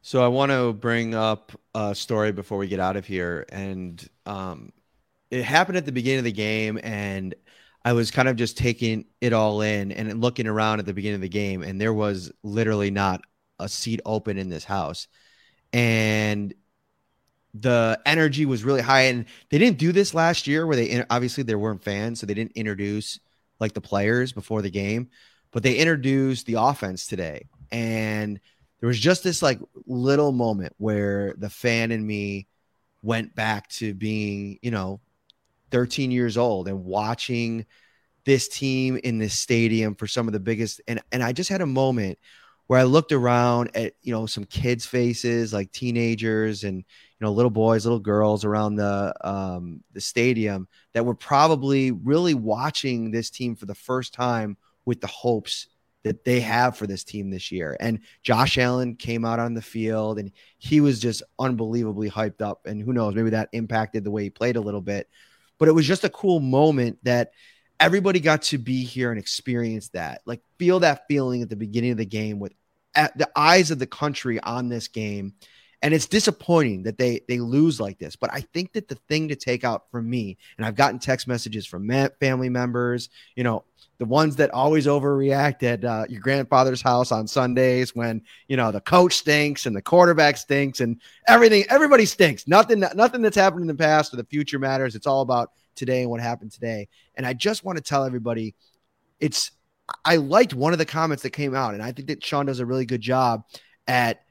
So 0.00 0.22
I 0.22 0.28
want 0.28 0.50
to 0.50 0.72
bring 0.72 1.14
up 1.14 1.52
a 1.74 1.94
story 1.94 2.32
before 2.32 2.58
we 2.58 2.66
get 2.66 2.80
out 2.80 2.96
of 2.96 3.06
here. 3.06 3.46
And 3.50 4.04
um, 4.26 4.72
it 5.30 5.44
happened 5.44 5.78
at 5.78 5.86
the 5.86 5.92
beginning 5.92 6.18
of 6.18 6.24
the 6.24 6.32
game. 6.32 6.78
And 6.82 7.34
I 7.84 7.92
was 7.94 8.10
kind 8.10 8.28
of 8.28 8.36
just 8.36 8.56
taking 8.56 9.06
it 9.20 9.32
all 9.32 9.60
in 9.62 9.92
and 9.92 10.20
looking 10.20 10.46
around 10.46 10.78
at 10.78 10.86
the 10.86 10.94
beginning 10.94 11.16
of 11.16 11.20
the 11.20 11.28
game, 11.28 11.62
and 11.62 11.80
there 11.80 11.92
was 11.94 12.32
literally 12.42 12.90
not 12.90 13.22
a 13.58 13.68
seat 13.68 14.00
open 14.04 14.38
in 14.38 14.48
this 14.48 14.64
house. 14.64 15.08
And 15.72 16.54
the 17.54 18.00
energy 18.06 18.46
was 18.46 18.64
really 18.64 18.80
high. 18.82 19.02
And 19.02 19.26
they 19.50 19.58
didn't 19.58 19.78
do 19.78 19.92
this 19.92 20.14
last 20.14 20.46
year 20.46 20.66
where 20.66 20.76
they 20.76 21.04
obviously 21.10 21.42
there 21.44 21.58
weren't 21.58 21.82
fans, 21.82 22.20
so 22.20 22.26
they 22.26 22.34
didn't 22.34 22.52
introduce 22.52 23.20
like 23.60 23.74
the 23.74 23.80
players 23.80 24.32
before 24.32 24.62
the 24.62 24.70
game, 24.70 25.08
but 25.50 25.62
they 25.62 25.74
introduced 25.76 26.46
the 26.46 26.54
offense 26.54 27.06
today. 27.06 27.48
and 27.70 28.40
there 28.80 28.88
was 28.88 28.98
just 28.98 29.22
this 29.22 29.42
like 29.42 29.60
little 29.86 30.32
moment 30.32 30.74
where 30.76 31.34
the 31.38 31.48
fan 31.48 31.92
in 31.92 32.04
me 32.04 32.48
went 33.00 33.32
back 33.32 33.68
to 33.68 33.94
being, 33.94 34.58
you 34.60 34.72
know, 34.72 35.00
13 35.72 36.10
years 36.10 36.36
old 36.36 36.68
and 36.68 36.84
watching 36.84 37.66
this 38.24 38.46
team 38.46 39.00
in 39.02 39.18
this 39.18 39.36
stadium 39.36 39.96
for 39.96 40.06
some 40.06 40.28
of 40.28 40.32
the 40.32 40.40
biggest 40.40 40.80
and 40.86 41.02
and 41.10 41.24
I 41.24 41.32
just 41.32 41.50
had 41.50 41.60
a 41.60 41.66
moment 41.66 42.18
where 42.68 42.78
I 42.78 42.84
looked 42.84 43.10
around 43.10 43.70
at 43.74 43.94
you 44.02 44.12
know 44.12 44.26
some 44.26 44.44
kids 44.44 44.86
faces 44.86 45.52
like 45.52 45.72
teenagers 45.72 46.62
and 46.62 46.76
you 46.76 46.84
know 47.20 47.32
little 47.32 47.50
boys 47.50 47.84
little 47.84 47.98
girls 47.98 48.44
around 48.44 48.76
the 48.76 49.12
um 49.28 49.82
the 49.92 50.00
stadium 50.00 50.68
that 50.92 51.04
were 51.04 51.16
probably 51.16 51.90
really 51.90 52.34
watching 52.34 53.10
this 53.10 53.30
team 53.30 53.56
for 53.56 53.66
the 53.66 53.74
first 53.74 54.14
time 54.14 54.56
with 54.84 55.00
the 55.00 55.08
hopes 55.08 55.66
that 56.04 56.24
they 56.24 56.40
have 56.40 56.76
for 56.76 56.86
this 56.86 57.04
team 57.04 57.30
this 57.30 57.52
year. 57.52 57.76
And 57.78 58.00
Josh 58.22 58.58
Allen 58.58 58.96
came 58.96 59.24
out 59.24 59.38
on 59.38 59.54
the 59.54 59.62
field 59.62 60.18
and 60.18 60.32
he 60.58 60.80
was 60.80 61.00
just 61.00 61.22
unbelievably 61.38 62.10
hyped 62.10 62.42
up. 62.42 62.66
And 62.66 62.82
who 62.82 62.92
knows, 62.92 63.14
maybe 63.14 63.30
that 63.30 63.48
impacted 63.52 64.04
the 64.04 64.10
way 64.10 64.24
he 64.24 64.30
played 64.30 64.56
a 64.56 64.60
little 64.60 64.80
bit. 64.80 65.08
But 65.62 65.68
it 65.68 65.76
was 65.76 65.86
just 65.86 66.02
a 66.02 66.10
cool 66.10 66.40
moment 66.40 66.98
that 67.04 67.30
everybody 67.78 68.18
got 68.18 68.42
to 68.42 68.58
be 68.58 68.82
here 68.82 69.12
and 69.12 69.20
experience 69.20 69.90
that, 69.90 70.20
like 70.26 70.42
feel 70.58 70.80
that 70.80 71.04
feeling 71.06 71.40
at 71.40 71.50
the 71.50 71.54
beginning 71.54 71.92
of 71.92 71.98
the 71.98 72.04
game 72.04 72.40
with 72.40 72.52
the 72.96 73.30
eyes 73.36 73.70
of 73.70 73.78
the 73.78 73.86
country 73.86 74.40
on 74.40 74.68
this 74.68 74.88
game. 74.88 75.34
And 75.82 75.92
it's 75.92 76.06
disappointing 76.06 76.84
that 76.84 76.96
they 76.96 77.22
they 77.28 77.40
lose 77.40 77.80
like 77.80 77.98
this. 77.98 78.14
But 78.14 78.32
I 78.32 78.40
think 78.54 78.72
that 78.74 78.88
the 78.88 78.94
thing 79.08 79.28
to 79.28 79.36
take 79.36 79.64
out 79.64 79.90
from 79.90 80.08
me, 80.08 80.38
and 80.56 80.64
I've 80.64 80.76
gotten 80.76 81.00
text 81.00 81.26
messages 81.26 81.66
from 81.66 81.90
family 82.20 82.48
members, 82.48 83.08
you 83.34 83.42
know, 83.42 83.64
the 84.02 84.08
ones 84.08 84.34
that 84.34 84.50
always 84.50 84.86
overreact 84.86 85.62
at 85.62 85.84
uh, 85.84 86.04
your 86.08 86.20
grandfather's 86.20 86.82
house 86.82 87.12
on 87.12 87.26
Sundays 87.26 87.94
when 87.94 88.22
you 88.48 88.56
know 88.56 88.72
the 88.72 88.80
coach 88.80 89.14
stinks 89.14 89.66
and 89.66 89.76
the 89.76 89.80
quarterback 89.80 90.36
stinks 90.36 90.80
and 90.80 91.00
everything. 91.28 91.64
Everybody 91.68 92.04
stinks. 92.06 92.48
Nothing. 92.48 92.80
Nothing 92.80 93.22
that's 93.22 93.36
happened 93.36 93.62
in 93.62 93.68
the 93.68 93.74
past 93.74 94.12
or 94.12 94.16
the 94.16 94.24
future 94.24 94.58
matters. 94.58 94.96
It's 94.96 95.06
all 95.06 95.22
about 95.22 95.52
today 95.74 96.02
and 96.02 96.10
what 96.10 96.20
happened 96.20 96.52
today. 96.52 96.88
And 97.14 97.24
I 97.24 97.32
just 97.32 97.64
want 97.64 97.78
to 97.78 97.82
tell 97.82 98.04
everybody, 98.04 98.54
it's. 99.20 99.52
I 100.04 100.16
liked 100.16 100.54
one 100.54 100.72
of 100.72 100.80
the 100.80 100.86
comments 100.86 101.22
that 101.22 101.30
came 101.30 101.54
out, 101.54 101.74
and 101.74 101.82
I 101.82 101.92
think 101.92 102.08
that 102.08 102.24
Sean 102.24 102.46
does 102.46 102.60
a 102.60 102.66
really 102.66 102.86
good 102.86 103.00
job 103.00 103.44
at 103.86 104.22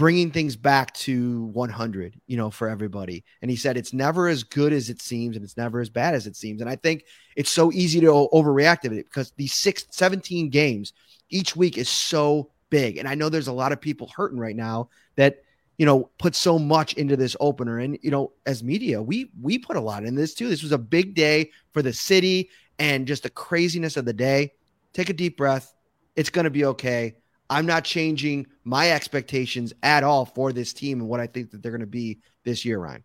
bringing 0.00 0.30
things 0.30 0.56
back 0.56 0.94
to 0.94 1.44
100 1.52 2.18
you 2.26 2.38
know 2.38 2.50
for 2.50 2.70
everybody. 2.70 3.22
And 3.42 3.50
he 3.50 3.56
said 3.58 3.76
it's 3.76 3.92
never 3.92 4.28
as 4.28 4.42
good 4.42 4.72
as 4.72 4.88
it 4.88 5.02
seems 5.02 5.36
and 5.36 5.44
it's 5.44 5.58
never 5.58 5.78
as 5.78 5.90
bad 5.90 6.14
as 6.14 6.26
it 6.26 6.36
seems. 6.36 6.62
And 6.62 6.70
i 6.70 6.74
think 6.74 7.04
it's 7.36 7.50
so 7.50 7.70
easy 7.70 8.00
to 8.00 8.06
overreact 8.06 8.80
to 8.80 8.94
it 8.94 9.04
because 9.04 9.32
these 9.32 9.52
six 9.52 9.84
17 9.90 10.48
games 10.48 10.94
each 11.28 11.54
week 11.54 11.76
is 11.76 11.90
so 11.90 12.50
big. 12.70 12.96
And 12.96 13.06
i 13.06 13.14
know 13.14 13.28
there's 13.28 13.48
a 13.48 13.52
lot 13.52 13.72
of 13.72 13.80
people 13.82 14.10
hurting 14.16 14.38
right 14.38 14.56
now 14.56 14.88
that 15.16 15.42
you 15.76 15.84
know 15.84 16.08
put 16.18 16.34
so 16.34 16.58
much 16.58 16.94
into 16.94 17.14
this 17.14 17.36
opener. 17.38 17.78
And 17.78 17.98
you 18.00 18.10
know 18.10 18.32
as 18.46 18.64
media 18.64 19.02
we 19.02 19.30
we 19.38 19.58
put 19.58 19.76
a 19.76 19.82
lot 19.82 20.06
in 20.06 20.14
this 20.14 20.32
too. 20.32 20.48
This 20.48 20.62
was 20.62 20.72
a 20.72 20.78
big 20.78 21.14
day 21.14 21.50
for 21.72 21.82
the 21.82 21.92
city 21.92 22.48
and 22.78 23.06
just 23.06 23.24
the 23.24 23.28
craziness 23.28 23.98
of 23.98 24.06
the 24.06 24.14
day. 24.14 24.52
Take 24.94 25.10
a 25.10 25.12
deep 25.12 25.36
breath. 25.36 25.74
It's 26.16 26.30
going 26.30 26.44
to 26.44 26.50
be 26.50 26.64
okay 26.64 27.16
I'm 27.50 27.66
not 27.66 27.84
changing 27.84 28.46
my 28.64 28.92
expectations 28.92 29.72
at 29.82 30.04
all 30.04 30.24
for 30.24 30.52
this 30.52 30.72
team 30.72 31.00
and 31.00 31.08
what 31.08 31.20
I 31.20 31.26
think 31.26 31.50
that 31.50 31.62
they're 31.62 31.72
going 31.72 31.80
to 31.80 31.86
be 31.86 32.20
this 32.44 32.64
year, 32.64 32.78
Ryan. 32.78 33.04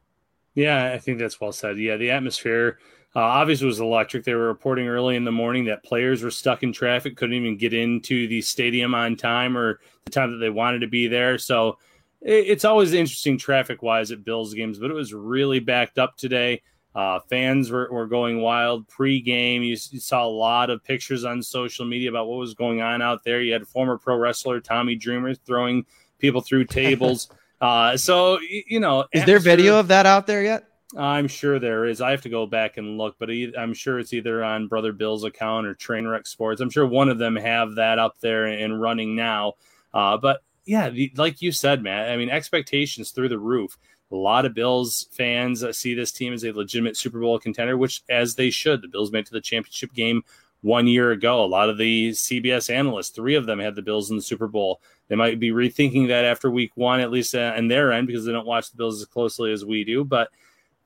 Yeah, 0.53 0.93
I 0.93 0.99
think 0.99 1.19
that's 1.19 1.41
well 1.41 1.51
said. 1.51 1.77
Yeah, 1.77 1.97
the 1.97 2.11
atmosphere 2.11 2.77
uh, 3.15 3.19
obviously 3.19 3.67
was 3.67 3.79
electric. 3.79 4.23
They 4.23 4.35
were 4.35 4.47
reporting 4.47 4.87
early 4.87 5.15
in 5.15 5.25
the 5.25 5.31
morning 5.31 5.65
that 5.65 5.83
players 5.83 6.23
were 6.23 6.31
stuck 6.31 6.63
in 6.63 6.71
traffic, 6.71 7.17
couldn't 7.17 7.35
even 7.35 7.57
get 7.57 7.73
into 7.73 8.27
the 8.27 8.41
stadium 8.41 8.93
on 8.93 9.15
time 9.15 9.57
or 9.57 9.79
the 10.05 10.11
time 10.11 10.31
that 10.31 10.37
they 10.37 10.49
wanted 10.49 10.79
to 10.79 10.87
be 10.87 11.07
there. 11.07 11.37
So 11.37 11.77
it's 12.21 12.65
always 12.65 12.93
interesting 12.93 13.37
traffic 13.37 13.81
wise 13.81 14.11
at 14.11 14.23
Bills 14.23 14.53
games, 14.53 14.79
but 14.79 14.91
it 14.91 14.95
was 14.95 15.13
really 15.13 15.59
backed 15.59 15.97
up 15.97 16.17
today. 16.17 16.61
Uh, 16.95 17.19
fans 17.29 17.69
were, 17.69 17.89
were 17.91 18.07
going 18.07 18.41
wild 18.41 18.87
pre-game. 18.87 19.61
You, 19.63 19.77
you, 19.91 19.99
saw 19.99 20.25
a 20.25 20.29
lot 20.29 20.69
of 20.69 20.81
pictures 20.81 21.25
on 21.25 21.43
social 21.43 21.85
media 21.85 22.09
about 22.09 22.27
what 22.27 22.37
was 22.37 22.53
going 22.53 22.81
on 22.81 23.01
out 23.01 23.25
there. 23.25 23.41
You 23.41 23.51
had 23.51 23.67
former 23.67 23.97
pro 23.97 24.15
wrestler 24.15 24.61
Tommy 24.61 24.95
Dreamer 24.95 25.35
throwing 25.35 25.85
people 26.19 26.39
through 26.39 26.65
tables. 26.65 27.29
uh, 27.59 27.97
so 27.97 28.39
you 28.41 28.79
know, 28.79 29.05
is 29.11 29.25
there 29.25 29.39
video 29.39 29.77
of 29.77 29.89
that 29.89 30.05
out 30.05 30.25
there 30.25 30.41
yet? 30.41 30.67
I'm 30.97 31.27
sure 31.27 31.59
there 31.59 31.85
is. 31.85 31.99
I 31.99 32.11
have 32.11 32.21
to 32.21 32.29
go 32.29 32.45
back 32.45 32.77
and 32.77 32.97
look, 32.97 33.17
but 33.19 33.29
I'm 33.57 33.73
sure 33.73 33.99
it's 33.99 34.13
either 34.13 34.43
on 34.43 34.67
Brother 34.67 34.93
Bill's 34.93 35.25
account 35.25 35.67
or 35.67 35.75
Trainwreck 35.75 36.25
Sports. 36.25 36.61
I'm 36.61 36.69
sure 36.69 36.85
one 36.85 37.09
of 37.09 37.17
them 37.17 37.35
have 37.35 37.75
that 37.75 37.99
up 37.99 38.19
there 38.21 38.45
and 38.45 38.79
running 38.79 39.15
now. 39.15 39.53
Uh, 39.93 40.17
but 40.17 40.41
yeah, 40.65 40.89
the, 40.89 41.11
like 41.17 41.41
you 41.41 41.51
said, 41.51 41.83
Matt, 41.83 42.09
I 42.09 42.17
mean, 42.17 42.29
expectations 42.29 43.11
through 43.11 43.29
the 43.29 43.39
roof. 43.39 43.77
A 44.15 44.17
lot 44.17 44.45
of 44.45 44.53
Bills 44.53 45.07
fans 45.11 45.63
see 45.77 45.93
this 45.93 46.11
team 46.11 46.33
as 46.33 46.45
a 46.45 46.51
legitimate 46.51 46.95
Super 46.95 47.19
Bowl 47.19 47.37
contender, 47.37 47.77
which 47.77 48.01
as 48.09 48.35
they 48.35 48.49
should. 48.49 48.81
The 48.81 48.87
Bills 48.87 49.11
made 49.11 49.25
to 49.25 49.33
the 49.33 49.41
championship 49.41 49.93
game 49.93 50.23
one 50.61 50.87
year 50.87 51.11
ago. 51.11 51.43
A 51.43 51.45
lot 51.45 51.69
of 51.69 51.77
the 51.77 52.11
CBS 52.11 52.73
analysts, 52.73 53.09
three 53.09 53.35
of 53.35 53.45
them 53.45 53.59
had 53.59 53.75
the 53.75 53.81
Bills 53.81 54.09
in 54.09 54.15
the 54.15 54.21
Super 54.21 54.47
Bowl. 54.47 54.81
They 55.09 55.15
might 55.15 55.39
be 55.39 55.51
rethinking 55.51 56.07
that 56.07 56.25
after 56.25 56.49
week 56.49 56.71
one, 56.75 57.01
at 57.01 57.11
least 57.11 57.35
uh, 57.35 57.53
in 57.57 57.67
their 57.67 57.91
end, 57.91 58.07
because 58.07 58.25
they 58.25 58.31
don't 58.31 58.47
watch 58.47 58.71
the 58.71 58.77
Bills 58.77 59.01
as 59.01 59.07
closely 59.07 59.51
as 59.51 59.65
we 59.65 59.83
do. 59.83 60.05
But 60.05 60.29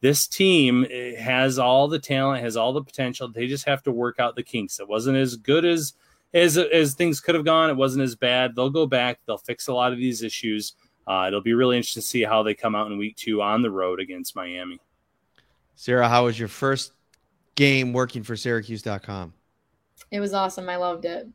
this 0.01 0.27
team 0.27 0.85
eh, 0.89 1.15
has 1.15 1.59
all 1.59 1.87
the 1.87 1.99
talent, 1.99 2.43
has 2.43 2.57
all 2.57 2.73
the 2.73 2.83
potential. 2.83 3.27
They 3.27 3.47
just 3.47 3.65
have 3.65 3.83
to 3.83 3.91
work 3.91 4.19
out 4.19 4.35
the 4.35 4.43
kinks. 4.43 4.79
It 4.79 4.87
wasn't 4.87 5.17
as 5.17 5.35
good 5.35 5.65
as 5.65 5.93
as 6.33 6.57
as 6.57 6.93
things 6.93 7.19
could 7.19 7.35
have 7.35 7.45
gone. 7.45 7.69
It 7.69 7.77
wasn't 7.77 8.03
as 8.03 8.15
bad. 8.15 8.55
They'll 8.55 8.69
go 8.69 8.85
back. 8.85 9.19
They'll 9.25 9.37
fix 9.37 9.67
a 9.67 9.73
lot 9.73 9.93
of 9.93 9.97
these 9.97 10.23
issues. 10.23 10.73
Uh, 11.09 11.25
it'll 11.27 11.41
be 11.41 11.55
really 11.55 11.75
interesting 11.75 12.03
to 12.03 12.07
see 12.07 12.21
how 12.21 12.43
they 12.43 12.53
come 12.53 12.75
out 12.75 12.89
in 12.91 12.97
week 12.99 13.15
two 13.15 13.41
on 13.41 13.63
the 13.63 13.71
road 13.71 13.99
against 13.99 14.35
Miami. 14.35 14.79
Sarah, 15.73 16.07
how 16.07 16.25
was 16.25 16.37
your 16.37 16.47
first 16.47 16.91
game 17.55 17.93
working 17.93 18.21
for 18.21 18.35
Syracuse.com? 18.35 19.33
It 20.11 20.19
was 20.19 20.33
awesome. 20.35 20.69
I 20.69 20.75
loved 20.75 21.05
it. 21.05 21.27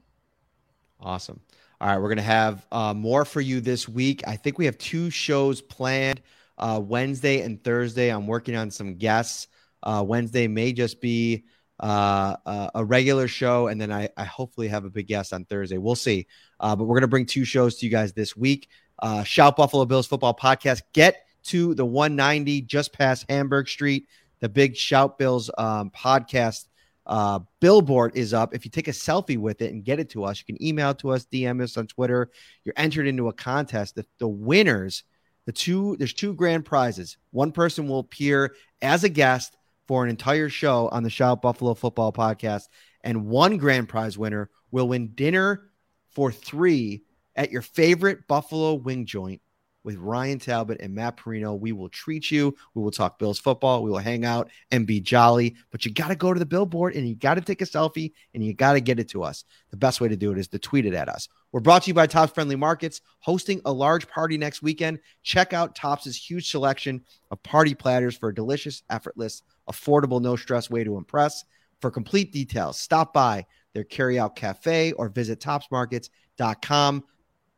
Awesome. 1.00 1.40
All 1.80 1.88
right, 1.88 1.98
we're 1.98 2.08
going 2.08 2.18
to 2.18 2.22
have 2.22 2.64
uh, 2.70 2.94
more 2.94 3.24
for 3.24 3.40
you 3.40 3.60
this 3.60 3.88
week. 3.88 4.22
I 4.28 4.36
think 4.36 4.58
we 4.58 4.64
have 4.66 4.78
two 4.78 5.10
shows 5.10 5.60
planned 5.60 6.22
uh, 6.56 6.80
Wednesday 6.82 7.40
and 7.40 7.62
Thursday. 7.62 8.10
I'm 8.10 8.28
working 8.28 8.54
on 8.54 8.70
some 8.70 8.94
guests. 8.94 9.48
Uh, 9.82 10.04
Wednesday 10.06 10.46
may 10.46 10.72
just 10.72 11.00
be 11.00 11.44
uh, 11.80 12.36
uh, 12.46 12.70
a 12.76 12.84
regular 12.84 13.26
show, 13.26 13.66
and 13.66 13.80
then 13.80 13.90
I, 13.90 14.08
I, 14.16 14.22
hopefully 14.24 14.68
have 14.68 14.84
a 14.84 14.90
big 14.90 15.08
guest 15.08 15.32
on 15.32 15.44
Thursday. 15.44 15.76
We'll 15.76 15.96
see. 15.96 16.28
Uh, 16.60 16.76
but 16.76 16.84
we're 16.84 16.94
going 16.94 17.02
to 17.02 17.08
bring 17.08 17.26
two 17.26 17.44
shows 17.44 17.74
to 17.76 17.86
you 17.86 17.90
guys 17.90 18.12
this 18.12 18.36
week 18.36 18.68
uh, 19.00 19.24
Shout 19.24 19.56
Buffalo 19.56 19.84
Bills 19.84 20.06
football 20.06 20.34
podcast. 20.34 20.82
Get 20.92 21.24
to 21.44 21.74
the 21.74 21.84
190 21.84 22.62
just 22.62 22.92
past 22.92 23.26
Hamburg 23.28 23.68
Street. 23.68 24.08
The 24.40 24.48
big 24.48 24.76
Shout 24.76 25.18
Bills 25.18 25.50
um, 25.58 25.90
podcast 25.90 26.66
uh, 27.06 27.40
billboard 27.60 28.16
is 28.16 28.32
up. 28.32 28.54
If 28.54 28.64
you 28.64 28.70
take 28.70 28.88
a 28.88 28.92
selfie 28.92 29.38
with 29.38 29.60
it 29.62 29.72
and 29.72 29.84
get 29.84 30.00
it 30.00 30.10
to 30.10 30.24
us, 30.24 30.38
you 30.38 30.44
can 30.44 30.62
email 30.64 30.94
to 30.96 31.10
us, 31.10 31.26
DM 31.26 31.62
us 31.62 31.76
on 31.76 31.86
Twitter. 31.86 32.30
You're 32.64 32.74
entered 32.76 33.06
into 33.06 33.28
a 33.28 33.32
contest. 33.32 33.94
The, 33.94 34.06
the 34.18 34.28
winners, 34.28 35.04
the 35.46 35.52
two, 35.52 35.96
there's 35.98 36.14
two 36.14 36.34
grand 36.34 36.64
prizes. 36.64 37.16
One 37.30 37.52
person 37.52 37.88
will 37.88 37.98
appear 37.98 38.54
as 38.80 39.04
a 39.04 39.08
guest 39.08 39.56
for 39.86 40.02
an 40.02 40.10
entire 40.10 40.48
show 40.48 40.88
on 40.88 41.02
the 41.02 41.10
Shout 41.10 41.42
Buffalo 41.42 41.74
Football 41.74 42.12
podcast, 42.12 42.68
and 43.02 43.26
one 43.26 43.58
grand 43.58 43.88
prize 43.88 44.16
winner 44.16 44.48
will 44.70 44.88
win 44.88 45.08
dinner 45.14 45.70
for 46.10 46.32
three 46.32 47.02
at 47.36 47.50
your 47.50 47.62
favorite 47.62 48.26
Buffalo 48.28 48.74
wing 48.74 49.06
joint 49.06 49.40
with 49.84 49.96
Ryan 49.96 50.38
Talbot 50.38 50.80
and 50.80 50.94
Matt 50.94 51.18
Parrino. 51.18 51.54
We 51.54 51.72
will 51.72 51.90
treat 51.90 52.30
you. 52.30 52.56
We 52.74 52.82
will 52.82 52.90
talk 52.90 53.18
Bills 53.18 53.38
football. 53.38 53.82
We 53.82 53.90
will 53.90 53.98
hang 53.98 54.24
out 54.24 54.50
and 54.70 54.86
be 54.86 55.00
jolly. 55.00 55.54
But 55.70 55.84
you 55.84 55.92
got 55.92 56.08
to 56.08 56.16
go 56.16 56.32
to 56.32 56.38
the 56.38 56.46
billboard 56.46 56.96
and 56.96 57.06
you 57.06 57.14
got 57.14 57.34
to 57.34 57.42
take 57.42 57.60
a 57.60 57.66
selfie 57.66 58.12
and 58.32 58.44
you 58.44 58.54
got 58.54 58.72
to 58.72 58.80
get 58.80 58.98
it 58.98 59.10
to 59.10 59.22
us. 59.22 59.44
The 59.70 59.76
best 59.76 60.00
way 60.00 60.08
to 60.08 60.16
do 60.16 60.32
it 60.32 60.38
is 60.38 60.48
to 60.48 60.58
tweet 60.58 60.86
it 60.86 60.94
at 60.94 61.08
us. 61.08 61.28
We're 61.52 61.60
brought 61.60 61.82
to 61.84 61.88
you 61.88 61.94
by 61.94 62.06
Tops 62.08 62.32
Friendly 62.32 62.56
Markets, 62.56 63.02
hosting 63.20 63.60
a 63.64 63.72
large 63.72 64.08
party 64.08 64.36
next 64.36 64.62
weekend. 64.62 64.98
Check 65.22 65.52
out 65.52 65.76
Tops' 65.76 66.16
huge 66.16 66.50
selection 66.50 67.04
of 67.30 67.42
party 67.42 67.74
platters 67.74 68.16
for 68.16 68.30
a 68.30 68.34
delicious, 68.34 68.82
effortless, 68.90 69.42
affordable, 69.70 70.20
no 70.20 70.34
stress 70.34 70.68
way 70.68 70.82
to 70.82 70.96
impress. 70.96 71.44
For 71.80 71.90
complete 71.90 72.32
details, 72.32 72.80
stop 72.80 73.12
by 73.12 73.46
their 73.74 73.84
carryout 73.84 74.34
cafe 74.34 74.92
or 74.92 75.08
visit 75.08 75.38
topsmarkets.com 75.40 77.04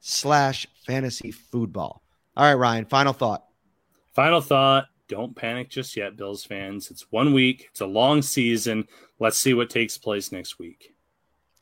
slash 0.07 0.67
fantasy 0.87 1.33
football. 1.33 2.03
All 2.37 2.45
right, 2.45 2.55
Ryan, 2.55 2.85
final 2.85 3.13
thought. 3.13 3.45
Final 4.15 4.41
thought. 4.41 4.87
Don't 5.09 5.37
panic 5.37 5.69
just 5.69 5.97
yet, 5.97 6.17
Bills 6.17 6.45
fans. 6.45 6.91
It's 6.91 7.11
one 7.11 7.33
week, 7.33 7.69
it's 7.71 7.81
a 7.81 7.87
long 7.87 8.23
season. 8.23 8.87
Let's 9.19 9.39
see 9.39 9.55
what 9.55 9.71
takes 9.71 9.99
place 9.99 10.33
next 10.33 10.59
week. 10.59 10.95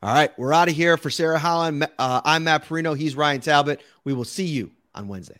All 0.01 0.13
right, 0.13 0.37
we're 0.37 0.53
out 0.53 0.67
of 0.67 0.75
here 0.75 0.97
for 0.97 1.09
Sarah 1.09 1.39
Holland. 1.39 1.87
Uh, 1.97 2.21
I'm 2.23 2.43
Matt 2.43 2.65
Parrino. 2.65 2.93
He's 2.93 3.15
Ryan 3.15 3.41
Talbot. 3.41 3.81
We 4.03 4.13
will 4.13 4.25
see 4.25 4.45
you 4.45 4.71
on 4.93 5.07
Wednesday. 5.07 5.39